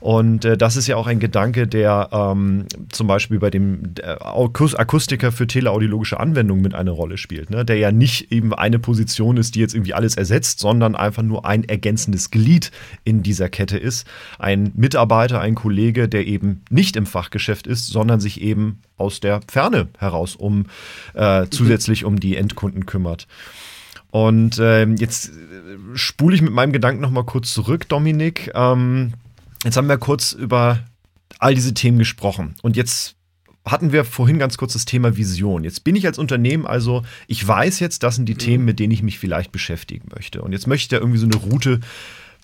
Und 0.00 0.44
äh, 0.44 0.56
das 0.56 0.76
ist 0.76 0.86
ja 0.86 0.96
auch 0.96 1.06
ein 1.06 1.20
Gedanke, 1.20 1.66
der 1.66 2.08
ähm, 2.12 2.66
zum 2.90 3.06
Beispiel 3.06 3.38
bei 3.38 3.50
dem 3.50 3.94
äh, 4.00 4.16
Akustiker 4.20 5.32
für 5.32 5.46
teleaudiologische 5.46 6.20
Anwendungen 6.20 6.62
mit 6.62 6.74
eine 6.74 6.90
Rolle 6.90 7.18
spielt, 7.18 7.50
ne? 7.50 7.64
der 7.64 7.76
ja 7.76 7.92
nicht 7.92 8.32
eben 8.32 8.52
eine 8.52 8.78
Position 8.78 9.36
ist, 9.36 9.54
die 9.54 9.60
jetzt 9.60 9.74
irgendwie 9.74 9.94
alles 9.94 10.16
ersetzt, 10.16 10.60
sondern 10.60 10.96
einfach 10.96 11.22
nur 11.22 11.46
ein 11.46 11.64
ergänzendes 11.64 12.30
Glied 12.30 12.70
in 13.04 13.22
dieser 13.22 13.48
Kette 13.48 13.78
ist. 13.78 14.06
Ein 14.38 14.72
Mitarbeiter, 14.74 15.40
ein 15.40 15.54
Kollege, 15.54 16.08
der 16.08 16.26
eben 16.26 16.62
nicht 16.70 16.96
im 16.96 17.06
Fachgeschäft 17.06 17.43
Geschäft 17.44 17.66
ist, 17.66 17.88
sondern 17.88 18.20
sich 18.20 18.40
eben 18.40 18.80
aus 18.96 19.20
der 19.20 19.42
Ferne 19.48 19.88
heraus 19.98 20.34
um 20.34 20.64
äh, 21.12 21.46
zusätzlich 21.50 22.06
um 22.06 22.18
die 22.18 22.36
Endkunden 22.36 22.86
kümmert. 22.86 23.26
Und 24.10 24.58
ähm, 24.62 24.96
jetzt 24.96 25.28
äh, 25.28 25.32
spule 25.94 26.34
ich 26.34 26.40
mit 26.40 26.54
meinem 26.54 26.72
Gedanken 26.72 27.02
noch 27.02 27.10
mal 27.10 27.24
kurz 27.24 27.52
zurück, 27.52 27.86
Dominik. 27.88 28.50
Ähm, 28.54 29.12
jetzt 29.62 29.76
haben 29.76 29.88
wir 29.88 29.98
kurz 29.98 30.32
über 30.32 30.78
all 31.38 31.54
diese 31.54 31.74
Themen 31.74 31.98
gesprochen. 31.98 32.54
Und 32.62 32.76
jetzt 32.76 33.16
hatten 33.66 33.92
wir 33.92 34.04
vorhin 34.04 34.38
ganz 34.38 34.56
kurz 34.56 34.72
das 34.72 34.86
Thema 34.86 35.18
Vision. 35.18 35.64
Jetzt 35.64 35.84
bin 35.84 35.96
ich 35.96 36.06
als 36.06 36.18
Unternehmen 36.18 36.66
also, 36.66 37.02
ich 37.26 37.46
weiß 37.46 37.80
jetzt, 37.80 38.02
das 38.02 38.16
sind 38.16 38.26
die. 38.26 38.36
Themen, 38.36 38.64
mit 38.64 38.78
denen 38.78 38.92
ich 38.92 39.02
mich 39.02 39.18
vielleicht 39.18 39.52
beschäftigen 39.52 40.08
möchte. 40.14 40.40
Und 40.40 40.52
jetzt 40.52 40.66
möchte 40.66 40.84
ich 40.84 40.88
da 40.88 40.98
irgendwie 40.98 41.18
so 41.18 41.26
eine 41.26 41.36
Route 41.36 41.80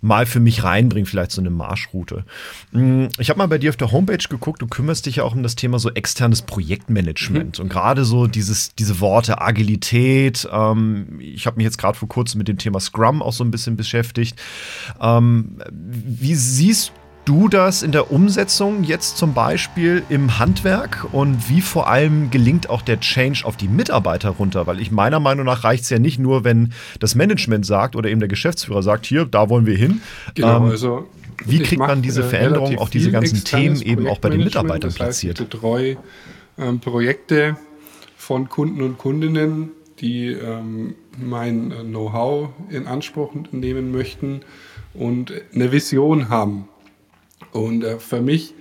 mal 0.00 0.26
für 0.26 0.40
mich 0.40 0.64
reinbringen, 0.64 1.06
vielleicht 1.06 1.32
so 1.32 1.40
eine 1.40 1.50
Marschroute. 1.50 2.24
Mm, 2.72 3.06
ich 3.18 3.30
habe 3.30 3.38
mal 3.38 3.48
bei 3.48 3.58
dir 3.58 3.70
auf 3.70 3.76
der 3.76 3.92
Homepage 3.92 4.24
geguckt, 4.28 4.62
du 4.62 4.66
kümmerst 4.66 5.06
dich 5.06 5.16
ja 5.16 5.24
auch 5.24 5.34
um 5.34 5.42
das 5.42 5.56
Thema 5.56 5.78
so 5.78 5.90
externes 5.90 6.42
Projektmanagement 6.42 7.58
mhm. 7.58 7.62
und 7.62 7.68
gerade 7.68 8.04
so 8.04 8.26
dieses, 8.26 8.74
diese 8.74 9.00
Worte 9.00 9.40
Agilität. 9.40 10.48
Ähm, 10.50 11.18
ich 11.20 11.46
habe 11.46 11.56
mich 11.56 11.64
jetzt 11.64 11.78
gerade 11.78 11.98
vor 11.98 12.08
kurzem 12.08 12.38
mit 12.38 12.48
dem 12.48 12.58
Thema 12.58 12.80
Scrum 12.80 13.22
auch 13.22 13.32
so 13.32 13.44
ein 13.44 13.50
bisschen 13.50 13.76
beschäftigt. 13.76 14.40
Ähm, 15.00 15.58
wie 15.70 16.34
siehst 16.34 16.92
du 17.24 17.48
das 17.48 17.82
in 17.82 17.92
der 17.92 18.10
Umsetzung 18.10 18.84
jetzt 18.84 19.16
zum 19.16 19.34
Beispiel 19.34 20.02
im 20.08 20.38
Handwerk 20.38 21.06
und 21.12 21.48
wie 21.48 21.60
vor 21.60 21.88
allem 21.88 22.30
gelingt 22.30 22.70
auch 22.70 22.82
der 22.82 23.00
Change 23.00 23.42
auf 23.44 23.56
die 23.56 23.68
Mitarbeiter 23.68 24.30
runter? 24.30 24.66
Weil 24.66 24.80
ich 24.80 24.90
meiner 24.90 25.20
Meinung 25.20 25.46
nach 25.46 25.64
reicht 25.64 25.84
es 25.84 25.90
ja 25.90 25.98
nicht 25.98 26.18
nur, 26.18 26.44
wenn 26.44 26.72
das 26.98 27.14
Management 27.14 27.66
sagt 27.66 27.96
oder 27.96 28.10
eben 28.10 28.20
der 28.20 28.28
Geschäftsführer 28.28 28.82
sagt, 28.82 29.06
hier, 29.06 29.24
da 29.24 29.48
wollen 29.48 29.66
wir 29.66 29.76
hin. 29.76 30.00
Genau, 30.34 30.56
ähm, 30.58 30.70
also 30.70 31.06
wie 31.44 31.60
kriegt 31.60 31.80
man 31.80 32.02
diese 32.02 32.22
äh, 32.22 32.28
Veränderung, 32.28 32.78
auch 32.78 32.88
diese 32.88 33.10
ganzen 33.10 33.44
Themen 33.44 33.80
eben 33.82 34.06
auch 34.06 34.18
bei 34.18 34.28
den 34.28 34.44
Mitarbeitern 34.44 34.92
platziert? 34.92 35.40
Ich 35.40 35.48
betreue 35.48 35.96
ähm, 36.58 36.80
Projekte 36.80 37.56
von 38.16 38.48
Kunden 38.48 38.82
und 38.82 38.98
Kundinnen, 38.98 39.70
die 40.00 40.28
ähm, 40.28 40.94
mein 41.18 41.70
äh, 41.70 41.82
Know-how 41.82 42.50
in 42.68 42.86
Anspruch 42.86 43.32
nehmen 43.52 43.92
möchten 43.92 44.42
und 44.94 45.32
eine 45.54 45.72
Vision 45.72 46.28
haben. 46.28 46.68
Und 47.52 47.84
äh, 47.84 47.98
für 47.98 48.20
mich 48.20 48.54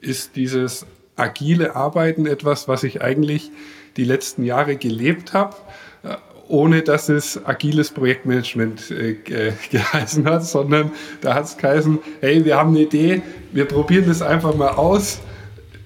ist 0.00 0.36
dieses 0.36 0.86
agile 1.16 1.76
Arbeiten 1.76 2.26
etwas, 2.26 2.68
was 2.68 2.82
ich 2.82 3.02
eigentlich 3.02 3.50
die 3.96 4.04
letzten 4.04 4.44
Jahre 4.44 4.76
gelebt 4.76 5.32
habe, 5.32 5.56
äh, 6.02 6.16
ohne 6.48 6.82
dass 6.82 7.08
es 7.08 7.44
agiles 7.44 7.90
Projektmanagement 7.90 8.90
äh, 8.90 9.14
geheißen 9.70 10.24
hat, 10.24 10.44
sondern 10.44 10.92
da 11.20 11.34
hat 11.34 11.44
es 11.44 11.56
geheißen, 11.56 11.98
hey, 12.20 12.44
wir 12.44 12.56
haben 12.56 12.70
eine 12.70 12.80
Idee, 12.80 13.22
wir 13.52 13.66
probieren 13.66 14.06
das 14.06 14.22
einfach 14.22 14.54
mal 14.54 14.70
aus, 14.70 15.20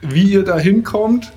wie 0.00 0.32
ihr 0.32 0.44
da 0.44 0.58
hinkommt, 0.58 1.32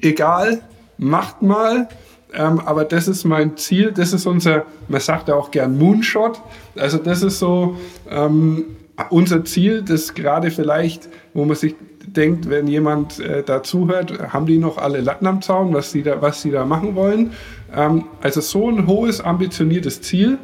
egal, 0.00 0.62
macht 0.98 1.42
mal. 1.42 1.88
Ähm, 2.32 2.60
aber 2.60 2.84
das 2.84 3.08
ist 3.08 3.24
mein 3.24 3.56
Ziel, 3.56 3.90
das 3.90 4.12
ist 4.12 4.24
unser, 4.26 4.64
man 4.86 5.00
sagt 5.00 5.28
ja 5.28 5.34
auch 5.34 5.50
gern 5.50 5.76
Moonshot. 5.76 6.40
Also 6.76 6.98
das 6.98 7.22
ist 7.22 7.40
so, 7.40 7.76
ähm, 8.08 8.76
unser 9.08 9.44
Ziel, 9.44 9.82
das 9.82 10.14
gerade 10.14 10.50
vielleicht, 10.50 11.08
wo 11.34 11.44
man 11.44 11.56
sich 11.56 11.74
denkt, 12.06 12.48
wenn 12.50 12.66
jemand 12.66 13.20
äh, 13.20 13.42
da 13.42 13.62
zuhört, 13.62 14.32
haben 14.32 14.46
die 14.46 14.58
noch 14.58 14.78
alle 14.78 15.00
Latten 15.00 15.26
am 15.26 15.42
Zaun, 15.42 15.72
was 15.72 15.92
sie 15.92 16.02
da, 16.02 16.20
was 16.20 16.42
sie 16.42 16.50
da 16.50 16.64
machen 16.64 16.94
wollen. 16.94 17.32
Ähm, 17.74 18.04
also 18.20 18.40
so 18.40 18.68
ein 18.68 18.86
hohes, 18.86 19.20
ambitioniertes 19.20 20.02
Ziel 20.02 20.38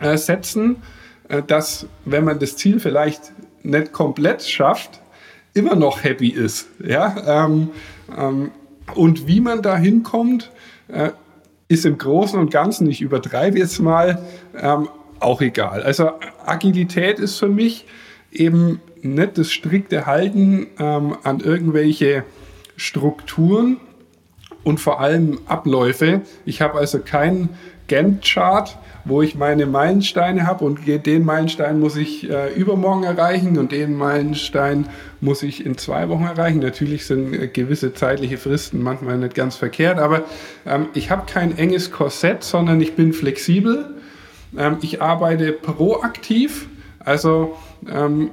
äh, 0.00 0.16
setzen, 0.16 0.76
äh, 1.28 1.42
dass, 1.42 1.86
wenn 2.04 2.24
man 2.24 2.38
das 2.38 2.56
Ziel 2.56 2.80
vielleicht 2.80 3.32
nicht 3.62 3.92
komplett 3.92 4.42
schafft, 4.42 5.00
immer 5.54 5.74
noch 5.74 6.02
happy 6.02 6.28
ist. 6.28 6.68
Ja? 6.84 7.44
Ähm, 7.46 7.70
ähm, 8.16 8.50
und 8.94 9.26
wie 9.26 9.40
man 9.40 9.62
da 9.62 9.76
hinkommt, 9.76 10.50
äh, 10.88 11.10
ist 11.68 11.84
im 11.84 11.98
Großen 11.98 12.38
und 12.38 12.50
Ganzen, 12.50 12.88
ich 12.88 13.02
übertreibe 13.02 13.58
jetzt 13.58 13.78
mal, 13.80 14.22
ähm, 14.58 14.88
auch 15.20 15.40
egal. 15.40 15.82
Also 15.82 16.12
Agilität 16.44 17.18
ist 17.18 17.38
für 17.38 17.48
mich 17.48 17.86
eben 18.32 18.80
nicht 19.02 19.38
das 19.38 19.50
strikte 19.50 20.06
Halten 20.06 20.68
ähm, 20.78 21.16
an 21.22 21.40
irgendwelche 21.40 22.24
Strukturen 22.76 23.78
und 24.64 24.80
vor 24.80 25.00
allem 25.00 25.40
Abläufe. 25.46 26.22
Ich 26.44 26.60
habe 26.60 26.78
also 26.78 26.98
keinen 27.00 27.50
Gantt-Chart, 27.88 28.76
wo 29.04 29.22
ich 29.22 29.34
meine 29.34 29.64
Meilensteine 29.64 30.46
habe 30.46 30.64
und 30.64 30.80
den 30.86 31.24
Meilenstein 31.24 31.80
muss 31.80 31.96
ich 31.96 32.28
äh, 32.28 32.52
übermorgen 32.52 33.04
erreichen 33.04 33.56
und 33.56 33.72
den 33.72 33.94
Meilenstein 33.94 34.86
muss 35.22 35.42
ich 35.42 35.64
in 35.64 35.78
zwei 35.78 36.10
Wochen 36.10 36.24
erreichen. 36.24 36.58
Natürlich 36.58 37.06
sind 37.06 37.32
äh, 37.32 37.48
gewisse 37.48 37.94
zeitliche 37.94 38.36
Fristen 38.36 38.82
manchmal 38.82 39.16
nicht 39.16 39.34
ganz 39.34 39.56
verkehrt, 39.56 39.98
aber 39.98 40.24
ähm, 40.66 40.88
ich 40.92 41.10
habe 41.10 41.22
kein 41.26 41.56
enges 41.56 41.90
Korsett, 41.90 42.44
sondern 42.44 42.80
ich 42.82 42.94
bin 42.94 43.14
flexibel 43.14 43.97
ähm, 44.56 44.78
ich 44.82 45.02
arbeite 45.02 45.52
proaktiv, 45.52 46.68
also 47.00 47.56
ähm, 47.90 48.30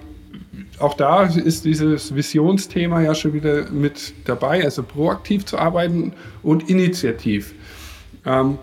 auch 0.79 0.93
da 0.93 1.23
ist 1.23 1.65
dieses 1.65 2.13
Visionsthema 2.13 3.01
ja 3.01 3.15
schon 3.15 3.33
wieder 3.33 3.69
mit 3.71 4.13
dabei, 4.25 4.63
also 4.63 4.83
proaktiv 4.83 5.45
zu 5.45 5.57
arbeiten 5.57 6.13
und 6.43 6.69
initiativ. 6.69 7.53
Ähm, 8.25 8.57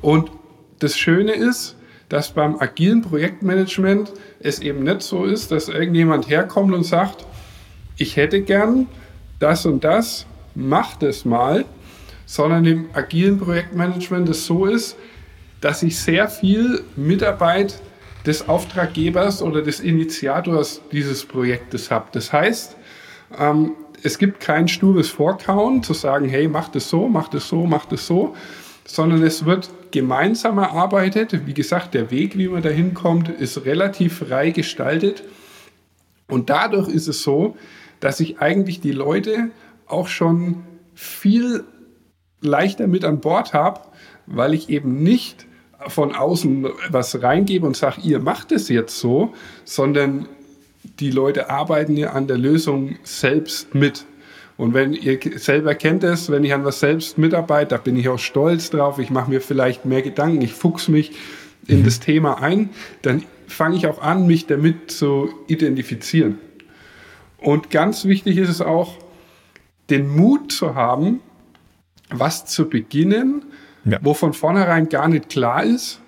und 0.00 0.30
das 0.78 0.96
Schöne 0.98 1.32
ist, 1.32 1.76
dass 2.08 2.32
beim 2.32 2.56
agilen 2.58 3.02
Projektmanagement 3.02 4.12
es 4.40 4.58
eben 4.58 4.82
nicht 4.82 5.02
so 5.02 5.24
ist, 5.24 5.50
dass 5.50 5.68
irgendjemand 5.68 6.28
herkommt 6.28 6.74
und 6.74 6.84
sagt, 6.84 7.24
ich 7.96 8.16
hätte 8.16 8.42
gern 8.42 8.86
das 9.38 9.64
und 9.64 9.84
das, 9.84 10.26
mach 10.54 10.96
das 10.96 11.24
mal, 11.24 11.64
sondern 12.26 12.64
im 12.64 12.86
agilen 12.92 13.38
Projektmanagement 13.38 14.28
es 14.28 14.46
so 14.46 14.66
ist, 14.66 14.96
dass 15.62 15.82
ich 15.82 15.98
sehr 15.98 16.28
viel 16.28 16.82
Mitarbeit 16.96 17.80
des 18.26 18.48
Auftraggebers 18.48 19.42
oder 19.42 19.62
des 19.62 19.80
Initiators 19.80 20.82
dieses 20.90 21.24
Projektes 21.24 21.90
habe. 21.90 22.08
Das 22.12 22.32
heißt, 22.32 22.76
ähm, 23.38 23.72
es 24.02 24.18
gibt 24.18 24.40
kein 24.40 24.68
stures 24.68 25.08
Vorkauen 25.08 25.82
zu 25.82 25.94
sagen, 25.94 26.28
hey, 26.28 26.48
mach 26.48 26.68
das 26.68 26.90
so, 26.90 27.08
mach 27.08 27.28
das 27.28 27.48
so, 27.48 27.64
mach 27.64 27.86
das 27.86 28.06
so, 28.06 28.34
sondern 28.84 29.22
es 29.22 29.44
wird 29.44 29.70
gemeinsam 29.92 30.58
erarbeitet. 30.58 31.46
Wie 31.46 31.54
gesagt, 31.54 31.94
der 31.94 32.10
Weg, 32.10 32.36
wie 32.36 32.48
man 32.48 32.62
da 32.62 32.68
hinkommt, 32.68 33.28
ist 33.28 33.64
relativ 33.64 34.18
frei 34.18 34.50
gestaltet. 34.50 35.22
Und 36.28 36.50
dadurch 36.50 36.88
ist 36.88 37.06
es 37.06 37.22
so, 37.22 37.56
dass 38.00 38.18
ich 38.18 38.40
eigentlich 38.40 38.80
die 38.80 38.92
Leute 38.92 39.50
auch 39.86 40.08
schon 40.08 40.64
viel 40.94 41.64
leichter 42.40 42.88
mit 42.88 43.04
an 43.04 43.20
Bord 43.20 43.54
habe, 43.54 43.82
weil 44.26 44.54
ich 44.54 44.68
eben 44.68 45.02
nicht 45.04 45.46
von 45.88 46.14
außen 46.14 46.66
was 46.90 47.22
reingebe 47.22 47.66
und 47.66 47.76
sage, 47.76 48.00
ihr 48.02 48.18
macht 48.18 48.52
es 48.52 48.68
jetzt 48.68 48.98
so, 48.98 49.34
sondern 49.64 50.28
die 51.00 51.10
Leute 51.10 51.50
arbeiten 51.50 51.96
ja 51.96 52.10
an 52.10 52.26
der 52.26 52.38
Lösung 52.38 52.96
selbst 53.02 53.74
mit. 53.74 54.06
Und 54.56 54.74
wenn 54.74 54.92
ihr 54.92 55.18
selber 55.36 55.74
kennt 55.74 56.04
es, 56.04 56.30
wenn 56.30 56.44
ich 56.44 56.52
an 56.52 56.64
was 56.64 56.80
selbst 56.80 57.18
mitarbeite, 57.18 57.70
da 57.70 57.76
bin 57.78 57.96
ich 57.96 58.08
auch 58.08 58.18
stolz 58.18 58.70
drauf, 58.70 58.98
ich 58.98 59.10
mache 59.10 59.30
mir 59.30 59.40
vielleicht 59.40 59.84
mehr 59.84 60.02
Gedanken, 60.02 60.42
ich 60.42 60.52
fuchs 60.52 60.88
mich 60.88 61.12
in 61.66 61.80
mhm. 61.80 61.84
das 61.84 62.00
Thema 62.00 62.42
ein, 62.42 62.70
dann 63.02 63.24
fange 63.46 63.76
ich 63.76 63.86
auch 63.86 64.00
an, 64.02 64.26
mich 64.26 64.46
damit 64.46 64.90
zu 64.90 65.30
identifizieren. 65.46 66.38
Und 67.38 67.70
ganz 67.70 68.04
wichtig 68.04 68.36
ist 68.36 68.48
es 68.48 68.60
auch, 68.60 68.98
den 69.90 70.08
Mut 70.08 70.52
zu 70.52 70.74
haben, 70.74 71.20
was 72.10 72.46
zu 72.46 72.68
beginnen, 72.68 73.44
ja. 73.84 73.98
wo 74.02 74.14
von 74.14 74.32
vornherein 74.32 74.88
gar 74.88 75.08
nicht 75.08 75.28
klar 75.28 75.64
ist, 75.64 76.00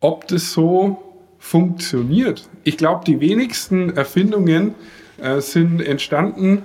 ob 0.00 0.26
das 0.28 0.52
so 0.52 1.02
funktioniert. 1.38 2.48
Ich 2.64 2.76
glaube, 2.76 3.04
die 3.04 3.20
wenigsten 3.20 3.96
Erfindungen 3.96 4.74
äh, 5.18 5.40
sind 5.40 5.80
entstanden, 5.80 6.64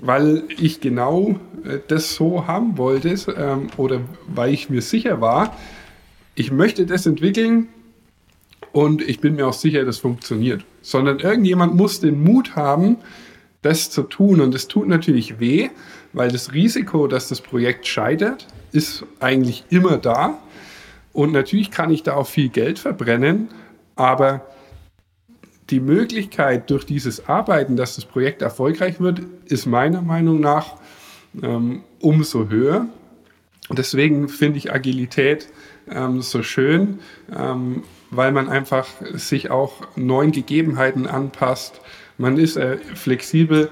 weil 0.00 0.44
ich 0.58 0.80
genau 0.80 1.36
äh, 1.64 1.78
das 1.88 2.14
so 2.14 2.46
haben 2.46 2.78
wollte 2.78 3.14
ähm, 3.36 3.68
oder 3.76 4.00
weil 4.26 4.52
ich 4.52 4.70
mir 4.70 4.82
sicher 4.82 5.20
war, 5.20 5.56
ich 6.34 6.50
möchte 6.50 6.86
das 6.86 7.06
entwickeln 7.06 7.68
und 8.72 9.02
ich 9.02 9.20
bin 9.20 9.34
mir 9.34 9.46
auch 9.48 9.52
sicher, 9.52 9.84
das 9.84 9.98
funktioniert. 9.98 10.64
Sondern 10.80 11.18
irgendjemand 11.18 11.74
muss 11.74 12.00
den 12.00 12.22
Mut 12.22 12.56
haben, 12.56 12.96
das 13.62 13.90
zu 13.90 14.02
tun. 14.02 14.40
Und 14.40 14.54
es 14.54 14.68
tut 14.68 14.88
natürlich 14.88 15.40
weh, 15.40 15.70
weil 16.12 16.30
das 16.30 16.52
Risiko, 16.52 17.06
dass 17.06 17.28
das 17.28 17.40
Projekt 17.40 17.86
scheitert, 17.86 18.46
ist 18.72 19.04
eigentlich 19.20 19.64
immer 19.70 19.98
da. 19.98 20.38
Und 21.12 21.32
natürlich 21.32 21.70
kann 21.70 21.90
ich 21.90 22.02
da 22.02 22.14
auch 22.14 22.26
viel 22.26 22.48
Geld 22.48 22.78
verbrennen, 22.78 23.48
aber 23.96 24.46
die 25.70 25.80
Möglichkeit 25.80 26.70
durch 26.70 26.84
dieses 26.84 27.28
Arbeiten, 27.28 27.76
dass 27.76 27.96
das 27.96 28.04
Projekt 28.04 28.42
erfolgreich 28.42 29.00
wird, 29.00 29.20
ist 29.46 29.66
meiner 29.66 30.02
Meinung 30.02 30.40
nach 30.40 30.76
ähm, 31.42 31.82
umso 32.00 32.48
höher. 32.48 32.86
Deswegen 33.70 34.28
finde 34.28 34.58
ich 34.58 34.72
Agilität 34.72 35.48
ähm, 35.88 36.22
so 36.22 36.42
schön, 36.42 36.98
ähm, 37.36 37.84
weil 38.10 38.32
man 38.32 38.48
einfach 38.48 38.86
sich 39.12 39.50
auch 39.50 39.86
neuen 39.96 40.32
Gegebenheiten 40.32 41.06
anpasst. 41.06 41.80
Man 42.18 42.36
ist 42.36 42.56
äh, 42.56 42.78
flexibel. 42.78 43.70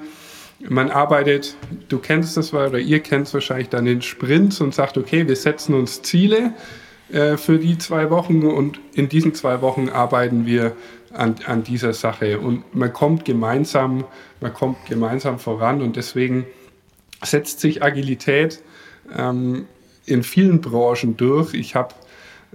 Man 0.60 0.90
arbeitet, 0.90 1.54
du 1.88 1.98
kennst 1.98 2.36
das 2.36 2.52
oder 2.52 2.78
ihr 2.78 3.00
kennt 3.00 3.28
es 3.28 3.34
wahrscheinlich 3.34 3.68
dann 3.68 3.86
in 3.86 4.02
Sprints 4.02 4.60
und 4.60 4.74
sagt, 4.74 4.98
okay, 4.98 5.28
wir 5.28 5.36
setzen 5.36 5.74
uns 5.74 6.02
Ziele 6.02 6.52
äh, 7.12 7.36
für 7.36 7.58
die 7.58 7.78
zwei 7.78 8.10
Wochen 8.10 8.44
und 8.44 8.80
in 8.92 9.08
diesen 9.08 9.34
zwei 9.34 9.62
Wochen 9.62 9.88
arbeiten 9.88 10.46
wir 10.46 10.74
an, 11.12 11.36
an 11.46 11.62
dieser 11.62 11.92
Sache 11.92 12.40
und 12.40 12.74
man 12.74 12.92
kommt 12.92 13.24
gemeinsam, 13.24 14.04
man 14.40 14.52
kommt 14.52 14.84
gemeinsam 14.86 15.38
voran 15.38 15.80
und 15.80 15.96
deswegen 15.96 16.44
setzt 17.22 17.60
sich 17.60 17.82
Agilität 17.82 18.62
ähm, 19.16 19.66
in 20.06 20.22
vielen 20.22 20.60
Branchen 20.60 21.16
durch. 21.16 21.54
Ich 21.54 21.74
habe 21.74 21.94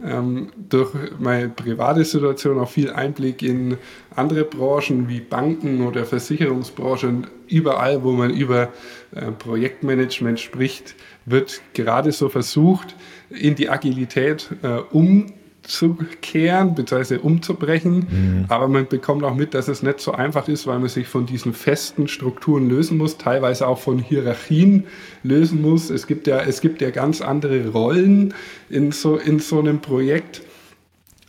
ähm, 0.01 0.51
durch 0.69 0.91
meine 1.19 1.49
private 1.49 2.03
Situation 2.03 2.59
auch 2.59 2.69
viel 2.69 2.91
Einblick 2.91 3.41
in 3.43 3.77
andere 4.15 4.43
Branchen 4.43 5.07
wie 5.07 5.19
Banken 5.19 5.85
oder 5.85 6.05
Versicherungsbranchen. 6.05 7.27
Überall, 7.47 8.03
wo 8.03 8.11
man 8.11 8.31
über 8.31 8.69
äh, 9.13 9.31
Projektmanagement 9.31 10.39
spricht, 10.39 10.95
wird 11.25 11.61
gerade 11.73 12.11
so 12.11 12.29
versucht, 12.29 12.95
in 13.29 13.55
die 13.55 13.69
Agilität 13.69 14.49
äh, 14.63 14.79
um 14.91 15.33
umzukehren 15.64 16.76
bzw. 16.76 17.18
umzubrechen. 17.18 17.95
Mhm. 18.09 18.45
Aber 18.49 18.68
man 18.68 18.88
bekommt 18.88 19.24
auch 19.24 19.36
mit, 19.36 19.53
dass 19.53 19.68
es 19.68 19.84
nicht 19.84 19.99
so 19.99 20.11
einfach 20.11 20.47
ist, 20.47 20.68
weil 20.68 20.80
man 20.80 20.89
sich 20.89 21.07
von 21.07 21.26
diesen 21.26 21.53
festen 21.53 22.07
Strukturen 22.07 22.70
lösen 22.70 22.97
muss, 22.97 23.18
teilweise 23.18 23.68
auch 23.68 23.80
von 23.80 23.99
Hierarchien 23.99 24.86
lösen 25.24 25.61
muss. 25.61 25.89
Es 25.89 26.07
gibt 26.07 26.28
ja, 26.28 26.41
es 26.41 26.61
gibt 26.61 26.82
ja 26.82 26.89
ganz 26.89 27.22
andere 27.22 27.70
Rollen 27.70 28.34
in 28.70 28.91
so, 28.91 29.18
in 29.18 29.39
so 29.39 29.59
einem 29.59 29.80
Projekt. 29.80 30.41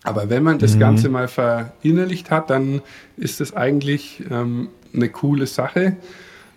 Aber 0.03 0.28
wenn 0.28 0.43
man 0.43 0.59
das 0.59 0.74
mhm. 0.74 0.80
Ganze 0.80 1.09
mal 1.09 1.28
verinnerlicht 1.28 2.30
hat, 2.30 2.51
dann 2.51 2.82
ist 3.16 3.41
das 3.41 3.55
eigentlich 3.55 4.22
ähm, 4.30 4.68
eine 4.93 5.09
coole 5.09 5.47
Sache. 5.47 5.97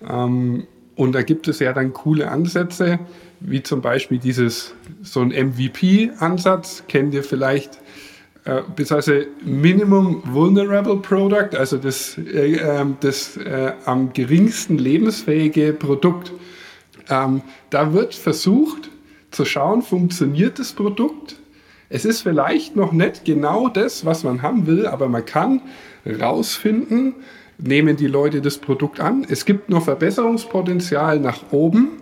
Ähm, 0.08 0.68
und 0.96 1.14
da 1.14 1.22
gibt 1.22 1.48
es 1.48 1.60
ja 1.60 1.74
dann 1.74 1.94
coole 1.94 2.30
Ansätze 2.30 3.00
wie 3.40 3.64
zum 3.64 3.82
Beispiel 3.82 4.18
dieses, 4.18 4.74
so 5.02 5.22
ein 5.22 5.30
MVP-Ansatz, 5.30 6.84
kennt 6.88 7.14
ihr 7.14 7.24
vielleicht, 7.24 7.80
äh, 8.46 8.62
beziehungsweise 8.76 9.28
Minimum 9.44 10.24
Vulnerable 10.26 10.98
Product, 10.98 11.56
also 11.58 11.78
das, 11.78 12.18
äh, 12.18 12.56
ähm, 12.56 12.98
das 13.02 13.38
äh, 13.38 13.74
am 13.86 14.14
geringsten 14.14 14.78
lebensfähige 14.78 15.74
Produkt. 15.74 16.32
Ähm, 17.10 17.42
da 17.70 17.94
wird 17.94 18.16
versucht 18.16 18.90
zu 19.32 19.46
schauen, 19.46 19.82
funktioniert 19.82 20.60
das 20.60 20.74
Produkt? 20.74 21.36
Es 21.90 22.06
ist 22.06 22.22
vielleicht 22.22 22.76
noch 22.76 22.92
nicht 22.92 23.24
genau 23.24 23.70
das, 23.70 24.06
was 24.06 24.24
man 24.24 24.42
haben 24.42 24.68
will, 24.68 24.88
aber 24.88 25.08
man 25.08 25.26
kann 25.26 25.62
rausfinden, 26.06 27.16
nehmen 27.58 27.96
die 27.96 28.08
Leute 28.08 28.42
das 28.42 28.58
Produkt 28.58 29.00
an. 29.00 29.26
Es 29.30 29.46
gibt 29.46 29.70
noch 29.70 29.84
Verbesserungspotenzial 29.84 31.20
nach 31.20 31.52
oben 31.52 32.02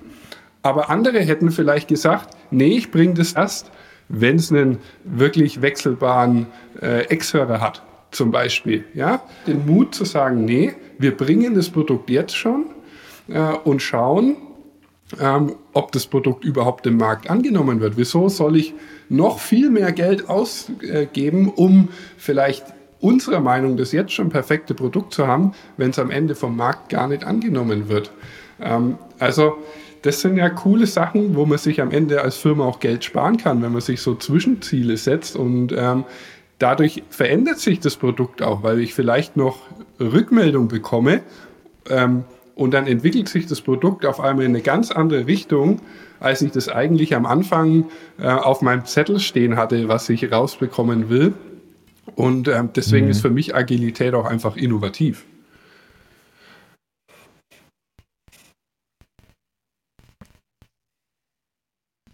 aber 0.66 0.90
andere 0.90 1.20
hätten 1.20 1.52
vielleicht 1.52 1.90
gesagt, 1.90 2.36
nee, 2.50 2.76
ich 2.76 2.90
bringe 2.90 3.14
das 3.14 3.34
erst, 3.34 3.70
wenn 4.10 4.38
es 4.38 4.52
einen 4.52 4.80
wirklich 5.04 5.62
wechselbaren 5.62 6.48
äh, 6.82 7.02
Ex-Hörer 7.06 7.62
hat, 7.62 7.84
zum 8.10 8.32
Beispiel. 8.32 8.84
Ja? 8.96 9.22
Den 9.46 9.68
Mut 9.68 9.94
zu 9.94 10.06
sagen, 10.06 10.44
nee, 10.44 10.74
wir 10.98 11.16
bringen 11.16 11.54
das 11.54 11.70
Produkt 11.70 12.10
jetzt 12.10 12.36
schon 12.36 12.66
äh, 13.28 13.40
und 13.40 13.84
schauen, 13.84 14.38
ähm, 15.22 15.56
ob 15.74 15.92
das 15.92 16.08
Produkt 16.08 16.44
überhaupt 16.44 16.88
im 16.88 16.98
Markt 16.98 17.30
angenommen 17.30 17.80
wird. 17.80 17.96
Wieso 17.96 18.28
soll 18.28 18.56
ich 18.56 18.74
noch 19.08 19.38
viel 19.38 19.70
mehr 19.70 19.92
Geld 19.92 20.30
ausgeben, 20.30 21.54
um 21.56 21.90
vielleicht 22.18 22.66
unserer 23.00 23.40
Meinung 23.40 23.78
das 23.78 23.92
jetzt 23.92 24.14
schon 24.14 24.30
perfekte 24.30 24.74
Produkt 24.74 25.14
zu 25.14 25.28
haben, 25.28 25.54
wenn 25.78 25.92
es 25.92 26.00
am 26.00 26.10
Ende 26.10 26.34
vom 26.34 26.58
Markt 26.58 26.90
gar 26.90 27.08
nicht 27.08 27.24
angenommen 27.24 27.88
wird? 27.88 28.10
Ähm, 28.60 28.98
also 29.20 29.58
das 30.06 30.22
sind 30.22 30.38
ja 30.38 30.50
coole 30.50 30.86
Sachen, 30.86 31.36
wo 31.36 31.48
man 31.48 31.58
sich 31.58 31.82
am 31.82 31.90
Ende 31.90 32.22
als 32.22 32.38
Firma 32.38 32.66
auch 32.66 32.80
Geld 32.80 33.04
sparen 33.04 33.38
kann, 33.38 33.64
wenn 33.64 33.72
man 33.72 33.82
sich 33.82 34.02
so 34.02 34.14
Zwischenziele 34.14 34.98
setzt 34.98 35.36
und 35.36 35.74
ähm, 35.76 36.04
dadurch 36.60 37.04
verändert 37.10 37.58
sich 37.58 37.80
das 37.80 37.96
Produkt 37.96 38.44
auch, 38.44 38.62
weil 38.62 38.80
ich 38.82 38.94
vielleicht 38.94 39.36
noch 39.36 39.58
Rückmeldung 40.00 40.68
bekomme 40.68 41.22
ähm, 41.90 42.24
und 42.54 42.76
dann 42.76 42.86
entwickelt 42.86 43.30
sich 43.30 43.48
das 43.48 43.62
Produkt 43.62 44.06
auf 44.06 44.20
einmal 44.20 44.46
in 44.46 44.52
eine 44.52 44.62
ganz 44.62 44.92
andere 44.92 45.26
Richtung, 45.26 45.82
als 46.20 46.44
ich 46.44 46.52
das 46.52 46.70
eigentlich 46.70 47.16
am 47.16 47.26
Anfang 47.26 47.86
äh, 48.20 48.28
auf 48.28 48.62
meinem 48.62 48.86
Zettel 48.86 49.20
stehen 49.20 49.56
hatte, 49.56 49.88
was 49.88 50.08
ich 50.10 50.32
rausbekommen 50.32 51.10
will. 51.10 51.34
Und 52.16 52.48
ähm, 52.48 52.70
deswegen 52.76 53.06
mhm. 53.06 53.12
ist 53.12 53.22
für 53.22 53.32
mich 53.32 53.56
Agilität 53.56 54.14
auch 54.14 54.26
einfach 54.26 54.56
innovativ. 54.56 55.26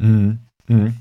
Mhm. 0.01 0.39
Mhm. 0.67 0.93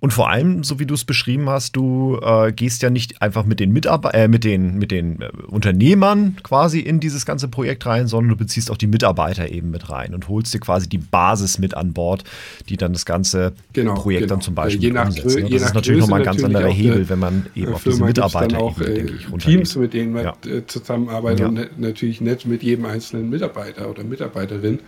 Und 0.00 0.12
vor 0.12 0.30
allem, 0.30 0.64
so 0.64 0.78
wie 0.78 0.86
du 0.86 0.94
es 0.94 1.04
beschrieben 1.04 1.50
hast, 1.50 1.76
du 1.76 2.18
äh, 2.22 2.52
gehst 2.52 2.82
ja 2.82 2.88
nicht 2.88 3.20
einfach 3.20 3.44
mit 3.44 3.60
den 3.60 3.72
Mitarbeitern, 3.72 4.20
äh, 4.20 4.28
mit 4.28 4.44
den, 4.44 4.78
mit 4.78 4.90
den 4.90 5.20
äh, 5.20 5.28
Unternehmern 5.48 6.36
quasi 6.42 6.80
in 6.80 7.00
dieses 7.00 7.26
ganze 7.26 7.48
Projekt 7.48 7.84
rein, 7.84 8.06
sondern 8.06 8.30
du 8.30 8.36
beziehst 8.36 8.70
auch 8.70 8.78
die 8.78 8.86
Mitarbeiter 8.86 9.50
eben 9.50 9.70
mit 9.70 9.90
rein 9.90 10.14
und 10.14 10.28
holst 10.28 10.54
dir 10.54 10.60
quasi 10.60 10.88
die 10.88 10.98
Basis 10.98 11.58
mit 11.58 11.76
an 11.76 11.92
Bord, 11.92 12.24
die 12.68 12.78
dann 12.78 12.94
das 12.94 13.04
ganze 13.04 13.52
genau, 13.74 13.94
Projekt 13.94 14.22
genau. 14.22 14.36
dann 14.36 14.40
zum 14.40 14.54
Beispiel 14.54 14.82
je 14.82 14.90
nach, 14.92 15.08
umsetzt. 15.08 15.36
Ne? 15.36 15.50
Das 15.50 15.62
ist 15.62 15.74
natürlich 15.74 16.00
nochmal 16.00 16.20
ein 16.20 16.26
ganz 16.26 16.42
anderer 16.42 16.70
Hebel, 16.70 17.08
wenn 17.08 17.18
man 17.18 17.46
eben 17.54 17.74
auf 17.74 17.84
diese 17.84 18.02
Mitarbeiter 18.02 18.58
auch 18.58 18.80
äh, 18.80 19.04
Teams, 19.38 19.76
mit 19.76 19.92
denen 19.92 20.12
man 20.12 20.24
ja. 20.24 20.36
Äh, 20.46 20.66
zusammenarbeitet 20.66 21.40
ja. 21.40 21.48
und 21.48 21.78
natürlich 21.78 22.22
nicht 22.22 22.46
mit 22.46 22.62
jedem 22.62 22.86
einzelnen 22.86 23.28
Mitarbeiter 23.28 23.90
oder 23.90 24.02
Mitarbeiterin. 24.04 24.78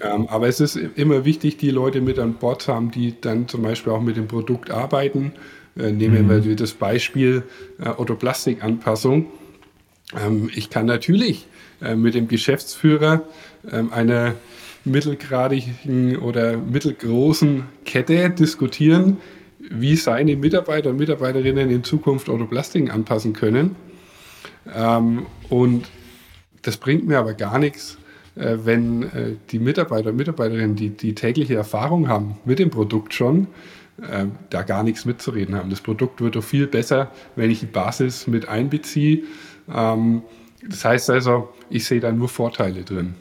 Ähm, 0.00 0.26
aber 0.28 0.48
es 0.48 0.60
ist 0.60 0.76
immer 0.76 1.24
wichtig, 1.24 1.56
die 1.58 1.70
Leute 1.70 2.00
mit 2.00 2.18
an 2.18 2.34
Bord 2.34 2.62
zu 2.62 2.72
haben, 2.72 2.90
die 2.90 3.20
dann 3.20 3.48
zum 3.48 3.62
Beispiel 3.62 3.92
auch 3.92 4.00
mit 4.00 4.16
dem 4.16 4.28
Produkt 4.28 4.70
arbeiten. 4.70 5.32
Äh, 5.76 5.92
nehmen 5.92 6.28
wir 6.28 6.38
mhm. 6.38 6.56
das 6.56 6.72
Beispiel 6.72 7.42
äh, 7.78 7.88
Autoplastikanpassung. 7.88 9.26
Ähm, 10.18 10.50
ich 10.54 10.70
kann 10.70 10.86
natürlich 10.86 11.46
äh, 11.80 11.94
mit 11.94 12.14
dem 12.14 12.28
Geschäftsführer 12.28 13.22
ähm, 13.70 13.92
einer 13.92 14.34
mittelgradigen 14.84 16.16
oder 16.18 16.56
mittelgroßen 16.56 17.64
Kette 17.84 18.30
diskutieren, 18.30 19.18
wie 19.58 19.96
seine 19.96 20.36
Mitarbeiter 20.36 20.90
und 20.90 20.96
Mitarbeiterinnen 20.96 21.70
in 21.70 21.84
Zukunft 21.84 22.28
Autoplastik 22.28 22.92
anpassen 22.92 23.32
können. 23.32 23.76
Ähm, 24.74 25.26
und 25.48 25.86
das 26.62 26.76
bringt 26.76 27.06
mir 27.06 27.18
aber 27.18 27.34
gar 27.34 27.58
nichts, 27.58 27.98
äh, 28.36 28.56
wenn 28.64 29.02
äh, 29.02 29.36
die 29.50 29.58
Mitarbeiter 29.58 30.10
und 30.10 30.16
Mitarbeiterinnen, 30.16 30.76
die, 30.76 30.90
die 30.90 31.14
tägliche 31.14 31.54
Erfahrung 31.54 32.08
haben 32.08 32.38
mit 32.44 32.58
dem 32.58 32.70
Produkt 32.70 33.14
schon, 33.14 33.48
äh, 34.00 34.26
da 34.50 34.62
gar 34.62 34.82
nichts 34.82 35.04
mitzureden 35.04 35.54
haben. 35.54 35.70
Das 35.70 35.80
Produkt 35.80 36.20
wird 36.20 36.36
doch 36.36 36.44
viel 36.44 36.66
besser, 36.66 37.10
wenn 37.36 37.50
ich 37.50 37.60
die 37.60 37.66
Basis 37.66 38.26
mit 38.26 38.48
einbeziehe. 38.48 39.24
Ähm, 39.72 40.22
das 40.66 40.84
heißt 40.84 41.10
also, 41.10 41.48
ich 41.70 41.84
sehe 41.84 42.00
da 42.00 42.12
nur 42.12 42.28
Vorteile 42.28 42.84
drin. 42.84 43.14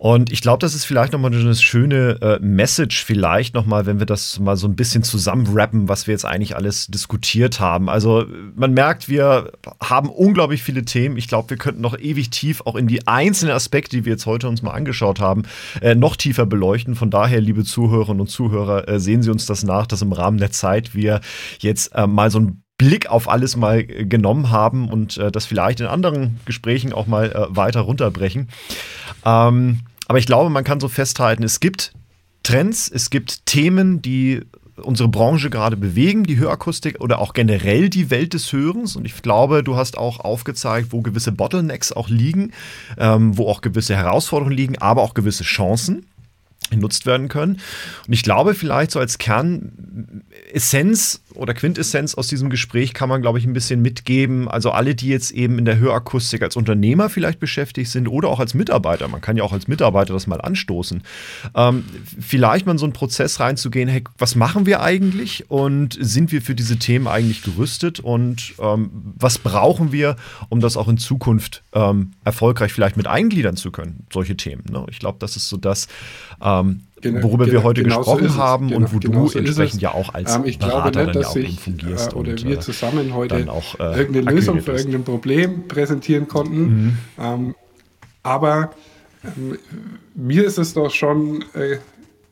Und 0.00 0.32
ich 0.32 0.40
glaube, 0.40 0.60
das 0.60 0.74
ist 0.74 0.86
vielleicht 0.86 1.12
nochmal 1.12 1.30
eine 1.30 1.54
schöne 1.54 2.16
äh, 2.22 2.38
Message, 2.40 3.04
vielleicht 3.04 3.52
nochmal, 3.52 3.84
wenn 3.84 3.98
wir 3.98 4.06
das 4.06 4.38
mal 4.38 4.56
so 4.56 4.66
ein 4.66 4.74
bisschen 4.74 5.02
zusammenrappen, 5.02 5.90
was 5.90 6.06
wir 6.06 6.12
jetzt 6.12 6.24
eigentlich 6.24 6.56
alles 6.56 6.86
diskutiert 6.86 7.60
haben. 7.60 7.90
Also 7.90 8.24
man 8.54 8.72
merkt, 8.72 9.10
wir 9.10 9.52
haben 9.78 10.08
unglaublich 10.08 10.62
viele 10.62 10.86
Themen. 10.86 11.18
Ich 11.18 11.28
glaube, 11.28 11.50
wir 11.50 11.58
könnten 11.58 11.82
noch 11.82 11.98
ewig 11.98 12.30
tief 12.30 12.62
auch 12.62 12.76
in 12.76 12.86
die 12.86 13.06
einzelnen 13.06 13.52
Aspekte, 13.52 13.94
die 13.94 14.06
wir 14.06 14.12
jetzt 14.12 14.24
heute 14.24 14.48
uns 14.48 14.62
mal 14.62 14.70
angeschaut 14.70 15.20
haben, 15.20 15.42
äh, 15.82 15.94
noch 15.94 16.16
tiefer 16.16 16.46
beleuchten. 16.46 16.94
Von 16.94 17.10
daher, 17.10 17.42
liebe 17.42 17.64
Zuhörerinnen 17.64 18.22
und 18.22 18.28
Zuhörer, 18.28 18.88
äh, 18.88 18.98
sehen 18.98 19.22
Sie 19.22 19.30
uns 19.30 19.44
das 19.44 19.64
nach, 19.64 19.86
dass 19.86 20.00
im 20.00 20.12
Rahmen 20.12 20.38
der 20.38 20.50
Zeit 20.50 20.94
wir 20.94 21.20
jetzt 21.58 21.94
äh, 21.94 22.06
mal 22.06 22.30
so 22.30 22.40
ein 22.40 22.62
Blick 22.80 23.10
auf 23.10 23.28
alles 23.28 23.56
mal 23.56 23.80
äh, 23.80 24.06
genommen 24.06 24.48
haben 24.48 24.88
und 24.88 25.18
äh, 25.18 25.30
das 25.30 25.44
vielleicht 25.44 25.80
in 25.80 25.86
anderen 25.86 26.40
Gesprächen 26.46 26.94
auch 26.94 27.06
mal 27.06 27.30
äh, 27.30 27.54
weiter 27.54 27.80
runterbrechen. 27.80 28.48
Ähm, 29.26 29.80
aber 30.08 30.18
ich 30.18 30.24
glaube, 30.24 30.48
man 30.48 30.64
kann 30.64 30.80
so 30.80 30.88
festhalten, 30.88 31.42
es 31.42 31.60
gibt 31.60 31.92
Trends, 32.42 32.90
es 32.90 33.10
gibt 33.10 33.44
Themen, 33.44 34.00
die 34.00 34.40
unsere 34.76 35.10
Branche 35.10 35.50
gerade 35.50 35.76
bewegen, 35.76 36.24
die 36.24 36.38
Hörakustik 36.38 37.02
oder 37.02 37.18
auch 37.18 37.34
generell 37.34 37.90
die 37.90 38.08
Welt 38.08 38.32
des 38.32 38.50
Hörens. 38.50 38.96
Und 38.96 39.04
ich 39.04 39.20
glaube, 39.20 39.62
du 39.62 39.76
hast 39.76 39.98
auch 39.98 40.20
aufgezeigt, 40.20 40.88
wo 40.92 41.02
gewisse 41.02 41.32
Bottlenecks 41.32 41.92
auch 41.92 42.08
liegen, 42.08 42.52
ähm, 42.96 43.36
wo 43.36 43.46
auch 43.46 43.60
gewisse 43.60 43.94
Herausforderungen 43.94 44.56
liegen, 44.56 44.78
aber 44.78 45.02
auch 45.02 45.12
gewisse 45.12 45.44
Chancen 45.44 46.06
genutzt 46.70 47.04
werden 47.04 47.28
können. 47.28 47.60
Und 48.06 48.14
ich 48.14 48.22
glaube, 48.22 48.54
vielleicht 48.54 48.92
so 48.92 49.00
als 49.00 49.18
Kernessenz 49.18 51.20
oder 51.34 51.54
Quintessenz 51.54 52.14
aus 52.14 52.28
diesem 52.28 52.50
Gespräch 52.50 52.94
kann 52.94 53.08
man, 53.08 53.22
glaube 53.22 53.38
ich, 53.38 53.46
ein 53.46 53.52
bisschen 53.52 53.82
mitgeben. 53.82 54.48
Also 54.48 54.70
alle, 54.70 54.94
die 54.94 55.08
jetzt 55.08 55.30
eben 55.30 55.58
in 55.58 55.64
der 55.64 55.78
Hörakustik 55.78 56.42
als 56.42 56.56
Unternehmer 56.56 57.08
vielleicht 57.08 57.40
beschäftigt 57.40 57.90
sind 57.90 58.08
oder 58.08 58.28
auch 58.28 58.40
als 58.40 58.54
Mitarbeiter, 58.54 59.08
man 59.08 59.20
kann 59.20 59.36
ja 59.36 59.42
auch 59.42 59.52
als 59.52 59.68
Mitarbeiter 59.68 60.12
das 60.12 60.26
mal 60.26 60.40
anstoßen, 60.40 61.02
ähm, 61.54 61.84
vielleicht 62.20 62.66
mal 62.66 62.72
in 62.72 62.78
so 62.78 62.86
einen 62.86 62.92
Prozess 62.92 63.40
reinzugehen, 63.40 63.88
hey, 63.88 64.04
was 64.18 64.34
machen 64.34 64.66
wir 64.66 64.82
eigentlich 64.82 65.50
und 65.50 65.96
sind 66.00 66.32
wir 66.32 66.42
für 66.42 66.54
diese 66.54 66.78
Themen 66.78 67.06
eigentlich 67.06 67.42
gerüstet 67.42 68.00
und 68.00 68.54
ähm, 68.60 68.90
was 69.18 69.38
brauchen 69.38 69.92
wir, 69.92 70.16
um 70.48 70.60
das 70.60 70.76
auch 70.76 70.88
in 70.88 70.98
Zukunft 70.98 71.62
ähm, 71.72 72.12
erfolgreich 72.24 72.72
vielleicht 72.72 72.96
mit 72.96 73.06
eingliedern 73.06 73.56
zu 73.56 73.70
können, 73.70 74.06
solche 74.12 74.36
Themen. 74.36 74.64
Ne? 74.70 74.84
Ich 74.90 74.98
glaube, 74.98 75.18
das 75.20 75.36
ist 75.36 75.48
so 75.48 75.56
das, 75.56 75.88
ähm, 76.42 76.82
Genau, 77.00 77.22
worüber 77.22 77.46
genau, 77.46 77.58
wir 77.58 77.62
heute 77.62 77.82
gesprochen 77.82 78.28
so 78.28 78.36
haben 78.36 78.68
genau, 78.68 78.80
und 78.80 78.92
wo 78.92 78.98
du 78.98 79.28
so 79.28 79.38
entsprechend 79.38 79.80
ja 79.80 79.94
auch 79.94 80.12
als 80.12 80.34
ähm, 80.34 80.42
ich 80.44 80.58
Berater 80.58 80.90
glaube 80.90 81.06
nicht, 81.06 81.16
dass 81.16 81.34
ja 81.34 81.40
ich, 81.42 81.60
fungierst. 81.60 82.12
Äh, 82.12 82.16
oder 82.16 82.30
und, 82.32 82.44
wir 82.44 82.56
äh, 82.56 82.60
zusammen 82.60 83.14
heute 83.14 83.50
auch, 83.50 83.78
äh, 83.80 83.98
irgendeine 83.98 84.36
Lösung 84.36 84.60
für 84.60 84.72
irgendein 84.72 85.04
Problem 85.04 85.66
präsentieren 85.66 86.28
konnten. 86.28 86.60
Mhm. 86.60 86.98
Ähm, 87.18 87.54
aber 88.22 88.70
ähm, 89.24 89.58
mir 90.14 90.44
ist 90.44 90.58
es 90.58 90.74
doch 90.74 90.90
schon 90.90 91.44
äh, 91.54 91.78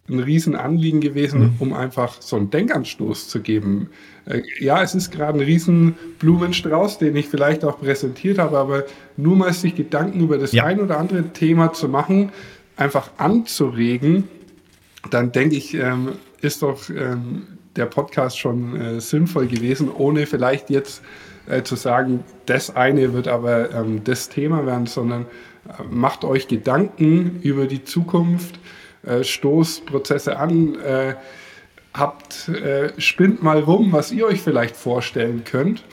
ein 0.09 0.21
Riesenanliegen 0.21 1.01
gewesen, 1.01 1.41
mhm. 1.41 1.55
um 1.59 1.73
einfach 1.73 2.21
so 2.21 2.37
einen 2.37 2.51
Denkanstoß 2.51 3.29
zu 3.29 3.41
geben. 3.41 3.91
Äh, 4.27 4.43
ja, 4.61 4.83
es 4.83 4.95
ist 4.95 5.11
gerade 5.11 5.39
ein 5.39 5.45
Riesenblumenstrauß, 5.45 6.99
den 6.99 7.16
ich 7.16 7.29
vielleicht 7.29 7.64
auch 7.64 7.79
präsentiert 7.79 8.39
habe, 8.39 8.59
aber 8.59 8.85
nur 9.16 9.37
mal 9.37 9.53
sich 9.53 9.75
Gedanken 9.75 10.21
über 10.21 10.39
das 10.39 10.53
ja. 10.53 10.64
ein 10.64 10.81
oder 10.81 10.99
andere 10.99 11.33
Thema 11.33 11.73
zu 11.73 11.89
machen, 11.89 12.33
einfach 12.77 13.11
anzuregen, 13.19 14.25
dann 15.11 15.32
denke 15.32 15.57
ich, 15.57 15.74
ähm, 15.74 16.12
ist 16.40 16.62
doch 16.62 16.90
ähm, 16.90 17.59
der 17.76 17.86
Podcast 17.86 18.38
schon 18.38 18.80
äh, 18.80 19.01
sinnvoll 19.01 19.46
gewesen, 19.46 19.90
ohne 19.90 20.26
vielleicht 20.26 20.70
jetzt 20.70 21.03
äh, 21.49 21.62
zu 21.62 21.76
sagen, 21.76 22.24
das 22.46 22.74
eine 22.74 23.12
wird 23.12 23.28
aber 23.28 23.72
ähm, 23.72 24.03
das 24.05 24.28
Thema 24.28 24.66
werden, 24.66 24.86
sondern 24.86 25.22
äh, 25.66 25.82
macht 25.90 26.24
euch 26.24 26.49
Gedanken 26.49 27.40
über 27.42 27.66
die 27.66 27.84
Zukunft, 27.84 28.59
äh, 29.05 29.22
stoßt 29.22 29.86
Prozesse 29.86 30.38
an, 30.38 30.74
äh, 30.80 31.14
habt, 31.94 32.49
äh, 32.49 32.92
spinnt 33.01 33.42
mal 33.42 33.61
rum, 33.61 33.92
was 33.92 34.12
ihr 34.12 34.26
euch 34.26 34.42
vielleicht 34.42 34.76
vorstellen 34.76 35.44
könnt. 35.44 35.84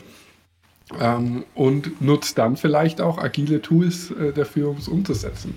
Ähm, 1.00 1.44
und 1.56 2.00
nutzt 2.00 2.38
dann 2.38 2.56
vielleicht 2.56 3.00
auch 3.00 3.18
agile 3.18 3.60
Tools 3.60 4.14
dafür, 4.36 4.68
um 4.68 4.76
es 4.76 4.86
umzusetzen. 4.86 5.52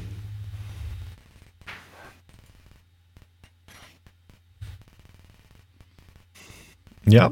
Ja, 7.11 7.31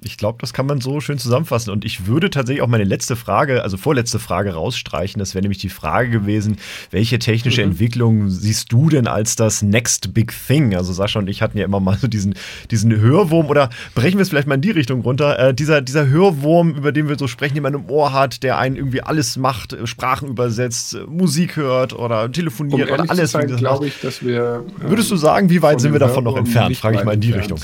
ich 0.00 0.16
glaube, 0.16 0.38
das 0.40 0.52
kann 0.52 0.66
man 0.66 0.80
so 0.80 1.00
schön 1.00 1.18
zusammenfassen. 1.18 1.70
Und 1.70 1.84
ich 1.84 2.06
würde 2.06 2.30
tatsächlich 2.30 2.62
auch 2.62 2.68
meine 2.68 2.84
letzte 2.84 3.16
Frage, 3.16 3.64
also 3.64 3.76
vorletzte 3.76 4.20
Frage 4.20 4.54
rausstreichen. 4.54 5.18
Das 5.18 5.34
wäre 5.34 5.42
nämlich 5.42 5.58
die 5.58 5.70
Frage 5.70 6.10
gewesen, 6.10 6.56
welche 6.92 7.18
technische 7.18 7.62
mhm. 7.62 7.72
Entwicklung 7.72 8.30
siehst 8.30 8.70
du 8.70 8.90
denn 8.90 9.08
als 9.08 9.34
das 9.34 9.62
Next 9.62 10.14
Big 10.14 10.32
Thing? 10.46 10.76
Also 10.76 10.92
Sascha 10.92 11.18
und 11.18 11.28
ich 11.28 11.42
hatten 11.42 11.58
ja 11.58 11.64
immer 11.64 11.80
mal 11.80 11.98
so 11.98 12.06
diesen, 12.06 12.34
diesen 12.70 12.96
Hörwurm 12.96 13.46
oder 13.46 13.70
brechen 13.96 14.18
wir 14.18 14.22
es 14.22 14.28
vielleicht 14.28 14.46
mal 14.46 14.54
in 14.54 14.60
die 14.60 14.70
Richtung 14.70 15.00
runter. 15.00 15.36
Äh, 15.36 15.54
dieser, 15.54 15.82
dieser 15.82 16.06
Hörwurm, 16.06 16.74
über 16.76 16.92
den 16.92 17.08
wir 17.08 17.18
so 17.18 17.26
sprechen, 17.26 17.54
den 17.54 17.64
man 17.64 17.74
im 17.74 17.90
Ohr 17.90 18.12
hat, 18.12 18.44
der 18.44 18.58
einen 18.58 18.76
irgendwie 18.76 19.02
alles 19.02 19.36
macht, 19.36 19.72
äh, 19.72 19.84
Sprachen 19.88 20.28
übersetzt, 20.28 20.94
äh, 20.94 21.00
Musik 21.08 21.56
hört 21.56 21.92
oder 21.92 22.30
telefoniert 22.30 22.88
um 22.88 22.94
oder 22.94 23.10
alles. 23.10 23.32
Glaube 23.32 23.88
ich, 23.88 24.00
dass 24.00 24.24
wir. 24.24 24.64
Ähm, 24.80 24.90
Würdest 24.90 25.10
du 25.10 25.16
sagen, 25.16 25.50
wie 25.50 25.60
weit 25.60 25.80
sind 25.80 25.92
wir 25.92 25.98
davon 25.98 26.22
noch 26.22 26.36
entfernt? 26.36 26.76
Frage 26.76 26.98
ich 26.98 27.04
mal 27.04 27.14
in 27.14 27.20
die 27.20 27.32
Richtung. 27.32 27.58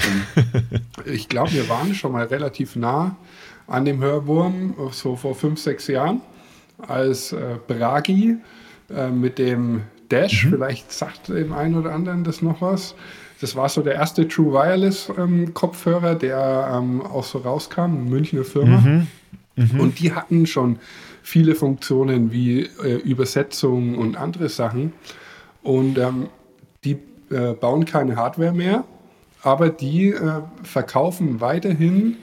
ich 1.05 1.29
glaube, 1.29 1.53
wir 1.53 1.69
waren 1.69 1.95
schon 1.95 2.11
mal 2.11 2.24
relativ 2.31 2.77
nah 2.77 3.17
an 3.67 3.85
dem 3.85 4.03
Hörwurm, 4.03 4.75
so 4.91 5.17
vor 5.17 5.35
fünf, 5.35 5.59
sechs 5.61 5.87
Jahren, 5.87 6.21
als 6.87 7.33
äh, 7.33 7.57
Bragi 7.67 8.37
äh, 8.95 9.11
mit 9.11 9.39
dem 9.39 9.83
Dash, 10.09 10.45
mhm. 10.45 10.51
vielleicht 10.51 10.93
sagt 10.93 11.29
dem 11.29 11.53
einen 11.53 11.77
oder 11.77 11.93
anderen 11.93 12.25
das 12.25 12.43
noch 12.43 12.61
was. 12.61 12.95
Das 13.41 13.57
war 13.57 13.69
so 13.69 13.83
der 13.83 13.95
erste 13.95 14.29
True 14.29 14.53
Wireless 14.53 15.11
ähm, 15.19 15.53
Kopfhörer, 15.55 16.15
der 16.15 16.71
ähm, 16.73 17.03
auch 17.03 17.25
so 17.25 17.39
rauskam, 17.39 17.81
eine 17.81 17.99
Münchner 17.99 18.45
Firma. 18.45 18.79
Mhm. 18.79 19.07
Mhm. 19.57 19.81
Und 19.81 20.01
die 20.01 20.13
hatten 20.13 20.47
schon 20.47 20.79
viele 21.23 21.55
Funktionen 21.55 22.33
wie 22.33 22.63
äh, 22.83 22.97
Übersetzung 22.97 23.97
und 23.97 24.17
andere 24.17 24.49
Sachen. 24.49 24.93
Und 25.63 25.99
ähm, 25.99 26.29
die 26.85 26.99
äh, 27.31 27.55
bauen 27.55 27.85
keine 27.85 28.17
Hardware 28.17 28.53
mehr, 28.53 28.85
aber 29.45 29.69
die 29.69 30.09
äh, 30.09 30.41
verkaufen 30.63 31.41
weiterhin 31.41 32.17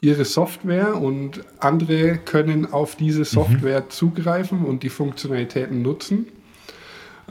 ihre 0.00 0.24
Software 0.24 0.96
und 0.96 1.40
andere 1.58 2.18
können 2.18 2.72
auf 2.72 2.94
diese 2.94 3.20
mhm. 3.20 3.24
Software 3.24 3.80
mhm. 3.80 3.90
zugreifen 3.90 4.64
und 4.64 4.84
die 4.84 4.88
Funktionalitäten 4.88 5.82
nutzen. 5.82 6.26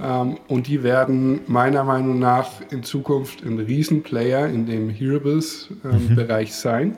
Ähm, 0.01 0.37
und 0.47 0.67
die 0.67 0.83
werden 0.83 1.39
meiner 1.47 1.85
Meinung 1.85 2.19
nach 2.19 2.49
in 2.69 2.83
Zukunft 2.83 3.43
ein 3.43 3.57
Riesenplayer 3.57 4.47
in 4.47 4.65
dem 4.65 4.89
Hearables-Bereich 4.89 6.49
ähm, 6.49 6.53
mhm. 6.53 6.61
sein. 6.61 6.97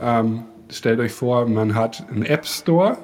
Ähm, 0.00 0.42
stellt 0.68 0.98
euch 0.98 1.12
vor, 1.12 1.46
man 1.46 1.76
hat 1.76 2.04
einen 2.10 2.24
App 2.24 2.44
Store 2.44 2.98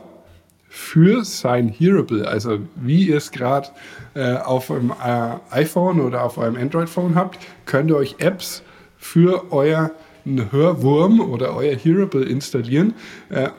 für 0.75 1.25
sein 1.25 1.69
Hearable, 1.69 2.27
also 2.27 2.59
wie 2.75 3.07
ihr 3.07 3.19
es 3.19 3.31
gerade 3.31 3.69
äh, 4.15 4.35
auf 4.35 4.71
eurem 4.71 4.91
äh, 4.91 5.37
iPhone 5.53 6.01
oder 6.01 6.25
auf 6.25 6.37
eurem 6.37 6.57
Android-Phone 6.57 7.15
habt, 7.15 7.39
könnt 7.65 7.91
ihr 7.91 7.97
euch 7.97 8.17
Apps 8.19 8.65
für 8.97 9.53
euer 9.53 9.93
Hörwurm 10.25 11.21
oder 11.21 11.55
euer 11.55 11.77
Hearable 11.77 12.25
installieren. 12.25 12.95
Äh, 13.31 13.51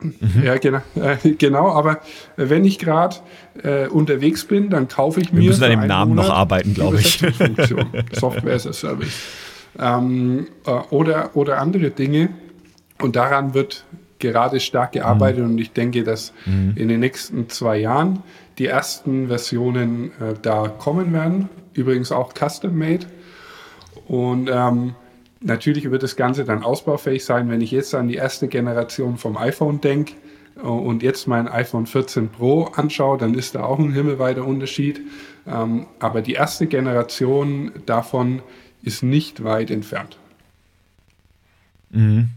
mhm. 0.00 0.18
Ja, 0.42 0.56
genau, 0.56 0.80
genau, 1.38 1.70
aber 1.70 2.00
wenn 2.36 2.64
ich 2.64 2.80
gerade 2.80 3.18
äh, 3.62 3.86
unterwegs 3.86 4.44
bin, 4.44 4.68
dann 4.68 4.88
kaufe 4.88 5.20
ich 5.20 5.32
mir. 5.32 5.42
Wir 5.42 5.50
müssen 5.50 5.62
an 5.62 5.70
dem 5.70 5.86
Namen 5.86 6.16
Monat 6.16 6.26
noch 6.26 6.34
arbeiten, 6.34 6.74
glaube 6.74 6.98
ich. 6.98 7.18
Software 8.12 8.52
as 8.52 8.66
a 8.66 8.72
Service. 8.72 9.14
Ähm, 9.78 10.48
äh, 10.66 10.72
oder, 10.90 11.36
oder 11.36 11.60
andere 11.60 11.90
Dinge. 11.90 12.30
Und 13.00 13.14
daran 13.14 13.54
wird 13.54 13.84
gerade 14.32 14.60
stark 14.60 14.92
gearbeitet 14.92 15.44
mhm. 15.44 15.52
und 15.52 15.58
ich 15.58 15.72
denke, 15.72 16.04
dass 16.04 16.32
mhm. 16.46 16.74
in 16.76 16.88
den 16.88 17.00
nächsten 17.00 17.48
zwei 17.48 17.78
Jahren 17.78 18.22
die 18.58 18.66
ersten 18.66 19.28
Versionen 19.28 20.12
äh, 20.20 20.34
da 20.40 20.68
kommen 20.68 21.12
werden. 21.12 21.48
Übrigens 21.72 22.12
auch 22.12 22.32
custom 22.34 22.78
made. 22.78 23.06
Und 24.06 24.50
ähm, 24.52 24.94
Natürlich 25.46 25.90
wird 25.90 26.02
das 26.02 26.16
Ganze 26.16 26.46
dann 26.46 26.62
ausbaufähig 26.62 27.22
sein, 27.22 27.50
wenn 27.50 27.60
ich 27.60 27.70
jetzt 27.70 27.94
an 27.94 28.08
die 28.08 28.14
erste 28.14 28.48
Generation 28.48 29.18
vom 29.18 29.36
iPhone 29.36 29.78
denke 29.78 30.14
äh, 30.56 30.60
und 30.60 31.02
jetzt 31.02 31.28
mein 31.28 31.48
iPhone 31.48 31.84
14 31.84 32.30
Pro 32.30 32.64
anschaue, 32.64 33.18
dann 33.18 33.34
ist 33.34 33.54
da 33.54 33.64
auch 33.64 33.78
ein 33.78 33.92
himmelweiter 33.92 34.46
Unterschied. 34.46 35.02
Ähm, 35.46 35.86
aber 35.98 36.22
die 36.22 36.32
erste 36.32 36.66
Generation 36.66 37.72
davon 37.84 38.40
ist 38.82 39.02
nicht 39.02 39.44
weit 39.44 39.70
entfernt. 39.70 40.16
Mhm. 41.90 42.30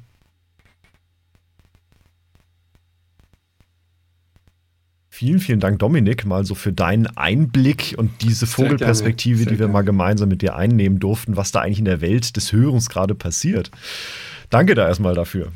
Vielen, 5.18 5.40
vielen 5.40 5.60
Dank, 5.60 5.80
Dominik, 5.80 6.28
mal 6.28 6.46
so 6.46 6.54
für 6.54 6.72
deinen 6.72 7.08
Einblick 7.18 7.96
und 7.98 8.22
diese 8.22 8.46
Vogelperspektive, 8.46 9.48
die 9.48 9.58
wir 9.58 9.68
mal 9.68 9.82
gemeinsam 9.82 10.30
mit 10.30 10.44
dir 10.44 10.56
einnehmen 10.56 11.00
durften, 11.00 11.36
was 11.36 11.52
da 11.52 11.62
eigentlich 11.62 11.80
in 11.80 11.86
der 11.86 12.02
Welt 12.02 12.36
des 12.38 12.54
Hörens 12.54 12.88
gerade 12.88 13.16
passiert. 13.16 13.72
Danke 14.52 14.76
da 14.76 14.88
erstmal 14.88 15.16
dafür. 15.16 15.52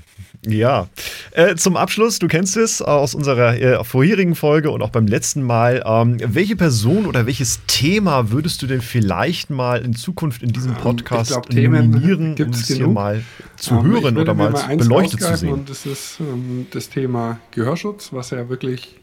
Ja. 0.47 0.89
Äh, 1.33 1.57
zum 1.57 1.77
Abschluss, 1.77 2.17
du 2.17 2.27
kennst 2.27 2.57
es 2.57 2.81
aus 2.81 3.13
unserer 3.13 3.55
äh, 3.55 3.83
vorherigen 3.83 4.33
Folge 4.33 4.71
und 4.71 4.81
auch 4.81 4.89
beim 4.89 5.05
letzten 5.05 5.43
Mal. 5.43 5.83
Ähm, 5.85 6.17
welche 6.25 6.55
Person 6.55 7.05
oder 7.05 7.27
welches 7.27 7.59
Thema 7.67 8.31
würdest 8.31 8.63
du 8.63 8.65
denn 8.65 8.81
vielleicht 8.81 9.51
mal 9.51 9.85
in 9.85 9.93
Zukunft 9.93 10.41
in 10.41 10.53
diesem 10.53 10.71
ähm, 10.71 10.77
Podcast 10.79 11.33
glaub, 11.33 11.53
nominieren, 11.53 12.33
um 12.33 12.49
es 12.49 12.65
hier 12.65 12.87
mal 12.87 13.21
zu 13.57 13.75
ähm, 13.75 13.83
hören 13.83 14.17
oder 14.17 14.33
mal, 14.33 14.49
mal 14.49 14.75
beleuchtet 14.75 15.21
zu 15.21 15.37
sehen? 15.37 15.53
Und 15.53 15.69
das 15.69 15.85
ist 15.85 16.19
ähm, 16.19 16.65
das 16.71 16.89
Thema 16.89 17.39
Gehörschutz, 17.51 18.11
was 18.11 18.31
ja 18.31 18.49
wirklich 18.49 18.95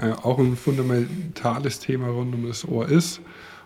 äh, 0.00 0.10
auch 0.10 0.38
ein 0.38 0.56
fundamentales 0.56 1.80
Thema 1.80 2.08
rund 2.08 2.34
um 2.34 2.46
das 2.46 2.66
Ohr 2.66 2.88
ist. 2.88 3.20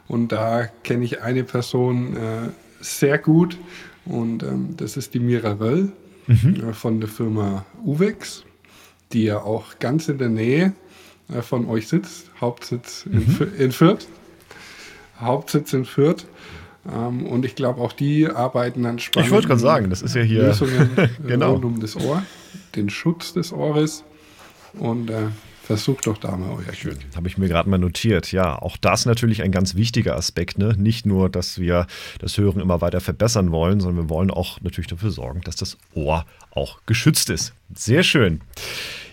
Und 0.09 0.33
da 0.33 0.67
kenne 0.85 1.05
ich 1.05 1.23
eine 1.23 1.45
Person 1.45 2.17
äh, 2.17 2.49
sehr 2.81 3.19
gut 3.19 3.59
und 4.05 4.43
ähm, 4.43 4.75
das 4.77 4.97
ist 4.97 5.15
die 5.15 5.21
Mira 5.21 5.53
Röll 5.53 5.93
mhm. 6.27 6.69
äh, 6.69 6.73
von 6.73 7.01
der 7.01 7.09
Firma 7.09 7.67
Uvex, 7.85 8.45
die 9.13 9.25
ja 9.25 9.39
auch 9.39 9.79
ganz 9.79 10.09
in 10.09 10.19
der 10.19 10.31
Nähe 10.31 10.73
äh, 11.33 11.43
von 11.43 11.69
euch 11.69 11.89
sitzt. 11.89 12.31
Hauptsitz 12.41 13.05
mhm. 13.07 13.37
in, 13.41 13.55
in, 13.65 13.73
Fürth. 13.73 14.07
Hauptsitz 15.21 15.73
in 15.75 15.85
Fürth. 15.85 16.27
Ähm, 16.91 17.27
und 17.27 17.45
ich 17.45 17.55
glaube, 17.55 17.81
auch 17.83 17.93
die 17.93 18.29
arbeiten 18.29 18.87
an 18.87 18.99
spannenden 18.99 19.29
Ich 19.29 19.35
wollte 19.35 19.49
gerade 19.49 19.61
sagen, 19.61 19.91
das 19.91 20.01
ist 20.01 20.15
ja 20.15 20.23
hier 20.23 20.45
Lösungen 20.45 20.91
genau. 21.27 21.53
rund 21.53 21.65
um 21.65 21.81
das 21.81 21.97
Ohr, 21.97 22.23
den 22.77 22.89
Schutz 22.89 23.35
des 23.35 23.53
Ohres. 23.53 24.05
Und 24.75 25.11
äh, 25.11 25.29
Versucht 25.69 26.07
doch 26.07 26.17
da 26.17 26.35
mal 26.35 26.49
euer 26.49 26.73
Glück. 26.73 26.97
Habe 27.15 27.29
ich 27.29 27.37
mir 27.37 27.47
gerade 27.47 27.69
mal 27.69 27.77
notiert. 27.77 28.33
Ja, 28.33 28.59
auch 28.59 28.79
das 28.79 29.05
natürlich 29.05 29.43
ein 29.43 29.53
ganz 29.53 29.75
wichtiger 29.75 30.17
Aspekt. 30.17 30.57
Ne? 30.57 30.75
Nicht 30.79 31.05
nur, 31.05 31.29
dass 31.29 31.59
wir 31.59 31.87
das 32.21 32.39
Hören 32.39 32.61
immer 32.61 32.81
weiter 32.81 33.03
verbessern 33.03 33.53
wollen, 33.53 33.79
sondern 33.79 34.07
wir 34.07 34.09
wollen 34.09 34.31
auch 34.31 34.63
natürlich 34.63 34.87
dafür 34.87 35.11
sorgen, 35.11 35.43
dass 35.43 35.57
das 35.57 35.77
Ohr 35.93 36.25
auch 36.53 36.79
geschützt 36.87 37.29
ist. 37.29 37.53
Sehr 37.75 38.03
schön. 38.03 38.41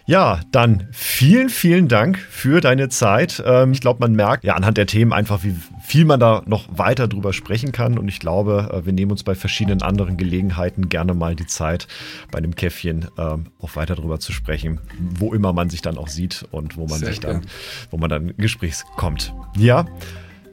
Ja, 0.08 0.42
dann 0.52 0.88
vielen, 0.92 1.50
vielen 1.50 1.88
Dank 1.88 2.20
für 2.20 2.62
deine 2.62 2.90
Zeit. 2.90 3.42
Ähm, 3.44 3.72
ich 3.72 3.82
glaube, 3.82 4.00
man 4.02 4.14
merkt 4.14 4.44
ja 4.44 4.54
anhand 4.54 4.78
der 4.78 4.86
Themen 4.86 5.12
einfach, 5.12 5.44
wie 5.44 5.56
viel 5.82 6.06
man 6.06 6.20
da 6.20 6.44
noch 6.46 6.68
weiter 6.78 7.08
drüber 7.08 7.34
sprechen 7.34 7.72
kann. 7.72 7.98
Und 7.98 8.08
ich 8.08 8.20
glaube, 8.20 8.70
äh, 8.72 8.86
wir 8.86 8.94
nehmen 8.94 9.12
uns 9.12 9.24
bei 9.24 9.34
verschiedenen 9.34 9.82
anderen 9.82 10.16
Gelegenheiten 10.16 10.90
gerne 10.90 11.16
mal 11.16 11.36
die 11.36 11.48
Zeit, 11.48 11.88
bei 12.32 12.38
einem 12.38 12.56
Käffchen 12.56 13.08
ähm, 13.18 13.48
auch 13.60 13.76
weiter 13.76 13.96
drüber 13.96 14.20
zu 14.20 14.32
sprechen, 14.32 14.80
wo 15.00 15.34
immer 15.34 15.54
man 15.54 15.72
sich 15.72 15.82
dann 15.82 15.98
auch 15.98 16.08
sieht 16.08 16.46
und 16.52 16.78
wo 16.78 16.86
man 16.86 17.00
Sehr 17.00 17.10
sich 17.10 17.20
dann, 17.20 17.42
wo 17.90 17.98
man 17.98 18.10
dann 18.10 18.34
Gesprächs 18.38 18.86
kommt. 18.98 19.34
Ja. 19.58 19.88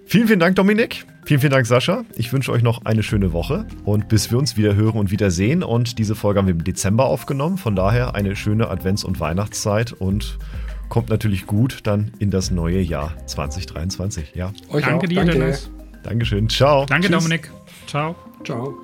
Vielen, 0.07 0.28
vielen 0.28 0.40
Dank, 0.40 0.57
Dominik. 0.57 1.05
Vielen, 1.25 1.41
vielen 1.41 1.53
Dank, 1.53 1.66
Sascha. 1.66 2.05
Ich 2.16 2.33
wünsche 2.33 2.51
euch 2.51 2.62
noch 2.62 2.85
eine 2.85 3.03
schöne 3.03 3.33
Woche 3.33 3.66
und 3.85 4.09
bis 4.09 4.31
wir 4.31 4.39
uns 4.39 4.57
wieder 4.57 4.75
hören 4.75 4.99
und 4.99 5.11
wieder 5.11 5.31
sehen. 5.31 5.62
Und 5.62 5.99
diese 5.99 6.14
Folge 6.14 6.41
haben 6.41 6.47
wir 6.47 6.55
im 6.55 6.64
Dezember 6.64 7.07
aufgenommen. 7.07 7.59
Von 7.59 7.77
daher 7.77 8.14
eine 8.14 8.35
schöne 8.35 8.68
Advents- 8.70 9.05
und 9.05 9.20
Weihnachtszeit 9.20 9.93
und 9.93 10.39
kommt 10.89 11.11
natürlich 11.11 11.47
gut 11.47 11.81
dann 11.85 12.12
in 12.18 12.31
das 12.31 12.51
neue 12.51 12.81
Jahr 12.81 13.14
2023. 13.27 14.35
Ja. 14.35 14.53
Euch 14.68 14.85
danke 14.85 15.07
auch. 15.07 15.09
dir, 15.09 15.16
danke. 15.16 15.33
Dennis. 15.33 15.70
Dankeschön. 16.03 16.49
Ciao. 16.49 16.87
Danke, 16.87 17.07
Tschüss. 17.09 17.16
Dominik. 17.23 17.51
Ciao. 17.87 18.16
Ciao. 18.45 18.83